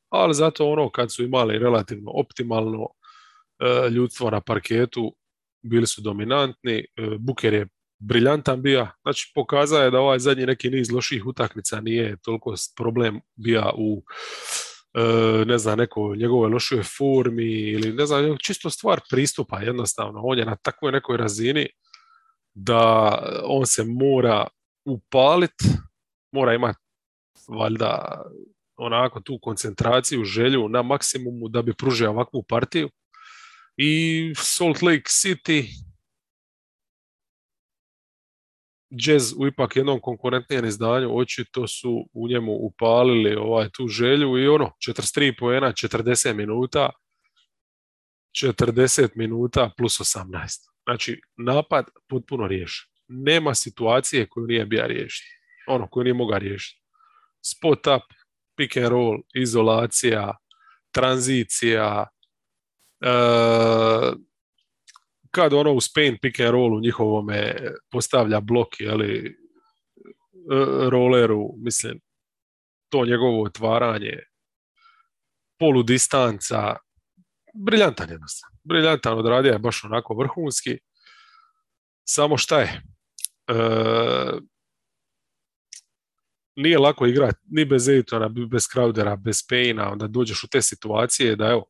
ali 0.09 0.33
zato 0.33 0.71
ono 0.71 0.91
kad 0.91 1.13
su 1.13 1.23
imali 1.23 1.59
relativno 1.59 2.12
optimalno 2.12 2.88
ljudstvo 3.91 4.30
na 4.30 4.41
parketu, 4.41 5.15
bili 5.62 5.88
su 5.88 6.02
dominantni, 6.02 6.78
e, 6.78 6.86
Buker 7.19 7.54
je 7.54 7.67
briljantan 8.00 8.62
bio, 8.62 8.88
znači 9.02 9.32
pokazao 9.36 9.84
je 9.84 9.91
da 9.91 10.00
ovaj 10.00 10.19
zadnji 10.19 10.45
neki 10.45 10.69
niz 10.69 10.91
loših 10.91 11.26
utakmica 11.26 11.82
nije 11.82 12.17
toliko 12.22 12.56
problem 12.78 13.22
bio 13.36 13.74
u 13.78 14.04
e, 14.93 15.45
ne 15.45 15.58
znam, 15.58 15.78
neko 15.78 16.15
njegovoj 16.15 16.50
lošoj 16.50 16.84
formi 16.98 17.52
ili 17.54 17.93
ne 17.93 18.06
znam, 18.06 18.38
čisto 18.43 18.69
stvar 18.69 19.00
pristupa 19.10 19.60
jednostavno. 19.60 20.22
On 20.24 20.38
je 20.38 20.45
na 20.45 20.56
takvoj 20.56 20.91
nekoj 20.91 21.17
razini 21.17 21.67
da 22.54 23.13
on 23.43 23.65
se 23.65 23.84
mora 23.84 24.48
upaliti, 24.86 25.65
mora 26.32 26.54
imati 26.54 26.80
valjda 27.48 28.22
onako 28.78 29.22
tu 29.22 29.39
koncentraciju, 29.41 30.24
želju 30.24 30.69
na 30.69 30.82
maksimumu 30.82 31.48
da 31.48 31.62
bi 31.62 31.74
pružio 31.74 32.10
ovakvu 32.10 32.43
partiju. 32.43 32.89
I 33.82 34.34
Salt 34.36 34.82
Lake 34.82 35.08
City 35.08 35.65
Jazz 38.89 39.34
u 39.38 39.48
ipak 39.48 39.76
jednom 39.76 40.00
konkurentnijem 40.02 40.65
izdanju 40.65 41.18
očito 41.18 41.68
su 41.68 42.10
u 42.13 42.28
njemu 42.28 42.52
upalili 42.52 43.36
ovaj 43.36 43.70
tu 43.70 43.88
želju 43.88 44.38
i 44.38 44.48
ono 44.48 44.72
43 44.88 45.39
poena 45.39 45.72
40 45.72 46.34
minuta 46.34 46.89
40 48.44 49.10
minuta 49.15 49.72
plus 49.78 50.00
18. 50.00 50.26
Znači 50.84 51.22
napad 51.38 51.86
potpuno 52.08 52.48
riješen. 52.48 52.89
Nema 53.08 53.56
situacije 53.56 54.30
koju 54.30 54.48
nije 54.48 54.65
bija 54.65 54.88
riješiti. 54.88 55.30
Ono 55.68 55.88
koju 55.89 56.04
nije 56.04 56.13
mogao 56.13 56.39
riješiti. 56.39 56.82
Spot 57.46 57.88
up, 57.88 58.04
pick 58.58 58.78
and 58.78 58.88
roll, 58.88 59.18
izolacija, 59.34 60.38
tranzicija, 60.92 62.08
kad 65.31 65.53
ono 65.53 65.73
u 65.73 65.81
Spain 65.81 66.17
pick 66.21 66.39
and 66.39 66.49
roll 66.49 66.73
u 66.73 66.81
njihovome 66.81 67.56
postavlja 67.91 68.39
blok, 68.39 68.67
ali 68.91 69.37
rolleru, 70.89 71.54
mislim, 71.58 72.00
to 72.89 73.06
njegovo 73.06 73.43
otvaranje, 73.43 74.19
poludistanca, 75.60 76.75
briljantan 77.65 78.10
jednostavno. 78.10 78.58
Briljantan 78.63 79.17
odradio 79.17 79.52
je 79.52 79.60
baš 79.60 79.83
onako 79.83 80.13
vrhunski. 80.13 80.77
Samo 82.04 82.37
šta 82.37 82.60
je? 82.60 82.81
Uh, 83.52 84.39
nije 86.56 86.77
lako 86.77 87.06
igrati 87.06 87.37
ni 87.52 87.65
bez 87.65 87.89
Ejtona, 87.89 88.29
bez 88.29 88.63
Crowdera, 88.63 89.15
bez 89.15 89.37
Payna, 89.37 89.91
onda 89.91 90.08
dođeš 90.08 90.43
u 90.43 90.47
te 90.47 90.62
situacije 90.62 91.35
da 91.35 91.47
evo, 91.47 91.65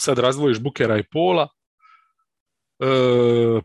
sad 0.00 0.18
razdvojiš 0.18 0.60
Bukera 0.60 0.98
i 0.98 1.04
Pola, 1.12 1.48
e, 2.80 2.86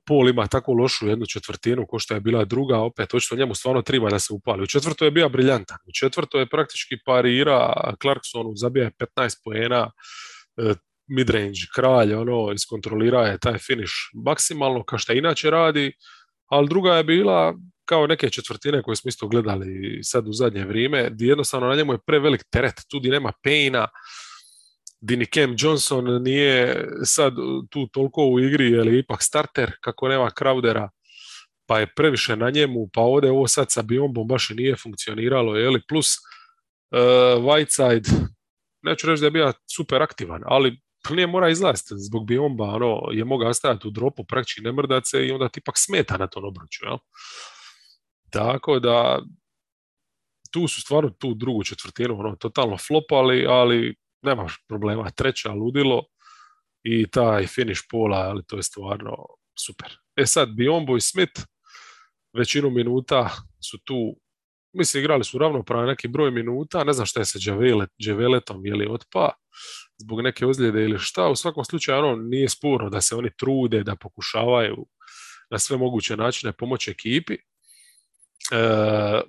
Pol 0.06 0.30
ima 0.30 0.48
tako 0.48 0.74
lošu 0.74 1.08
jednu 1.08 1.26
četvrtinu 1.26 1.86
ko 1.88 2.00
što 2.00 2.14
je 2.14 2.20
bila 2.20 2.46
druga, 2.46 2.78
opet 2.78 3.14
očito 3.14 3.36
njemu 3.36 3.56
stvarno 3.56 3.82
treba 3.82 4.10
da 4.10 4.20
se 4.20 4.34
upali. 4.34 4.64
U 4.64 4.68
četvrtoj 4.68 5.08
je 5.08 5.12
bio 5.12 5.30
briljantan, 5.30 5.78
u 5.88 5.92
četvrtoj 6.00 6.42
je 6.42 6.50
praktički 6.50 6.96
parira 7.06 7.74
Clarksonu, 8.02 8.52
zabija 8.56 8.86
je 8.86 8.92
15 9.18 9.42
poena, 9.44 9.92
e, 10.58 10.74
midrange 11.08 11.60
kralj, 11.76 12.14
ono, 12.14 12.52
iskontrolira 12.52 13.28
je 13.28 13.40
taj 13.40 13.58
finish 13.58 13.94
maksimalno, 14.26 14.84
kao 14.84 15.00
što 15.00 15.14
inače 15.14 15.50
radi, 15.50 15.92
ali 16.50 16.70
druga 16.70 16.96
je 16.96 17.04
bila 17.04 17.54
kao 17.86 18.08
neke 18.08 18.30
četvrtine 18.30 18.84
koje 18.84 18.96
smo 18.96 19.10
isto 19.10 19.28
gledali 19.28 20.00
sad 20.04 20.28
u 20.28 20.34
zadnje 20.34 20.66
vrijeme, 20.66 21.10
gdje 21.12 21.28
jednostavno 21.28 21.68
na 21.68 21.76
njemu 21.76 21.94
je 21.94 22.00
prevelik 22.08 22.44
teret, 22.52 22.76
tu 22.90 23.00
di 23.00 23.10
nema 23.10 23.32
Dini 25.02 25.26
Cam 25.26 25.56
Johnson 25.60 26.24
nije 26.24 26.88
sad 27.04 27.34
tu 27.70 27.88
toliko 27.88 28.26
u 28.26 28.40
igri, 28.40 28.72
je 28.72 29.00
ipak 29.00 29.24
starter, 29.24 29.72
kako 29.82 30.08
nema 30.08 30.30
Crowdera, 30.40 30.90
pa 31.68 31.80
je 31.80 31.94
previše 31.96 32.36
na 32.36 32.50
njemu, 32.50 32.90
pa 32.94 33.02
ovdje 33.02 33.32
ovo 33.32 33.48
sad 33.48 33.72
sa 33.72 33.82
Biombom 33.82 34.28
baš 34.28 34.50
nije 34.50 34.76
funkcioniralo, 34.76 35.56
je 35.56 35.70
li 35.70 35.82
plus 35.90 36.16
uh, 36.16 37.44
Whiteside, 37.44 38.10
neću 38.82 39.08
reći 39.08 39.20
da 39.20 39.28
je 39.28 39.32
bio 39.32 39.54
super 39.76 40.02
aktivan, 40.02 40.42
ali 40.46 40.82
nije 41.10 41.28
mora 41.28 41.50
izlaziti 41.50 41.94
zbog 41.98 42.28
Biomba, 42.28 42.64
ono, 42.64 43.02
je 43.12 43.26
mogao 43.26 43.54
stajati 43.54 43.88
u 43.88 43.92
dropu, 43.92 44.24
praktički 44.24 44.62
ne 44.62 44.72
mrdat 44.72 45.04
se 45.06 45.28
i 45.28 45.32
onda 45.32 45.50
ti 45.50 45.60
ipak 45.60 45.76
smeta 45.78 46.18
na 46.18 46.28
tom 46.28 46.46
obruču, 46.46 46.86
jel? 46.86 46.98
Tako 48.30 48.80
da, 48.80 49.22
tu 50.52 50.68
su 50.68 50.82
stvarno 50.82 51.10
tu 51.10 51.34
drugu 51.34 51.64
četvrtinu, 51.64 52.20
ono, 52.20 52.36
totalno 52.36 52.78
flopali, 52.78 53.46
ali 53.48 53.96
nema 54.22 54.48
problema, 54.68 55.10
treća 55.10 55.52
ludilo 55.52 56.04
i 56.84 57.08
taj 57.08 57.48
finish 57.48 57.82
pola, 57.92 58.18
ali 58.18 58.44
to 58.48 58.56
je 58.56 58.64
stvarno 58.64 59.16
super. 59.60 59.98
E 60.16 60.26
sad, 60.26 60.50
Biombo 60.50 60.98
i 60.98 61.02
Smith 61.02 61.42
većinu 62.34 62.70
minuta 62.70 63.30
su 63.70 63.78
tu, 63.84 64.16
mislim, 64.74 65.02
igrali 65.02 65.24
su 65.24 65.38
ravnopravno 65.38 65.86
neki 65.86 66.08
broj 66.08 66.32
minuta, 66.32 66.84
ne 66.84 66.94
znam 66.94 67.06
šta 67.06 67.20
je 67.20 67.26
sa 67.26 67.40
Dževeletom, 68.02 68.66
je 68.66 68.76
li 68.76 68.88
otpa 68.90 69.32
zbog 69.98 70.22
neke 70.22 70.46
ozljede 70.46 70.84
ili 70.84 71.00
šta, 71.00 71.28
u 71.28 71.36
svakom 71.36 71.66
slučaju 71.66 72.00
ono 72.00 72.16
nije 72.16 72.50
sporno 72.50 72.90
da 72.90 73.02
se 73.02 73.16
oni 73.16 73.30
trude, 73.38 73.84
da 73.84 73.96
pokušavaju 73.96 74.86
na 75.52 75.60
sve 75.60 75.78
moguće 75.78 76.18
načine 76.18 76.54
pomoći 76.54 76.92
ekipi. 76.92 77.34
E, 77.34 77.40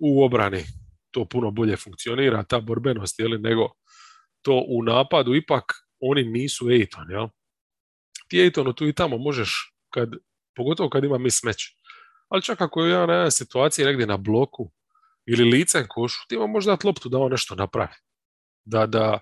u 0.00 0.24
obrani 0.24 0.64
to 1.10 1.24
puno 1.24 1.50
bolje 1.50 1.76
funkcionira, 1.76 2.42
ta 2.42 2.60
borbenost, 2.60 3.18
je 3.18 3.28
li, 3.28 3.38
nego 3.38 3.72
to 4.42 4.64
u 4.68 4.82
napadu, 4.82 5.34
ipak 5.34 5.72
oni 6.00 6.24
nisu 6.24 6.70
Ejton, 6.70 7.10
jel? 7.10 7.28
Ti 8.28 8.40
Ejtonu 8.40 8.72
tu 8.72 8.88
i 8.88 8.92
tamo 8.92 9.18
možeš, 9.18 9.74
kad, 9.90 10.10
pogotovo 10.56 10.88
kad 10.88 11.04
ima 11.04 11.18
mismeć, 11.18 11.76
ali 12.28 12.42
čak 12.42 12.60
ako 12.60 12.84
je 12.84 12.90
ja 12.90 13.06
na 13.06 13.12
jednoj 13.12 13.30
situaciji 13.30 13.84
negdje 13.84 14.06
na 14.06 14.16
bloku 14.16 14.70
ili 15.26 15.50
licem 15.50 15.86
košu, 15.88 16.28
ti 16.28 16.34
ima 16.34 16.46
možda 16.46 16.76
loptu 16.84 17.08
da 17.08 17.18
on 17.18 17.30
nešto 17.30 17.54
napravi. 17.54 17.94
Da, 18.64 18.86
da, 18.86 19.18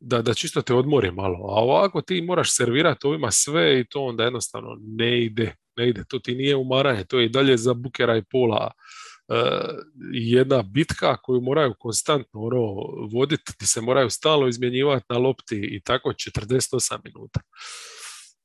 da, 0.00 0.22
da 0.22 0.34
čisto 0.34 0.62
te 0.62 0.74
odmori 0.74 1.10
malo. 1.10 1.38
A 1.38 1.60
ovako 1.62 2.02
ti 2.02 2.22
moraš 2.22 2.56
servirati 2.56 3.06
ovima 3.06 3.30
sve 3.30 3.80
i 3.80 3.84
to 3.84 4.04
onda 4.04 4.24
jednostavno 4.24 4.76
ne 4.80 5.24
ide. 5.24 5.56
Ne 5.76 5.88
ide. 5.88 6.04
To 6.08 6.18
ti 6.18 6.34
nije 6.34 6.56
umaranje, 6.56 7.04
to 7.04 7.18
je 7.18 7.26
i 7.26 7.28
dalje 7.28 7.56
za 7.56 7.74
Bukera 7.74 8.16
i 8.16 8.22
Pola 8.30 8.70
jedna 10.12 10.62
bitka 10.62 11.16
koju 11.16 11.40
moraju 11.40 11.74
konstantno 11.78 12.40
ono, 12.40 12.58
voditi, 13.12 13.52
ti 13.58 13.66
se 13.66 13.80
moraju 13.80 14.10
stalno 14.10 14.48
izmjenjivati 14.48 15.04
na 15.08 15.18
lopti 15.18 15.68
i 15.72 15.80
tako 15.82 16.08
48 16.08 16.98
minuta. 17.04 17.40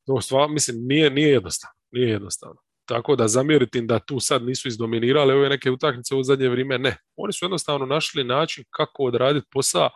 To 0.06 0.22
stvar, 0.22 0.50
mislim, 0.50 0.78
nije, 0.80 1.10
nije 1.10 1.30
jednostavno. 1.30 1.74
Nije 1.92 2.10
jednostavno. 2.10 2.62
Tako 2.86 3.16
da 3.16 3.28
zamjeriti 3.28 3.82
da 3.82 4.00
tu 4.00 4.20
sad 4.20 4.44
nisu 4.44 4.68
izdominirali 4.68 5.34
ove 5.34 5.50
neke 5.50 5.72
utakmice 5.72 6.16
u 6.16 6.24
zadnje 6.24 6.50
vrijeme, 6.50 6.78
ne. 6.78 6.98
Oni 7.16 7.34
su 7.34 7.46
jednostavno 7.46 7.86
našli 7.86 8.24
način 8.24 8.64
kako 8.70 9.04
odraditi 9.04 9.48
posao 9.52 9.90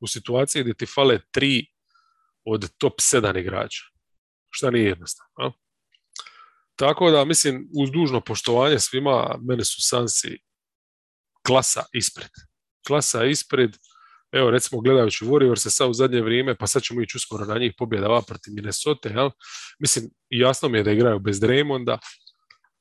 u 0.00 0.06
situaciji 0.06 0.62
gdje 0.62 0.74
ti 0.74 0.86
fale 0.86 1.18
tri 1.30 1.66
od 2.44 2.70
top 2.78 2.92
7 2.92 3.40
igrača. 3.40 3.82
Šta 4.50 4.70
nije 4.70 4.84
jednostavno. 4.84 5.52
Tako 6.82 7.10
da, 7.10 7.24
mislim, 7.24 7.68
uz 7.74 7.90
dužno 7.90 8.20
poštovanje 8.20 8.78
svima, 8.78 9.38
mene 9.48 9.64
su 9.64 9.76
Sansi 9.80 10.38
klasa 11.46 11.82
ispred. 11.92 12.30
Klasa 12.86 13.24
ispred, 13.24 13.76
evo 14.32 14.50
recimo 14.50 14.80
gledajući 14.80 15.24
Warriors 15.24 15.56
se 15.56 15.70
sad 15.70 15.90
u 15.90 15.92
zadnje 15.92 16.20
vrijeme, 16.20 16.56
pa 16.56 16.66
sad 16.66 16.82
ćemo 16.82 17.02
ići 17.02 17.16
uskoro 17.16 17.44
na 17.44 17.58
njih 17.58 17.72
pobjeda 17.78 18.22
protiv 18.26 18.54
Minnesota, 18.54 19.08
jel? 19.08 19.30
Mislim, 19.78 20.10
jasno 20.30 20.68
mi 20.68 20.78
je 20.78 20.82
da 20.82 20.92
igraju 20.92 21.18
bez 21.18 21.40
Draymonda, 21.40 21.98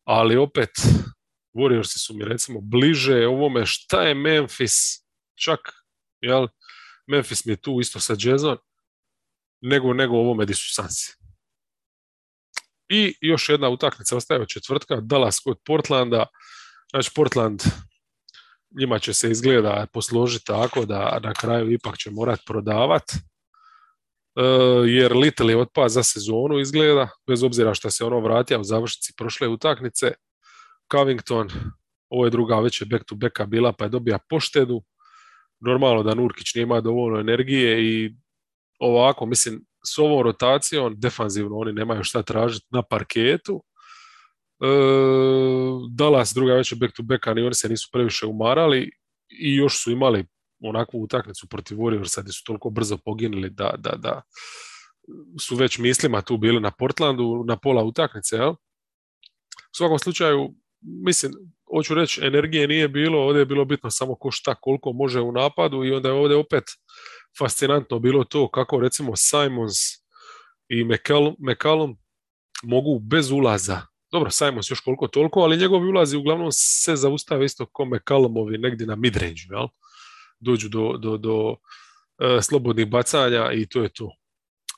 ali 0.04 0.38
opet 0.38 0.70
Warriorsi 1.54 2.06
su 2.06 2.14
mi 2.14 2.26
recimo 2.26 2.60
bliže 2.62 3.28
ovome 3.28 3.66
šta 3.66 4.02
je 4.02 4.16
Memphis, 4.16 4.74
čak, 5.36 5.60
jel? 6.22 6.48
Memphis 7.08 7.46
mi 7.46 7.54
je 7.54 7.62
tu 7.62 7.80
isto 7.82 8.00
sa 8.00 8.16
Jazzon, 8.20 8.58
nego, 9.62 9.94
nego 9.94 10.16
ovome 10.16 10.46
di 10.46 10.54
su 10.54 10.74
Sansi. 10.74 11.21
I 12.94 13.16
još 13.22 13.50
jedna 13.50 13.70
utakmica 13.70 14.18
ostaje 14.18 14.42
od 14.42 14.48
četvrtka, 14.48 14.96
Dallas 15.02 15.40
kod 15.40 15.58
Portlanda. 15.66 16.26
Znači 16.92 17.12
Portland 17.16 17.62
njima 18.80 19.00
će 19.00 19.14
se 19.14 19.32
izgleda 19.32 19.86
posložiti 19.94 20.46
tako 20.46 20.86
da 20.86 21.20
na 21.24 21.34
kraju 21.34 21.72
ipak 21.72 21.98
će 21.98 22.12
morati 22.12 22.44
prodavati. 22.48 23.14
E, 24.36 24.44
jer 24.88 25.16
Little 25.16 25.54
je 25.54 25.58
otpad 25.58 25.92
za 25.92 26.04
sezonu 26.04 26.60
izgleda, 26.60 27.10
bez 27.28 27.44
obzira 27.44 27.74
što 27.74 27.90
se 27.90 28.06
ono 28.06 28.20
vratio 28.20 28.60
u 28.60 28.64
završnici 28.64 29.14
prošle 29.18 29.48
utakmice. 29.48 30.14
Covington, 30.92 31.50
ovo 32.10 32.26
je 32.26 32.32
druga 32.32 32.60
već 32.60 32.82
je 32.82 32.86
back 32.86 33.06
to 33.06 33.16
backa 33.16 33.46
bila 33.46 33.74
pa 33.74 33.86
je 33.86 33.90
dobija 33.90 34.20
poštedu. 34.30 34.84
Normalno 35.60 36.04
da 36.04 36.16
Nurkić 36.16 36.56
nije 36.56 36.82
dovoljno 36.82 37.20
energije 37.20 37.84
i 37.84 38.16
ovako, 38.80 39.26
mislim, 39.26 39.66
s 39.86 39.98
ovom 40.00 40.24
rotacijom 40.24 40.94
defanzivno 40.98 41.58
oni 41.58 41.74
nemaju 41.74 42.04
šta 42.04 42.24
tražiti 42.24 42.66
na 42.70 42.82
parketu. 42.82 43.64
E, 44.64 44.68
Dallas 45.90 46.34
druga 46.34 46.54
već 46.54 46.74
back 46.74 46.96
to 46.96 47.04
back, 47.04 47.26
ni 47.36 47.42
oni 47.42 47.54
se 47.54 47.70
nisu 47.70 47.90
previše 47.92 48.26
umarali 48.26 48.92
i 49.30 49.56
još 49.56 49.84
su 49.84 49.92
imali 49.92 50.26
onakvu 50.60 51.02
utakmicu 51.02 51.48
protiv 51.48 51.78
Warriorsa 51.78 52.22
gdje 52.22 52.34
su 52.34 52.44
toliko 52.46 52.70
brzo 52.70 52.98
poginuli 52.98 53.50
da, 53.50 53.74
da, 53.78 53.96
da 53.98 54.22
su 55.40 55.56
već 55.56 55.78
mislima 55.78 56.22
tu 56.22 56.38
bili 56.38 56.60
na 56.60 56.72
Portlandu 56.72 57.44
na 57.48 57.58
pola 57.58 57.84
utakmice. 57.84 58.36
Jel? 58.36 58.50
U 59.72 59.76
svakom 59.78 60.00
slučaju, 60.00 60.54
mislim, 60.82 61.34
hoću 61.76 61.94
reći, 61.94 62.22
energije 62.26 62.68
nije 62.68 62.88
bilo, 62.88 63.24
ovdje 63.24 63.40
je 63.40 63.46
bilo 63.46 63.66
bitno 63.66 63.92
samo 63.92 64.16
ko 64.16 64.32
šta, 64.32 64.56
koliko 64.56 64.94
može 64.94 65.22
u 65.22 65.32
napadu 65.32 65.84
i 65.84 65.92
onda 65.92 66.10
je 66.10 66.16
ovdje 66.16 66.38
opet 66.38 66.64
fascinantno 67.40 68.00
bilo 68.00 68.24
to 68.24 68.50
kako 68.50 68.80
recimo 68.80 69.16
Simons 69.16 69.78
i 70.70 70.84
McCallum, 70.84 71.98
mogu 72.64 73.00
bez 73.00 73.32
ulaza 73.32 73.92
dobro, 74.12 74.32
Simons 74.32 74.72
još 74.72 74.80
koliko 74.80 75.08
toliko, 75.08 75.40
ali 75.40 75.58
njegovi 75.58 75.88
ulazi 75.88 76.18
uglavnom 76.18 76.52
se 76.52 76.96
zaustave 76.96 77.46
isto 77.46 77.66
kao 77.66 77.86
McCallumovi 77.86 78.58
negdje 78.58 78.88
na 78.88 78.96
midrange, 78.96 79.42
jel? 79.50 79.68
Dođu 80.40 80.70
do, 80.70 80.98
do, 80.98 81.18
do 81.18 81.56
e, 82.20 82.42
slobodnih 82.42 82.90
bacanja 82.90 83.52
i 83.52 83.66
to 83.66 83.84
je 83.84 83.90
to. 83.94 84.12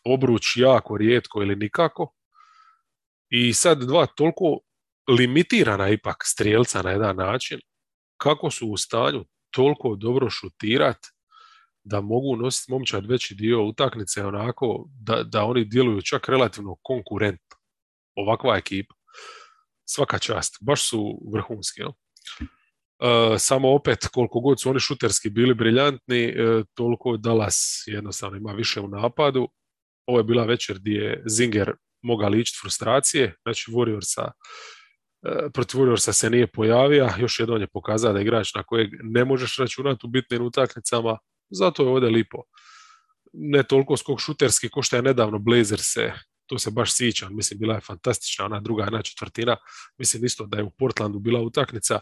Obruč 0.05 0.43
jako 0.55 0.97
rijetko 0.97 1.41
ili 1.41 1.55
nikako. 1.55 2.13
I 3.29 3.53
sad 3.53 3.83
dva 3.83 4.05
toliko 4.05 4.59
limitirana 5.07 5.89
ipak 5.89 6.17
strijelca 6.23 6.81
na 6.81 6.91
jedan 6.91 7.15
način, 7.15 7.59
kako 8.17 8.51
su 8.51 8.67
u 8.67 8.77
stanju 8.77 9.25
toliko 9.51 9.95
dobro 9.95 10.29
šutirati 10.29 11.09
da 11.83 12.01
mogu 12.01 12.35
nositi 12.35 12.71
momčad 12.71 13.05
veći 13.05 13.35
dio 13.35 13.63
utakmice 13.65 14.25
onako 14.25 14.85
da, 15.01 15.23
da 15.23 15.43
oni 15.43 15.65
djeluju 15.65 16.01
čak 16.01 16.29
relativno 16.29 16.75
konkurentno. 16.81 17.57
Ovakva 18.15 18.57
ekipa. 18.57 18.95
Svaka 19.85 20.19
čast. 20.19 20.57
Baš 20.61 20.89
su 20.89 21.21
vrhunski. 21.33 21.81
No? 21.81 21.93
E, 22.99 23.39
samo 23.39 23.73
opet 23.73 24.07
koliko 24.13 24.39
god 24.39 24.61
su 24.61 24.69
oni 24.69 24.79
šuterski 24.79 25.29
bili 25.29 25.53
briljantni, 25.53 26.23
e, 26.23 26.63
toliko 26.73 27.17
Dallas 27.17 27.83
jednostavno 27.87 28.37
ima 28.37 28.51
više 28.51 28.81
u 28.81 28.87
napadu. 28.87 29.47
Ovo 30.05 30.19
je 30.19 30.23
bila 30.23 30.45
večer 30.45 30.79
gdje 30.79 30.97
je 30.97 31.23
Zinger 31.25 31.73
mogao 32.01 32.29
ličiti 32.29 32.59
frustracije, 32.61 33.35
znači 33.43 33.71
Warriorsa 33.71 34.31
protiv 35.53 35.79
Warriorsa 35.79 36.13
se 36.13 36.29
nije 36.29 36.47
pojavio, 36.47 37.09
još 37.17 37.39
jednom 37.39 37.61
je 37.61 37.67
pokazao 37.67 38.13
da 38.13 38.19
je 38.19 38.23
igrač 38.23 38.53
na 38.55 38.63
kojeg 38.63 38.89
ne 39.01 39.25
možeš 39.25 39.57
računati 39.57 40.05
u 40.05 40.09
bitnim 40.09 40.41
utakmicama, 40.41 41.17
zato 41.49 41.83
je 41.83 41.89
ovdje 41.89 42.09
lipo. 42.09 42.37
Ne 43.33 43.63
toliko 43.63 43.97
skok 43.97 44.19
šuterski 44.19 44.69
ko 44.69 44.81
što 44.81 44.95
je 44.95 45.01
nedavno 45.01 45.39
se, 45.77 46.13
to 46.45 46.59
se 46.59 46.71
baš 46.71 46.95
sjećam, 46.95 47.35
mislim 47.35 47.59
bila 47.59 47.75
je 47.75 47.81
fantastična 47.81 48.45
ona 48.45 48.59
druga 48.59 48.83
jedna 48.83 49.01
četvrtina, 49.01 49.57
mislim 49.97 50.25
isto 50.25 50.45
da 50.45 50.57
je 50.57 50.63
u 50.63 50.71
Portlandu 50.71 51.19
bila 51.19 51.41
utakmica 51.41 51.99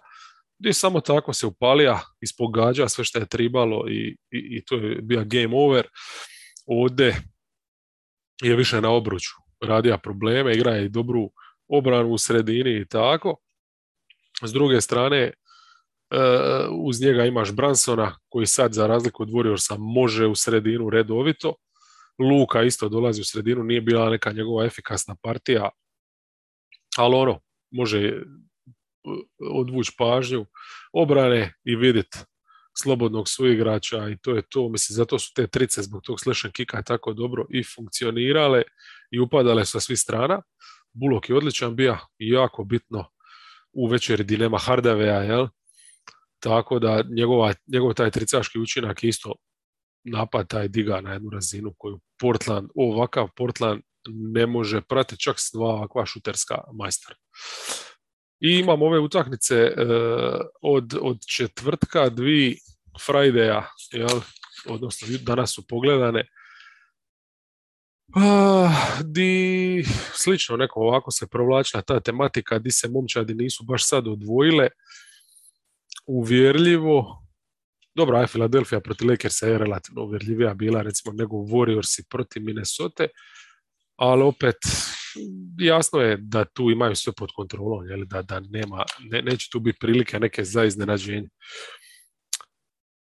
gdje 0.59 0.73
samo 0.73 1.01
tako 1.01 1.33
se 1.33 1.45
upalija, 1.45 1.99
ispogađa 2.21 2.89
sve 2.89 3.03
što 3.03 3.19
je 3.19 3.25
tribalo 3.25 3.89
i, 3.89 4.17
i, 4.31 4.57
i 4.57 4.65
to 4.65 4.75
je 4.75 5.01
bio 5.01 5.23
game 5.25 5.57
over. 5.57 5.87
Ovdje 6.65 7.21
je 8.41 8.55
više 8.55 8.81
na 8.81 8.89
obruču 8.89 9.31
radija 9.61 9.97
probleme, 9.97 10.53
igra 10.53 10.71
je 10.71 10.89
dobru 10.89 11.29
obranu 11.71 12.09
u 12.09 12.17
sredini 12.17 12.81
i 12.81 12.85
tako. 12.85 13.35
S 14.43 14.53
druge 14.53 14.81
strane, 14.81 15.31
Eh, 16.11 16.67
uz 16.71 17.01
njega 17.01 17.25
imaš 17.25 17.51
Bransona 17.51 18.17
koji 18.29 18.45
sad 18.45 18.73
za 18.73 18.87
razliku 18.87 19.23
od 19.23 19.29
Warriorsa 19.29 19.77
može 19.79 20.25
u 20.25 20.35
sredinu 20.35 20.89
redovito. 20.89 21.55
Luka 22.19 22.63
isto 22.63 22.89
dolazi 22.89 23.21
u 23.21 23.23
sredinu, 23.23 23.63
nije 23.63 23.81
bila 23.81 24.09
neka 24.09 24.31
njegova 24.31 24.65
efikasna 24.65 25.15
partija, 25.23 25.69
ali 26.97 27.15
ono, 27.15 27.39
može 27.71 28.21
odvući 29.51 29.91
pažnju 29.97 30.45
obrane 30.93 31.53
i 31.63 31.75
vidjeti 31.75 32.17
slobodnog 32.83 33.29
suigrača 33.29 34.09
i 34.09 34.17
to 34.21 34.35
je 34.35 34.41
to. 34.49 34.69
Mislim, 34.69 34.95
zato 34.95 35.19
su 35.19 35.31
te 35.35 35.47
trice 35.47 35.81
zbog 35.81 36.01
tog 36.03 36.19
slashen 36.19 36.51
kika 36.51 36.81
tako 36.81 37.13
dobro 37.13 37.45
i 37.49 37.63
funkcionirale 37.75 38.63
i 39.11 39.19
upadale 39.19 39.65
sa 39.65 39.79
svih 39.79 39.99
strana. 39.99 40.41
Bulok 40.93 41.29
je 41.29 41.35
odličan 41.35 41.75
bio 41.75 41.97
i 42.17 42.29
jako 42.29 42.63
bitno 42.63 43.05
u 43.73 43.87
večeri 43.87 44.23
dilema 44.23 44.57
Hardavea, 44.57 45.23
jel? 45.23 45.47
Tako 46.39 46.79
da 46.79 47.03
njegova, 47.15 47.53
njegov 47.67 47.93
taj 47.93 48.11
tricaški 48.11 48.59
učinak 48.59 49.03
je 49.03 49.09
isto 49.09 49.35
napad 50.03 50.47
taj 50.47 50.67
diga 50.67 51.01
na 51.01 51.13
jednu 51.13 51.29
razinu 51.29 51.73
koju 51.77 51.99
Portland, 52.19 52.69
ovakav 52.75 53.27
Portland 53.35 53.81
ne 54.07 54.45
može 54.45 54.81
pratiti 54.81 55.21
čak 55.21 55.35
s 55.39 55.51
dva 55.53 55.65
ovakva 55.65 56.05
šuterska 56.05 56.63
majstora. 56.73 57.15
I 58.39 58.59
imamo 58.59 58.85
ove 58.85 58.99
utakmice 58.99 59.55
e, 59.55 59.73
od, 60.61 60.93
od 61.01 61.17
četvrtka, 61.35 62.09
dvi 62.09 62.57
Friday-a, 63.07 63.63
jel? 63.91 64.21
odnosno 64.69 65.07
danas 65.21 65.55
su 65.55 65.67
pogledane. 65.67 66.27
Uh, 68.15 68.71
di 69.03 69.83
slično 70.13 70.57
neko 70.57 70.79
ovako 70.79 71.11
se 71.11 71.27
provlačila 71.27 71.81
ta 71.81 71.99
tematika 71.99 72.59
di 72.59 72.71
se 72.71 72.89
momčadi 72.89 73.33
nisu 73.33 73.63
baš 73.63 73.87
sad 73.87 74.07
odvojile 74.07 74.67
uvjerljivo 76.05 77.21
dobro, 77.95 78.17
aj 78.17 78.27
Philadelphia 78.27 78.79
protiv 78.79 79.09
Lakersa 79.09 79.47
je 79.47 79.57
relativno 79.57 80.03
uvjerljivija 80.03 80.53
bila 80.53 80.81
recimo 80.81 81.13
nego 81.13 81.35
Warriorsi 81.35 82.03
protiv 82.09 82.43
Minnesota, 82.43 83.07
ali 83.95 84.23
opet 84.23 84.57
jasno 85.59 85.99
je 85.99 86.17
da 86.17 86.45
tu 86.45 86.71
imaju 86.71 86.95
sve 86.95 87.13
pod 87.17 87.29
kontrolom, 87.35 87.87
jel, 87.89 88.05
da, 88.05 88.21
da 88.21 88.39
nema, 88.39 88.85
ne, 88.99 89.21
neće 89.21 89.49
tu 89.51 89.59
biti 89.59 89.79
prilike 89.79 90.19
neke 90.19 90.43
za 90.43 90.63
iznenađenje. 90.63 91.29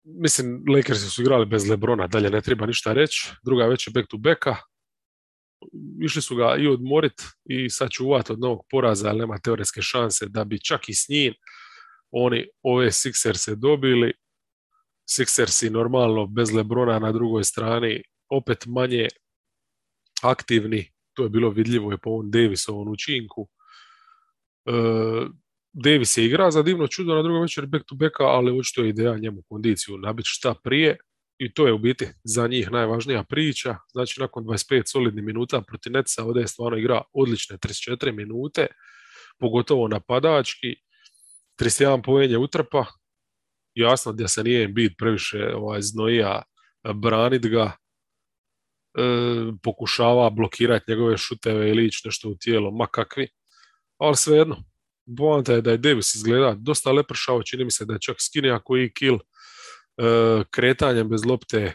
Mislim, 0.04 0.64
Lakersi 0.74 1.10
su 1.10 1.22
igrali 1.22 1.46
bez 1.46 1.68
Lebrona, 1.68 2.06
dalje 2.06 2.30
ne 2.30 2.40
treba 2.40 2.66
ništa 2.66 2.92
reći. 2.92 3.32
Druga 3.44 3.66
već 3.66 3.86
je 3.86 3.90
back 3.90 4.08
to 4.08 4.16
backa. 4.16 4.56
Išli 6.02 6.22
su 6.22 6.36
ga 6.36 6.56
i 6.56 6.66
odmorit 6.66 7.22
i 7.44 7.70
sad 7.70 7.90
čuvati 7.90 8.32
od 8.32 8.40
novog 8.40 8.66
poraza, 8.70 9.08
ali 9.08 9.18
nema 9.18 9.38
teoretske 9.38 9.82
šanse 9.82 10.26
da 10.28 10.44
bi 10.44 10.60
čak 10.60 10.88
i 10.88 10.94
s 10.94 11.08
njim 11.08 11.34
oni 12.10 12.46
ove 12.62 12.86
Sixers 12.86 13.54
dobili. 13.54 14.12
Sixersi 15.10 15.70
normalno 15.70 16.26
bez 16.26 16.52
Lebrona 16.52 16.98
na 16.98 17.12
drugoj 17.12 17.44
strani 17.44 18.02
opet 18.30 18.66
manje 18.66 19.08
aktivni, 20.22 20.92
to 21.14 21.22
je 21.22 21.28
bilo 21.28 21.50
vidljivo 21.50 21.92
je 21.92 21.98
po 21.98 22.10
ovom 22.10 22.30
Davisovom 22.30 22.88
učinku. 22.88 23.48
E, 24.66 24.72
Davis 25.72 26.16
je 26.16 26.24
igra 26.24 26.50
za 26.50 26.62
divno 26.62 26.86
čudo 26.86 27.14
na 27.14 27.22
drugom 27.22 27.42
večer 27.42 27.66
back 27.66 27.84
to 27.86 27.94
backa, 27.94 28.24
ali 28.24 28.58
očito 28.58 28.82
je 28.82 28.88
ideja 28.88 29.18
njemu 29.18 29.42
kondiciju 29.48 29.98
nabiti 29.98 30.28
šta 30.28 30.54
prije 30.64 30.98
i 31.38 31.54
to 31.54 31.66
je 31.66 31.72
u 31.72 31.78
biti 31.78 32.08
za 32.24 32.48
njih 32.48 32.70
najvažnija 32.70 33.24
priča. 33.24 33.76
Znači 33.92 34.20
nakon 34.20 34.44
25 34.44 34.82
solidnih 34.86 35.24
minuta 35.24 35.60
protiv 35.60 35.92
Netsa 35.92 36.24
ovdje 36.24 36.40
je 36.40 36.48
stvarno 36.48 36.78
igra 36.78 37.02
odlične 37.12 37.56
34 37.56 38.12
minute, 38.12 38.66
pogotovo 39.38 39.88
napadački. 39.88 40.76
31 41.60 42.02
poenje 42.04 42.38
utrpa, 42.38 42.86
jasno 43.74 44.12
da 44.12 44.28
se 44.28 44.44
nije 44.44 44.68
bit 44.68 44.92
previše 44.98 45.54
ovaj, 45.54 45.82
znojija 45.82 46.42
branit 46.94 47.46
ga, 47.46 47.64
e, 47.64 47.72
pokušava 49.62 50.30
blokirati 50.30 50.84
njegove 50.88 51.18
šuteve 51.18 51.70
ili 51.70 51.86
ići 51.86 52.02
nešto 52.04 52.28
u 52.28 52.34
tijelo, 52.34 52.70
ma 52.70 52.86
kakvi, 52.86 53.28
ali 53.98 54.16
svejedno, 54.16 54.56
poanta 55.16 55.52
je 55.52 55.60
da 55.60 55.70
je 55.70 55.76
Davis 55.76 56.14
izgleda 56.14 56.54
dosta 56.58 56.92
lepršao, 56.92 57.42
čini 57.42 57.64
mi 57.64 57.70
se 57.70 57.84
da 57.84 57.92
je 57.92 58.00
čak 58.00 58.16
skinija 58.20 58.60
koji 58.64 58.92
kill 58.92 59.18
kretanjem 60.50 61.08
bez 61.08 61.24
lopte 61.24 61.74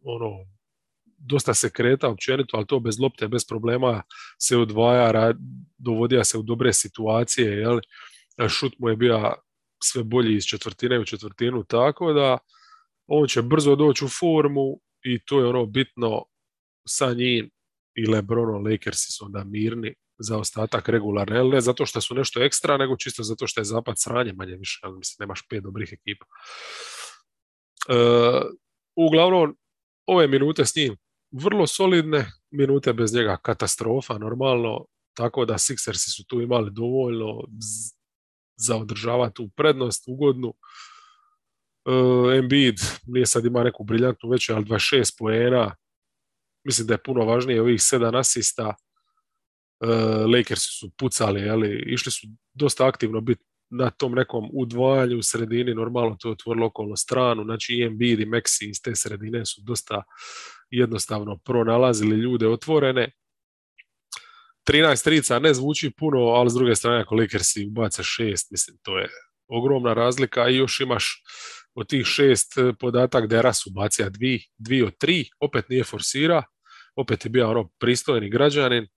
ono, 0.00 0.46
dosta 1.18 1.54
se 1.54 1.70
kreta 1.70 2.08
općenito, 2.08 2.56
ali 2.56 2.66
to 2.66 2.80
bez 2.80 3.00
lopte, 3.00 3.28
bez 3.28 3.46
problema 3.46 4.02
se 4.38 4.56
odvaja, 4.56 5.34
dovodija 5.78 6.24
se 6.24 6.38
u 6.38 6.42
dobre 6.42 6.72
situacije, 6.72 7.58
jel? 7.58 7.80
šut 8.48 8.72
mu 8.78 8.88
je 8.88 8.96
bio 8.96 9.34
sve 9.82 10.04
bolji 10.04 10.36
iz 10.36 10.44
četvrtine 10.44 10.98
u 11.00 11.04
četvrtinu, 11.04 11.64
tako 11.64 12.12
da 12.12 12.38
on 13.06 13.28
će 13.28 13.42
brzo 13.42 13.76
doći 13.76 14.04
u 14.04 14.08
formu 14.08 14.80
i 15.04 15.24
to 15.24 15.40
je 15.40 15.46
ono 15.46 15.66
bitno 15.66 16.24
sa 16.88 17.12
njim 17.12 17.50
i 17.94 18.06
Lebrono 18.06 18.58
Lakersi 18.58 19.12
su 19.12 19.24
onda 19.24 19.44
mirni 19.44 19.94
za 20.18 20.38
ostatak 20.38 20.88
regularne, 20.88 21.44
ne 21.44 21.60
zato 21.60 21.86
što 21.86 22.00
su 22.00 22.14
nešto 22.14 22.42
ekstra, 22.42 22.76
nego 22.76 22.96
čisto 22.96 23.22
zato 23.22 23.46
što 23.46 23.60
je 23.60 23.64
zapad 23.64 23.94
sranje 23.98 24.32
manje 24.32 24.56
više, 24.56 24.80
ali 24.82 24.98
mislim, 24.98 25.16
nemaš 25.20 25.42
pet 25.48 25.62
dobrih 25.62 25.92
ekipa. 25.92 26.26
E, 27.88 27.94
uglavnom, 28.96 29.56
ove 30.06 30.28
minute 30.28 30.64
s 30.64 30.76
njim 30.76 30.96
vrlo 31.30 31.66
solidne, 31.66 32.32
minute 32.50 32.92
bez 32.92 33.14
njega 33.14 33.36
katastrofa, 33.42 34.18
normalno, 34.18 34.86
tako 35.14 35.44
da 35.44 35.54
Sixersi 35.54 36.16
su 36.16 36.24
tu 36.26 36.40
imali 36.40 36.70
dovoljno 36.70 37.42
za 38.56 38.76
održavati 38.76 39.34
tu 39.34 39.50
prednost 39.56 40.04
ugodnu. 40.06 40.54
Uh, 41.84 42.34
Embiid 42.34 42.80
nije 43.06 43.26
sad 43.26 43.44
ima 43.44 43.64
neku 43.64 43.84
briljantnu 43.84 44.30
veću, 44.30 44.54
ali 44.54 44.64
26 44.64 45.18
poena. 45.18 45.74
Mislim 46.64 46.86
da 46.86 46.94
je 46.94 47.02
puno 47.02 47.24
važnije 47.24 47.60
ovih 47.60 47.82
sedam 47.82 48.14
asista. 48.14 48.74
Uh, 49.80 50.34
Lakers 50.34 50.62
su 50.80 50.90
pucali, 50.98 51.48
ali 51.48 51.84
išli 51.86 52.12
su 52.12 52.26
dosta 52.54 52.86
aktivno 52.86 53.20
biti 53.20 53.44
na 53.70 53.90
tom 53.90 54.12
nekom 54.12 54.48
udvajanju 54.52 55.18
u 55.18 55.22
sredini, 55.22 55.74
normalno 55.74 56.16
to 56.20 56.28
je 56.28 56.32
otvorilo 56.32 56.66
okolno 56.66 56.96
stranu, 56.96 57.44
znači 57.44 57.74
i 57.74 57.76
i 57.76 58.26
Maxi 58.26 58.70
iz 58.70 58.82
te 58.82 58.94
sredine 58.94 59.46
su 59.46 59.60
dosta 59.64 60.02
jednostavno 60.70 61.38
pronalazili 61.44 62.16
ljude 62.16 62.48
otvorene. 62.48 63.12
13 64.68 65.04
trica 65.04 65.38
ne 65.38 65.54
zvuči 65.54 65.90
puno, 65.98 66.18
ali 66.18 66.50
s 66.50 66.54
druge 66.54 66.74
strane 66.74 67.00
ako 67.00 67.14
Lakersi 67.14 67.66
ubace 67.66 68.02
šest, 68.02 68.50
mislim, 68.50 68.76
to 68.82 68.98
je 68.98 69.08
ogromna 69.48 69.94
razlika 69.94 70.48
i 70.48 70.56
još 70.56 70.80
imaš 70.80 71.22
od 71.74 71.88
tih 71.88 72.06
šest 72.06 72.58
e, 72.58 72.72
podatak 72.80 73.26
da 73.26 73.36
je 73.36 73.42
Ras 73.42 73.66
ubacija 73.66 74.08
dvi, 74.58 74.82
od 74.82 74.98
tri, 74.98 75.30
opet 75.40 75.68
nije 75.68 75.84
forsira, 75.84 76.42
opet 76.96 77.24
je 77.24 77.28
bio 77.28 77.50
ono 77.50 77.70
pristojni 77.78 78.30
građanin, 78.30 78.84
e, 78.84 78.88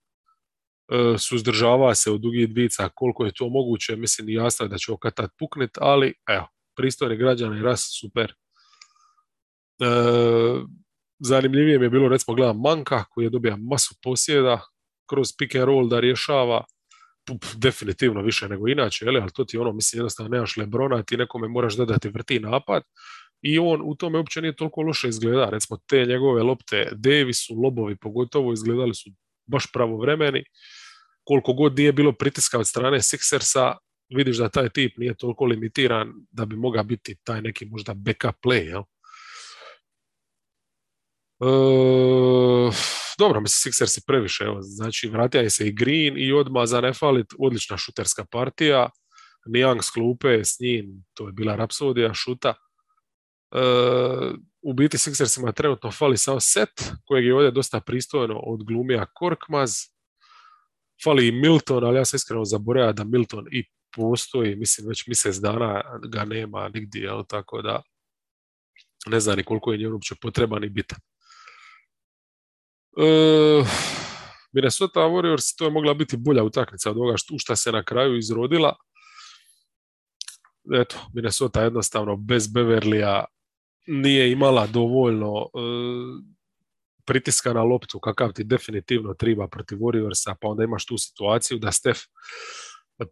suzdržava 1.18 1.94
se 1.94 2.10
u 2.10 2.18
dugih 2.18 2.48
dvica 2.48 2.88
koliko 2.94 3.24
je 3.24 3.32
to 3.32 3.48
moguće, 3.48 3.96
mislim 3.96 4.28
jasno 4.28 4.68
da 4.68 4.78
će 4.78 4.92
okatat 4.92 5.30
puknit, 5.38 5.70
ali 5.80 6.14
evo, 6.28 6.48
pristojni 6.76 7.16
građanin, 7.16 7.62
Ras 7.62 7.88
super. 8.00 8.34
E, 9.80 9.86
zanimljivije 11.18 11.78
mi 11.78 11.84
je 11.84 11.90
bilo 11.90 12.08
recimo 12.08 12.34
gledam 12.34 12.60
Manka 12.60 13.04
koji 13.04 13.24
je 13.24 13.30
dobio 13.30 13.56
masu 13.56 13.94
posjeda, 14.02 14.60
kroz 15.10 15.28
pick 15.38 15.54
and 15.54 15.64
roll 15.64 15.88
da 15.88 16.00
rješava, 16.00 16.64
definitivno 17.56 18.22
više 18.22 18.48
nego 18.48 18.68
inače, 18.68 19.06
ali 19.08 19.32
to 19.34 19.44
ti 19.44 19.58
ono, 19.58 19.72
mislim, 19.72 19.98
jednostavno 19.98 20.30
nemaš 20.30 20.56
Lebrona, 20.56 21.02
ti 21.02 21.16
nekome 21.16 21.48
moraš 21.48 21.76
dodati 21.76 22.08
vrti 22.08 22.40
napad 22.40 22.82
i 23.42 23.58
on 23.58 23.80
u 23.84 23.94
tome 23.94 24.18
uopće 24.18 24.42
nije 24.42 24.56
toliko 24.56 24.82
loše 24.82 25.08
izgleda. 25.08 25.50
Recimo, 25.50 25.78
te 25.86 26.04
njegove 26.06 26.42
lopte 26.42 26.88
Davisu, 26.92 27.54
lobovi 27.54 27.96
pogotovo, 27.96 28.52
izgledali 28.52 28.94
su 28.94 29.10
baš 29.52 29.72
pravovremeni. 29.72 30.44
Koliko 31.24 31.52
god 31.52 31.78
nije 31.78 31.92
bilo 31.92 32.12
pritiska 32.12 32.58
od 32.58 32.68
strane 32.68 32.98
Sixersa, 32.98 33.76
vidiš 34.16 34.36
da 34.36 34.48
taj 34.48 34.68
tip 34.68 34.96
nije 34.98 35.14
toliko 35.14 35.44
limitiran 35.44 36.12
da 36.30 36.44
bi 36.44 36.56
mogao 36.56 36.84
biti 36.84 37.16
taj 37.24 37.42
neki 37.42 37.66
možda 37.66 37.94
backup 37.94 38.36
play, 38.44 38.66
jel? 38.68 38.82
E, 41.42 42.72
dobro, 43.18 43.40
mislim, 43.40 43.72
Sixers 43.72 43.98
je 43.98 44.02
previše, 44.06 44.44
evo, 44.44 44.58
znači 44.60 45.08
vratija 45.08 45.42
je 45.42 45.50
se 45.50 45.68
i 45.68 45.72
Green 45.72 46.18
i 46.18 46.32
odmah 46.32 46.66
za 46.66 46.80
ne 46.80 46.92
falit, 46.92 47.26
odlična 47.38 47.76
šuterska 47.76 48.24
partija, 48.24 48.90
Niang 49.46 49.82
s 49.82 49.90
klupe 49.90 50.44
s 50.44 50.60
njim, 50.60 51.04
to 51.14 51.26
je 51.26 51.32
bila 51.32 51.56
rapsodija 51.56 52.14
šuta. 52.14 52.54
E, 53.54 53.58
u 54.62 54.72
biti 54.72 54.96
Sixersima 54.96 55.52
trenutno 55.52 55.90
fali 55.90 56.16
samo 56.16 56.40
set, 56.40 56.92
kojeg 57.04 57.26
je 57.26 57.34
ovdje 57.34 57.50
dosta 57.50 57.80
pristojno 57.80 58.38
od 58.38 58.64
glumija 58.64 59.06
Korkmaz. 59.14 59.72
Fali 61.04 61.28
i 61.28 61.32
Milton, 61.32 61.84
ali 61.84 61.96
ja 61.96 62.04
sam 62.04 62.16
iskreno 62.16 62.44
zaboravio 62.44 62.92
da 62.92 63.04
Milton 63.04 63.46
i 63.50 63.64
postoji, 63.96 64.56
mislim 64.56 64.88
već 64.88 65.06
mjesec 65.06 65.36
dana 65.36 65.82
ga 66.08 66.24
nema 66.24 66.68
nigdje, 66.68 67.02
jel, 67.02 67.24
tako 67.28 67.62
da 67.62 67.82
ne 69.06 69.20
znam 69.20 69.36
ni 69.36 69.44
koliko 69.44 69.72
je 69.72 69.78
njemu 69.78 69.92
uopće 69.92 70.14
potreban 70.20 70.64
i 70.64 70.68
bitan. 70.68 70.98
Uh, 72.96 73.66
Minnesota 74.52 75.00
Warriors 75.00 75.58
to 75.58 75.64
je 75.64 75.70
mogla 75.70 75.94
biti 75.94 76.16
bolja 76.16 76.44
utakmica 76.44 76.90
od 76.90 76.96
ovoga 76.96 77.16
što, 77.16 77.56
se 77.56 77.72
na 77.72 77.84
kraju 77.84 78.18
izrodila. 78.18 78.76
Eto, 80.74 80.96
Minnesota 81.14 81.62
jednostavno 81.62 82.16
bez 82.16 82.52
Beverlija 82.52 83.24
nije 83.86 84.32
imala 84.32 84.66
dovoljno 84.66 85.32
uh, 85.32 85.50
pritiska 87.04 87.52
na 87.52 87.62
loptu, 87.62 88.00
kakav 88.00 88.32
ti 88.32 88.44
definitivno 88.44 89.14
triba 89.14 89.48
protiv 89.48 89.78
Warriorsa, 89.78 90.34
pa 90.40 90.48
onda 90.48 90.64
imaš 90.64 90.86
tu 90.86 90.98
situaciju 90.98 91.58
da 91.58 91.72
Stef 91.72 91.98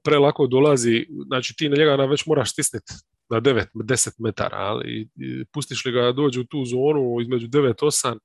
prelako 0.04 0.46
dolazi, 0.46 1.06
znači 1.26 1.54
ti 1.56 1.68
na 1.68 1.76
njega 1.76 2.04
već 2.04 2.26
moraš 2.26 2.52
stisniti 2.52 2.92
na 3.30 3.40
9-10 3.40 4.10
metara, 4.18 4.56
ali 4.56 5.08
pustiš 5.52 5.84
li 5.84 5.92
ga 5.92 6.12
dođe 6.12 6.40
u 6.40 6.44
tu 6.44 6.64
zonu 6.64 7.20
između 7.20 7.48
9-8, 7.48 8.18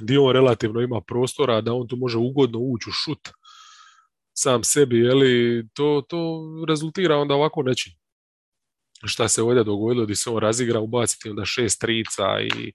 gdje 0.00 0.18
on 0.18 0.32
relativno 0.32 0.80
ima 0.80 1.00
prostora 1.00 1.60
da 1.60 1.74
on 1.74 1.88
tu 1.88 1.96
može 1.96 2.18
ugodno 2.18 2.58
ući 2.58 2.90
u 2.90 2.92
šut 2.92 3.28
sam 4.42 4.64
sebi, 4.64 4.98
jeli, 4.98 5.66
to, 5.74 6.02
to 6.08 6.40
rezultira 6.68 7.16
onda 7.16 7.34
ovako 7.34 7.62
nečim. 7.62 7.92
Šta 9.06 9.28
se 9.28 9.42
ovdje 9.42 9.64
dogodilo, 9.64 10.04
gdje 10.04 10.16
se 10.16 10.30
on 10.30 10.38
razigra, 10.38 10.80
ubaciti 10.80 11.30
onda 11.30 11.44
šest 11.44 11.80
trica 11.80 12.40
i, 12.40 12.72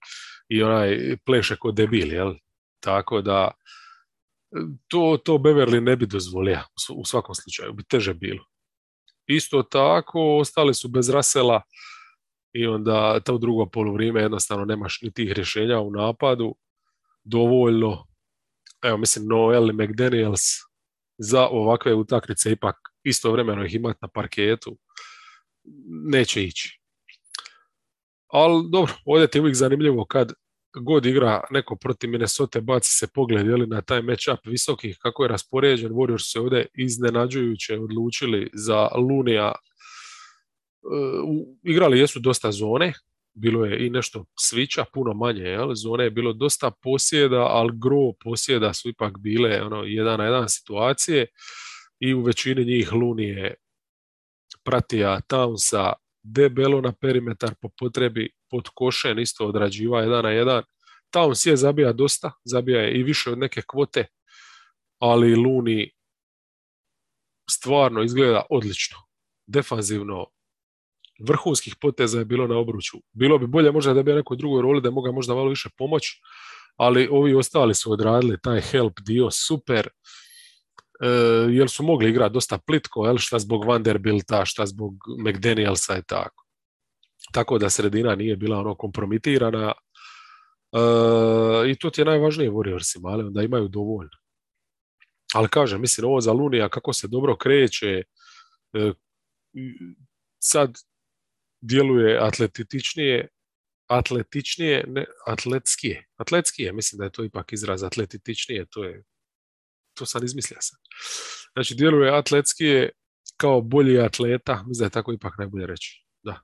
i 0.48 0.62
onaj 0.62 1.16
pleše 1.24 1.56
kod 1.56 1.74
debil, 1.74 2.12
jel? 2.12 2.34
Tako 2.80 3.22
da 3.22 3.50
to, 4.88 5.18
to 5.24 5.32
Beverly 5.32 5.80
ne 5.80 5.96
bi 5.96 6.06
dozvolio 6.06 6.60
u 6.96 7.04
svakom 7.04 7.34
slučaju, 7.34 7.72
bi 7.72 7.84
teže 7.84 8.14
bilo. 8.14 8.44
Isto 9.26 9.62
tako, 9.62 10.38
ostali 10.38 10.74
su 10.74 10.88
bez 10.88 11.10
Rasela 11.10 11.62
i 12.52 12.66
onda 12.66 13.20
to 13.20 13.38
drugo 13.38 13.66
poluvrijeme 13.66 14.20
jednostavno 14.20 14.64
nemaš 14.64 15.02
ni 15.02 15.12
tih 15.12 15.32
rješenja 15.32 15.80
u 15.80 15.90
napadu 15.90 16.54
dovoljno. 17.24 18.06
Evo, 18.82 18.96
mislim, 18.96 19.26
Noel 19.28 19.70
i 19.70 19.72
McDaniels 19.72 20.42
za 21.18 21.46
ovakve 21.46 21.94
utakmice 21.94 22.52
ipak 22.52 22.76
istovremeno 23.04 23.64
ih 23.64 23.74
imati 23.74 23.98
na 24.02 24.08
parketu 24.08 24.78
neće 26.12 26.44
ići. 26.44 26.80
Ali 28.26 28.70
dobro, 28.70 28.92
ovdje 29.04 29.26
ti 29.26 29.38
je 29.38 29.42
uvijek 29.42 29.56
zanimljivo 29.56 30.04
kad 30.04 30.32
god 30.80 31.06
igra 31.06 31.40
neko 31.50 31.76
protiv 31.76 32.10
Minnesota, 32.10 32.60
baci 32.60 32.90
se 32.90 33.06
pogled 33.14 33.46
jeli, 33.46 33.66
na 33.66 33.82
taj 33.82 34.02
matchup 34.02 34.46
visokih, 34.46 34.98
kako 35.02 35.24
je 35.24 35.28
raspoređen. 35.28 35.92
Warriors 35.92 36.32
se 36.32 36.40
ovdje 36.40 36.66
iznenađujuće 36.74 37.78
odlučili 37.78 38.50
za 38.54 38.88
Lunija. 38.94 39.52
E, 39.52 39.58
igrali 41.62 41.98
jesu 41.98 42.20
dosta 42.20 42.52
zone, 42.52 42.92
bilo 43.34 43.64
je 43.64 43.86
i 43.86 43.90
nešto 43.90 44.24
svića, 44.38 44.84
puno 44.92 45.14
manje, 45.14 45.42
jel? 45.42 45.74
zone 45.74 46.04
je 46.04 46.10
bilo 46.10 46.32
dosta 46.32 46.70
posjeda, 46.82 47.40
ali 47.40 47.72
gro 47.74 48.12
posjeda 48.24 48.72
su 48.72 48.88
ipak 48.88 49.18
bile 49.18 49.62
ono, 49.62 49.82
jedan 49.82 50.18
na 50.18 50.24
jedan 50.24 50.48
situacije 50.48 51.26
i 52.00 52.14
u 52.14 52.22
većini 52.22 52.64
njih 52.64 52.92
Lunije 52.92 53.54
pratija 54.66 55.20
Townsa 55.28 55.92
debelo 56.22 56.80
na 56.80 56.92
perimetar 56.92 57.54
po 57.60 57.68
potrebi 57.78 58.30
pod 58.50 58.68
košen 58.74 59.18
isto 59.18 59.46
odrađiva 59.46 60.02
jedan 60.02 60.24
na 60.24 60.30
jedan. 60.30 60.62
Towns 61.14 61.46
je 61.48 61.56
zabija 61.56 61.92
dosta, 61.92 62.32
zabija 62.44 62.80
je 62.80 63.00
i 63.00 63.02
više 63.02 63.30
od 63.30 63.38
neke 63.38 63.62
kvote, 63.66 64.06
ali 64.98 65.34
Luni 65.34 65.90
stvarno 67.50 68.02
izgleda 68.02 68.42
odlično. 68.50 68.98
Defanzivno 69.46 70.26
vrhunskih 71.18 71.76
poteza 71.80 72.18
je 72.18 72.24
bilo 72.24 72.46
na 72.46 72.58
obruču. 72.58 72.98
Bilo 73.12 73.38
bi 73.38 73.46
bolje 73.46 73.72
možda 73.72 73.94
da 73.94 74.02
bi 74.02 74.12
nekoj 74.12 74.36
drugoj 74.36 74.62
roli 74.62 74.80
da 74.80 74.90
moga 74.90 75.12
možda 75.12 75.34
malo 75.34 75.48
više 75.48 75.68
pomoć, 75.76 76.04
ali 76.76 77.08
ovi 77.10 77.34
ostali 77.34 77.74
su 77.74 77.92
odradili 77.92 78.38
taj 78.42 78.60
help 78.60 79.00
dio 79.00 79.30
super. 79.30 79.88
E, 81.00 81.08
jer 81.50 81.70
su 81.70 81.82
mogli 81.82 82.10
igrati 82.10 82.32
dosta 82.32 82.58
plitko, 82.58 83.06
jel, 83.06 83.18
šta 83.18 83.38
zbog 83.38 83.64
Vanderbilta, 83.64 84.44
šta 84.44 84.66
zbog 84.66 84.94
McDanielsa 85.26 85.98
i 85.98 86.02
tako. 86.06 86.44
Tako 87.32 87.58
da 87.58 87.70
sredina 87.70 88.14
nije 88.14 88.36
bila 88.36 88.58
ono 88.58 88.74
kompromitirana. 88.74 89.72
E, 90.72 91.70
I 91.70 91.78
to 91.78 91.90
ti 91.90 92.00
je 92.00 92.04
najvažnije 92.04 92.50
Warriorsima, 92.50 93.12
ali 93.12 93.24
onda 93.24 93.42
imaju 93.42 93.68
dovoljno. 93.68 94.18
Ali 95.34 95.48
kažem, 95.48 95.80
mislim, 95.80 96.06
ovo 96.06 96.20
za 96.20 96.32
Lunija, 96.32 96.68
kako 96.68 96.92
se 96.92 97.08
dobro 97.08 97.36
kreće, 97.36 98.02
e, 98.72 98.92
sad 100.38 100.78
djeluje 101.60 102.18
atletičnije, 102.18 103.28
atletičnije, 103.86 104.84
ne, 104.88 105.04
atletskije. 105.26 106.06
Atletskije, 106.16 106.72
mislim 106.72 106.98
da 106.98 107.04
je 107.04 107.12
to 107.12 107.24
ipak 107.24 107.52
izraz 107.52 107.82
atletičnije, 107.82 108.66
to 108.70 108.84
je 108.84 109.04
to 109.96 110.06
sam 110.06 110.24
izmislio 110.24 110.58
sam. 110.60 110.78
Znači, 111.52 111.74
djeluje 111.74 112.18
atletskije 112.18 112.90
kao 113.36 113.60
bolji 113.60 114.00
atleta, 114.00 114.62
mislim 114.66 114.78
da 114.78 114.84
je 114.84 114.90
tako 114.90 115.12
ipak 115.12 115.38
najbolje 115.38 115.66
reći. 115.66 116.04
Da. 116.22 116.40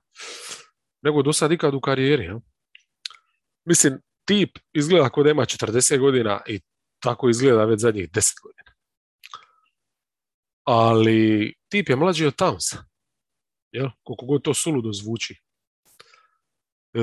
Nego 1.01 1.21
do 1.21 1.33
sad 1.33 1.51
ikad 1.51 1.73
u 1.73 1.81
karijeri. 1.81 2.25
Ja? 2.25 2.39
Mislim, 3.65 4.01
tip 4.25 4.49
izgleda 4.73 5.09
kao 5.09 5.23
da 5.23 5.29
ima 5.29 5.45
40 5.45 5.99
godina 5.99 6.41
i 6.47 6.61
tako 6.99 7.29
izgleda 7.29 7.65
već 7.65 7.79
zadnjih 7.81 8.09
10 8.09 8.33
godina. 8.43 8.73
Ali 10.63 11.53
tip 11.69 11.89
je 11.89 11.95
mlađi 11.95 12.25
od 12.25 12.35
Townsa. 12.35 12.77
Jel? 13.71 13.89
Koliko 14.03 14.25
god 14.25 14.43
to 14.43 14.53
suludo 14.53 14.91
zvuči. 14.93 15.35
E, 16.93 16.99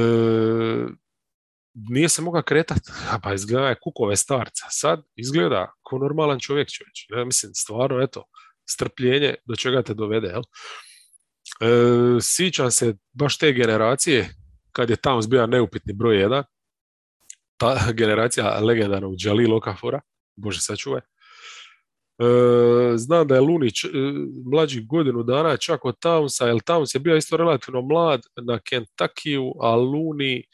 nije 1.75 2.09
se 2.09 2.23
mogao 2.23 2.43
kretati, 2.43 2.91
pa 3.23 3.35
izgleda 3.35 3.69
je 3.69 3.79
kukove 3.83 4.17
starca. 4.17 4.67
Sad 4.71 5.03
izgleda 5.17 5.73
kao 5.89 5.99
normalan 5.99 6.39
čovjek 6.39 6.69
čovječ. 6.71 7.07
Ja 7.09 7.25
mislim, 7.25 7.55
stvarno, 7.55 8.03
eto, 8.03 8.25
strpljenje 8.69 9.35
do 9.45 9.57
čega 9.57 9.83
te 9.83 9.95
dovede. 9.95 10.29
Jel? 10.29 10.43
E, 11.61 12.21
sićam 12.21 12.71
se 12.71 12.95
baš 13.13 13.39
te 13.39 13.53
generacije, 13.53 14.35
kad 14.73 14.91
je 14.91 14.97
Towns 14.97 15.29
bio 15.29 15.47
neupitni 15.47 15.93
broj 15.93 16.21
jedan, 16.21 16.45
ta 17.57 17.79
generacija 18.01 18.61
legendarnog 18.61 19.15
Jalil 19.19 19.51
Lokafora, 19.51 20.01
Bože 20.37 20.61
sačuvaj, 20.61 21.01
E, 22.21 22.97
znam 22.97 23.27
da 23.27 23.35
je 23.35 23.41
Lunić 23.41 23.85
e, 23.85 23.89
mlađi 24.53 24.85
godinu 24.85 25.23
dana 25.23 25.57
čak 25.57 25.85
od 25.85 25.95
Townsa, 25.99 26.47
jer 26.47 26.57
Towns 26.57 26.95
je 26.95 27.01
bio 27.01 27.17
isto 27.17 27.37
relativno 27.37 27.83
mlad 27.83 28.21
na 28.47 28.59
Kentuckyu, 28.59 29.53
a 29.61 29.77
Luni 29.77 30.45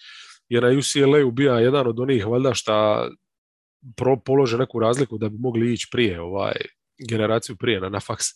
je 0.49 0.61
na 0.61 0.69
UCLA-u 0.69 1.31
bio 1.31 1.55
jedan 1.55 1.87
od 1.87 2.01
onih 2.01 2.27
valjda 2.27 2.55
šta 2.55 3.09
polože 4.25 4.59
neku 4.59 4.81
razliku 4.81 5.19
da 5.19 5.29
bi 5.29 5.39
mogli 5.39 5.73
ići 5.73 5.89
prije 5.93 6.21
ovaj 6.21 6.55
generaciju 7.09 7.57
prije 7.57 7.81
na, 7.81 7.89
na 7.89 8.01
faks. 8.01 8.27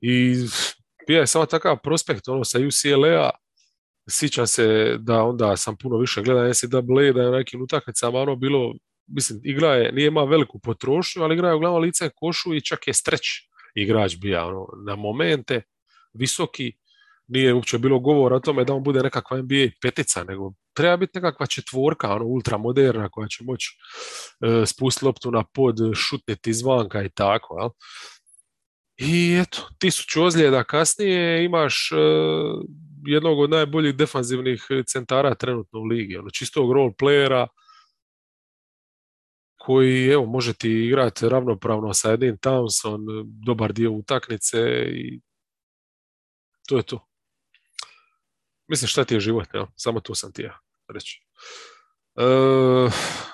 I 0.00 0.34
bio 1.06 1.20
je 1.20 1.26
samo 1.26 1.46
takav 1.46 1.78
prospekt 1.82 2.28
ono 2.28 2.44
sa 2.44 2.58
UCLA-a 2.58 3.30
sjećam 4.10 4.46
se 4.46 4.96
da 4.98 5.22
onda 5.22 5.56
sam 5.56 5.76
puno 5.76 5.98
više 5.98 6.22
gledao 6.22 6.48
NCAA, 6.48 7.12
da 7.12 7.20
je 7.20 7.30
na 7.30 7.36
nekim 7.36 7.62
utakmicama 7.62 8.18
ono 8.18 8.36
bilo 8.36 8.74
mislim, 9.08 9.40
igra 9.44 9.74
je, 9.74 9.92
nije 9.92 10.06
ima 10.06 10.24
veliku 10.24 10.58
potrošnju, 10.58 11.22
ali 11.22 11.34
igra 11.34 11.48
je 11.48 11.54
uglavnom 11.54 11.82
lice 11.82 12.10
košu 12.14 12.54
i 12.54 12.60
čak 12.60 12.86
je 12.86 12.94
streć 12.94 13.22
igrač 13.74 14.16
bija 14.16 14.46
ono, 14.46 14.66
na 14.86 14.96
momente, 14.96 15.62
visoki, 16.12 16.72
nije 17.28 17.54
uopće 17.54 17.78
bilo 17.78 17.98
govora 17.98 18.36
o 18.36 18.40
tome 18.40 18.64
da 18.64 18.74
on 18.74 18.82
bude 18.82 19.00
nekakva 19.02 19.36
NBA 19.36 19.70
petica, 19.82 20.24
nego 20.24 20.52
treba 20.74 20.96
biti 20.96 21.18
nekakva 21.18 21.46
četvorka, 21.46 22.14
ono, 22.14 22.24
ultramoderna 22.24 23.08
koja 23.08 23.28
će 23.28 23.44
moći 23.44 23.78
e, 24.40 24.66
spustiti 24.66 25.06
loptu 25.06 25.30
na 25.30 25.44
pod, 25.54 25.76
šutniti 25.94 26.50
izvanka 26.50 27.02
i 27.02 27.08
tako, 27.08 27.58
jel? 27.60 27.70
I 28.96 29.38
eto, 29.42 29.68
tisuću 29.78 30.22
ozljeda 30.22 30.64
kasnije 30.64 31.44
imaš 31.44 31.92
e, 31.92 31.96
jednog 33.06 33.38
od 33.38 33.50
najboljih 33.50 33.94
defanzivnih 33.94 34.66
centara 34.86 35.34
trenutno 35.34 35.80
u 35.80 35.84
ligi, 35.84 36.16
ono, 36.16 36.30
čistog 36.30 36.72
role 36.72 36.92
playera, 37.02 37.46
koji 39.58 40.06
evo 40.06 40.26
može 40.26 40.54
ti 40.54 40.70
igrati 40.70 41.28
ravnopravno 41.28 41.94
sa 41.94 42.10
jednim 42.10 42.38
Townson 42.38 43.00
dobar 43.46 43.72
dio 43.72 43.92
utakmice 43.92 44.58
i 44.92 45.20
to 46.68 46.76
je 46.76 46.82
to. 46.82 47.07
Mislim 48.68 48.88
šta 48.88 49.04
ti 49.04 49.14
je 49.14 49.20
život, 49.20 49.48
ja? 49.54 49.66
samo 49.76 50.00
to 50.00 50.14
sam 50.14 50.32
ti 50.32 50.42
ja 50.42 50.58
reći. 50.94 51.22
E, 52.16 52.24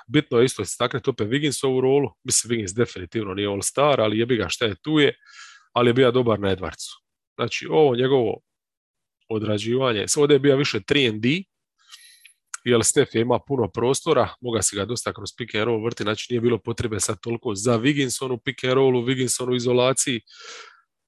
bitno 0.06 0.38
je 0.38 0.44
isto 0.44 0.62
istaknuti 0.62 1.10
opet 1.10 1.28
Wigginsovu 1.28 1.80
rolu. 1.80 2.10
Mislim, 2.24 2.50
Wiggins 2.50 2.74
definitivno 2.76 3.34
nije 3.34 3.48
all-star, 3.48 4.00
ali 4.00 4.18
jebi 4.18 4.36
ga 4.36 4.48
šta 4.48 4.64
je 4.64 4.74
tu 4.82 4.98
je, 4.98 5.14
ali 5.72 5.88
je 5.88 5.94
bio 5.94 6.10
dobar 6.10 6.40
na 6.40 6.56
Edwardsu. 6.56 7.02
Znači, 7.34 7.66
ovo 7.70 7.96
njegovo 7.96 8.40
odrađivanje, 9.28 10.06
ovdje 10.16 10.34
je 10.34 10.38
bio 10.38 10.56
više 10.56 10.80
3 10.80 11.44
jer 12.64 12.84
Stef 12.84 13.14
je 13.14 13.20
ima 13.20 13.38
puno 13.46 13.70
prostora, 13.70 14.34
moga 14.40 14.62
se 14.62 14.76
ga 14.76 14.84
dosta 14.84 15.12
kroz 15.12 15.28
pick 15.38 15.54
and 15.54 15.64
roll 15.64 15.84
vrti, 15.84 16.02
znači 16.02 16.26
nije 16.30 16.40
bilo 16.40 16.58
potrebe 16.58 17.00
sad 17.00 17.20
toliko 17.20 17.54
za 17.54 17.78
Wigginsonu 17.78 18.38
pick 18.44 18.64
and 18.64 18.72
rollu, 18.72 19.04
u 19.50 19.54
izolaciji, 19.54 20.20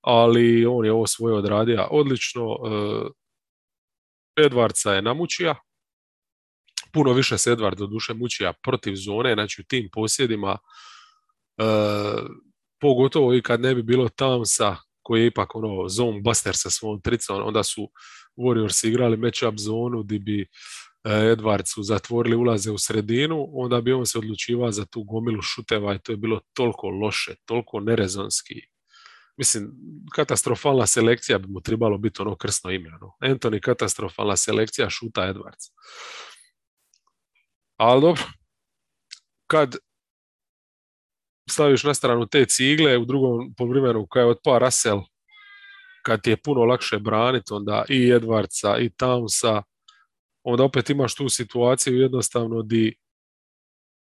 ali 0.01 0.67
on 0.67 0.85
je 0.85 0.93
ovo 0.93 1.07
svoje 1.07 1.35
odradio 1.35 1.89
odlično. 1.91 2.43
E, 2.43 3.26
Edvardsa 4.37 4.93
je 4.93 5.03
namučija, 5.03 5.55
puno 6.93 7.13
više 7.13 7.39
se 7.39 7.53
Edvard 7.53 7.79
do 7.79 7.87
duše 7.87 8.15
mučija 8.15 8.53
protiv 8.63 8.95
zone, 8.95 9.35
znači 9.35 9.61
u 9.61 9.65
tim 9.65 9.89
posjedima, 9.93 10.59
e, 11.59 11.65
pogotovo 12.81 13.35
i 13.35 13.43
kad 13.43 13.61
ne 13.61 13.75
bi 13.75 13.83
bilo 13.83 14.09
Townsa, 14.09 14.77
koji 15.03 15.21
je 15.21 15.27
ipak 15.27 15.55
ono 15.55 15.89
zone 15.89 16.21
buster 16.21 16.57
sa 16.57 16.71
svom 16.71 17.01
tricom, 17.01 17.43
onda 17.47 17.63
su 17.63 17.91
Warriors 18.37 18.89
igrali 18.89 19.17
match-up 19.17 19.59
zonu 19.59 20.03
gdje 20.03 20.19
bi 20.19 20.47
Edward 21.05 21.63
su 21.75 21.83
zatvorili 21.83 22.37
ulaze 22.37 22.71
u 22.71 22.79
sredinu, 22.79 23.49
onda 23.53 23.81
bi 23.81 23.93
on 23.93 24.07
se 24.07 24.19
odlučivao 24.19 24.73
za 24.73 24.87
tu 24.87 25.03
gomilu 25.03 25.43
šuteva 25.43 25.95
i 25.95 25.99
to 25.99 26.13
je 26.13 26.17
bilo 26.17 26.41
toliko 26.53 26.89
loše, 26.89 27.35
toliko 27.45 27.81
nerezonski. 27.81 28.55
Mislim, 29.37 29.73
katastrofalna 30.15 30.87
selekcija 30.87 31.39
bi 31.39 31.49
mu 31.49 31.61
trebalo 31.61 31.99
biti 31.99 32.23
ono 32.23 32.37
krsno 32.37 32.71
ime. 32.71 32.91
Ono. 32.95 33.13
Anthony 33.21 33.61
katastrofalna 33.61 34.37
selekcija 34.37 34.91
šuta 34.91 35.21
Edwards. 35.21 35.71
Ali 37.77 38.01
dobro, 38.01 38.23
kad 39.47 39.77
staviš 41.51 41.85
na 41.85 41.95
stranu 41.95 42.27
te 42.27 42.47
cigle 42.47 42.99
u 42.99 43.05
drugom 43.05 43.55
povremenu 43.55 44.07
kad 44.07 44.21
je 44.23 44.31
otpa 44.31 44.59
Russell, 44.59 45.01
kad 46.03 46.23
ti 46.23 46.31
je 46.31 46.43
puno 46.43 46.65
lakše 46.65 46.99
braniti 46.99 47.53
onda 47.53 47.85
i 47.89 48.13
Edwardsa 48.13 48.79
i 48.81 48.91
Townsa, 48.91 49.63
onda 50.43 50.65
opet 50.65 50.91
imaš 50.91 51.15
tu 51.15 51.29
situaciju 51.29 52.01
jednostavno 52.01 52.63
di 52.63 52.97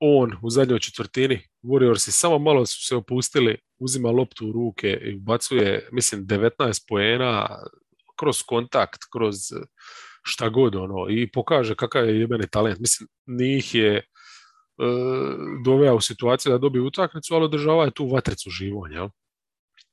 on 0.00 0.36
u 0.42 0.50
zadnjoj 0.50 0.78
četvrtini, 0.78 1.48
Warriorsi 1.62 2.10
samo 2.10 2.38
malo 2.38 2.66
su 2.66 2.86
se 2.86 2.96
opustili, 2.96 3.58
uzima 3.78 4.10
loptu 4.10 4.48
u 4.48 4.52
ruke 4.52 4.98
i 5.02 5.16
ubacuje, 5.16 5.88
mislim, 5.92 6.26
19 6.26 6.84
poena 6.88 7.48
kroz 8.20 8.42
kontakt, 8.42 9.00
kroz 9.12 9.34
šta 10.22 10.48
god 10.48 10.76
ono 10.76 11.06
i 11.10 11.30
pokaže 11.30 11.74
kakav 11.74 12.08
je 12.08 12.20
jebeni 12.20 12.50
talent. 12.50 12.78
Mislim, 12.78 13.08
njih 13.26 13.74
je 13.74 13.96
e, 13.96 14.02
doveo 15.64 15.94
u 15.96 16.00
situaciju 16.00 16.52
da 16.52 16.58
dobije 16.58 16.82
utakmicu, 16.82 17.34
ali 17.34 17.44
održava 17.44 17.84
je 17.84 17.90
tu 17.90 18.06
vatricu 18.06 18.50
živonja. 18.50 19.08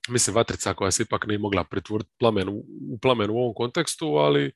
Mislim, 0.10 0.36
vatrica 0.36 0.74
koja 0.74 0.92
se 0.92 1.04
ipak 1.04 1.28
nije 1.28 1.40
mogla 1.40 1.64
pretvoriti 1.64 2.10
plamen, 2.20 2.50
u 2.50 3.00
plamen 3.02 3.30
u 3.30 3.38
ovom 3.38 3.54
kontekstu, 3.56 4.08
ali 4.08 4.52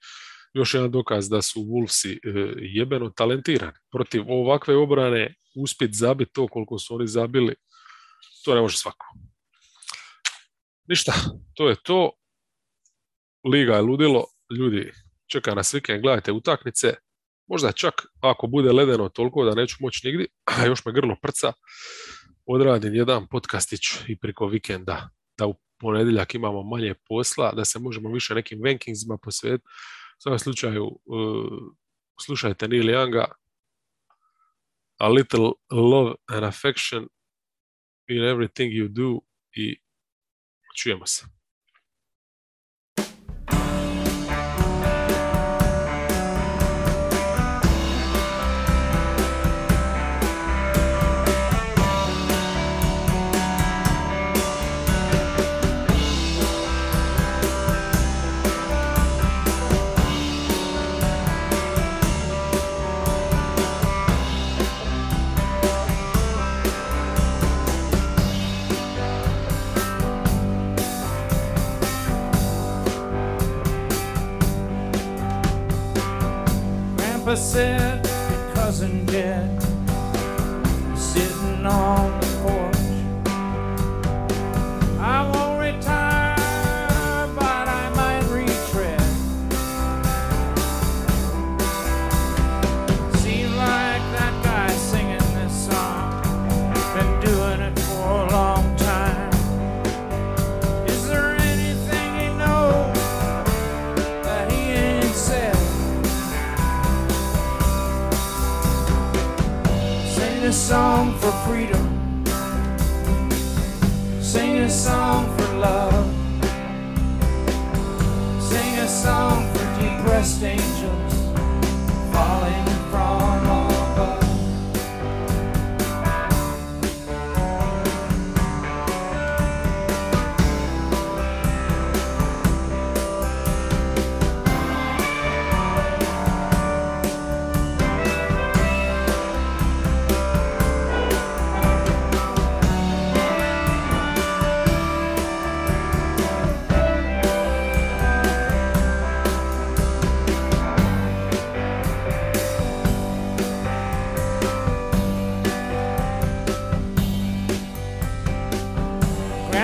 još 0.53 0.73
jedan 0.73 0.91
dokaz 0.91 1.29
da 1.29 1.41
su 1.41 1.59
Wolvesi 1.59 2.13
e, 2.13 2.53
jebeno 2.57 3.09
talentirani. 3.09 3.77
Protiv 3.91 4.23
ovakve 4.27 4.75
obrane 4.75 5.35
uspjeti 5.55 5.93
zabiti 5.93 6.31
to 6.33 6.47
koliko 6.47 6.79
su 6.79 6.95
oni 6.95 7.07
zabili, 7.07 7.55
to 8.45 8.55
ne 8.55 8.61
može 8.61 8.77
svako. 8.77 9.05
Ništa, 10.87 11.13
to 11.55 11.69
je 11.69 11.75
to. 11.83 12.11
Liga 13.51 13.75
je 13.75 13.81
ludilo, 13.81 14.25
ljudi 14.57 14.91
čeka 15.27 15.55
nas 15.55 15.73
vikend, 15.73 16.01
gledajte 16.01 16.31
utakmice, 16.31 16.93
možda 17.47 17.71
čak 17.71 17.93
ako 18.21 18.47
bude 18.47 18.71
ledeno 18.71 19.09
toliko 19.09 19.45
da 19.45 19.55
neću 19.55 19.75
moći 19.79 20.07
nigdje, 20.07 20.27
a 20.45 20.65
još 20.65 20.85
me 20.85 20.91
grlo 20.91 21.15
prca, 21.21 21.53
odradim 22.45 22.95
jedan 22.95 23.27
podcastić 23.27 23.81
i 24.07 24.19
preko 24.19 24.47
vikenda, 24.47 25.09
da 25.37 25.47
u 25.47 25.55
ponedjeljak 25.79 26.35
imamo 26.35 26.63
manje 26.63 26.93
posla, 27.07 27.51
da 27.55 27.65
se 27.65 27.79
možemo 27.79 28.11
više 28.11 28.35
nekim 28.35 28.65
rankingsima 28.65 29.17
posvetiti. 29.17 29.69
U 30.19 30.21
svakom 30.21 30.39
slučaju, 30.39 30.85
uh, 30.85 31.73
slušajte 32.21 32.67
Neil 32.67 32.83
Younga, 32.83 33.25
A 34.97 35.07
Little 35.07 35.51
Love 35.71 36.15
and 36.27 36.43
Affection 36.43 37.07
in 38.07 38.23
Everything 38.23 38.71
You 38.71 38.87
Do 38.87 39.19
i 39.55 39.79
čujemo 40.75 41.05
se. 41.05 41.38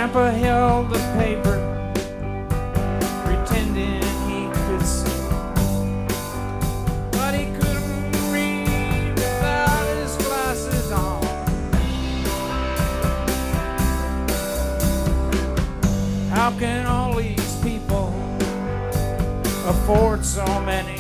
Grandpa 0.06 0.30
held 0.38 0.92
the 0.92 1.00
paper, 1.18 1.58
pretending 3.26 4.04
he 4.30 4.48
could 4.54 4.86
see. 4.86 5.10
But 7.12 7.34
he 7.34 7.46
couldn't 7.58 8.32
read 8.32 9.16
without 9.16 9.88
his 9.98 10.16
glasses 10.18 10.92
on. 10.92 11.24
How 16.30 16.52
can 16.60 16.86
all 16.86 17.16
these 17.16 17.56
people 17.64 18.14
afford 19.66 20.24
so 20.24 20.46
many 20.62 20.95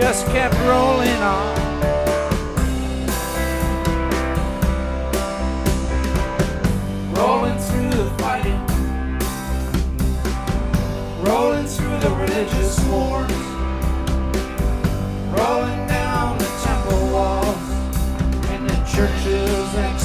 just 0.00 0.26
kept 0.26 0.54
rolling 0.60 1.22
on. 1.22 1.68
rolling 7.18 7.58
through 7.58 7.90
the 7.90 8.10
fighting, 8.18 8.60
rolling 11.20 11.66
through 11.66 11.98
the 11.98 12.10
religious 12.10 12.78
wars, 12.86 13.32
rolling 15.36 15.86
down 15.88 16.38
the 16.38 16.50
temple 16.62 17.08
walls. 17.12 17.70
And 18.52 18.70
the 18.70 18.76
churches 18.94 19.74
exposed 19.74 19.97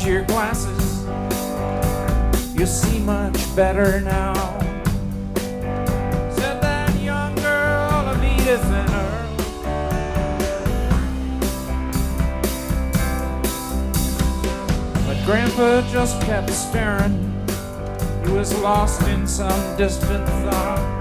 Here's 0.00 0.14
your 0.14 0.24
glasses. 0.24 1.04
You 2.58 2.64
see 2.64 3.00
much 3.00 3.36
better 3.54 4.00
now. 4.00 4.32
Said 6.30 6.62
that 6.62 6.98
young 7.02 7.34
girl 7.34 8.08
of 8.08 8.24
Edith 8.24 8.64
and 8.64 8.90
Earl. 8.90 9.36
But 15.06 15.22
Grandpa 15.26 15.82
just 15.92 16.22
kept 16.22 16.48
staring. 16.48 17.44
He 18.24 18.32
was 18.32 18.58
lost 18.60 19.06
in 19.06 19.26
some 19.26 19.76
distant 19.76 20.26
thought. 20.26 21.00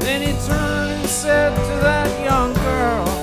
Then 0.00 0.20
he 0.20 0.32
turned 0.46 0.90
and 0.92 1.08
said 1.08 1.54
to 1.54 1.80
that 1.80 2.24
young 2.24 2.52
girl. 2.52 3.17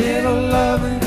Little 0.00 0.40
love 0.48 0.99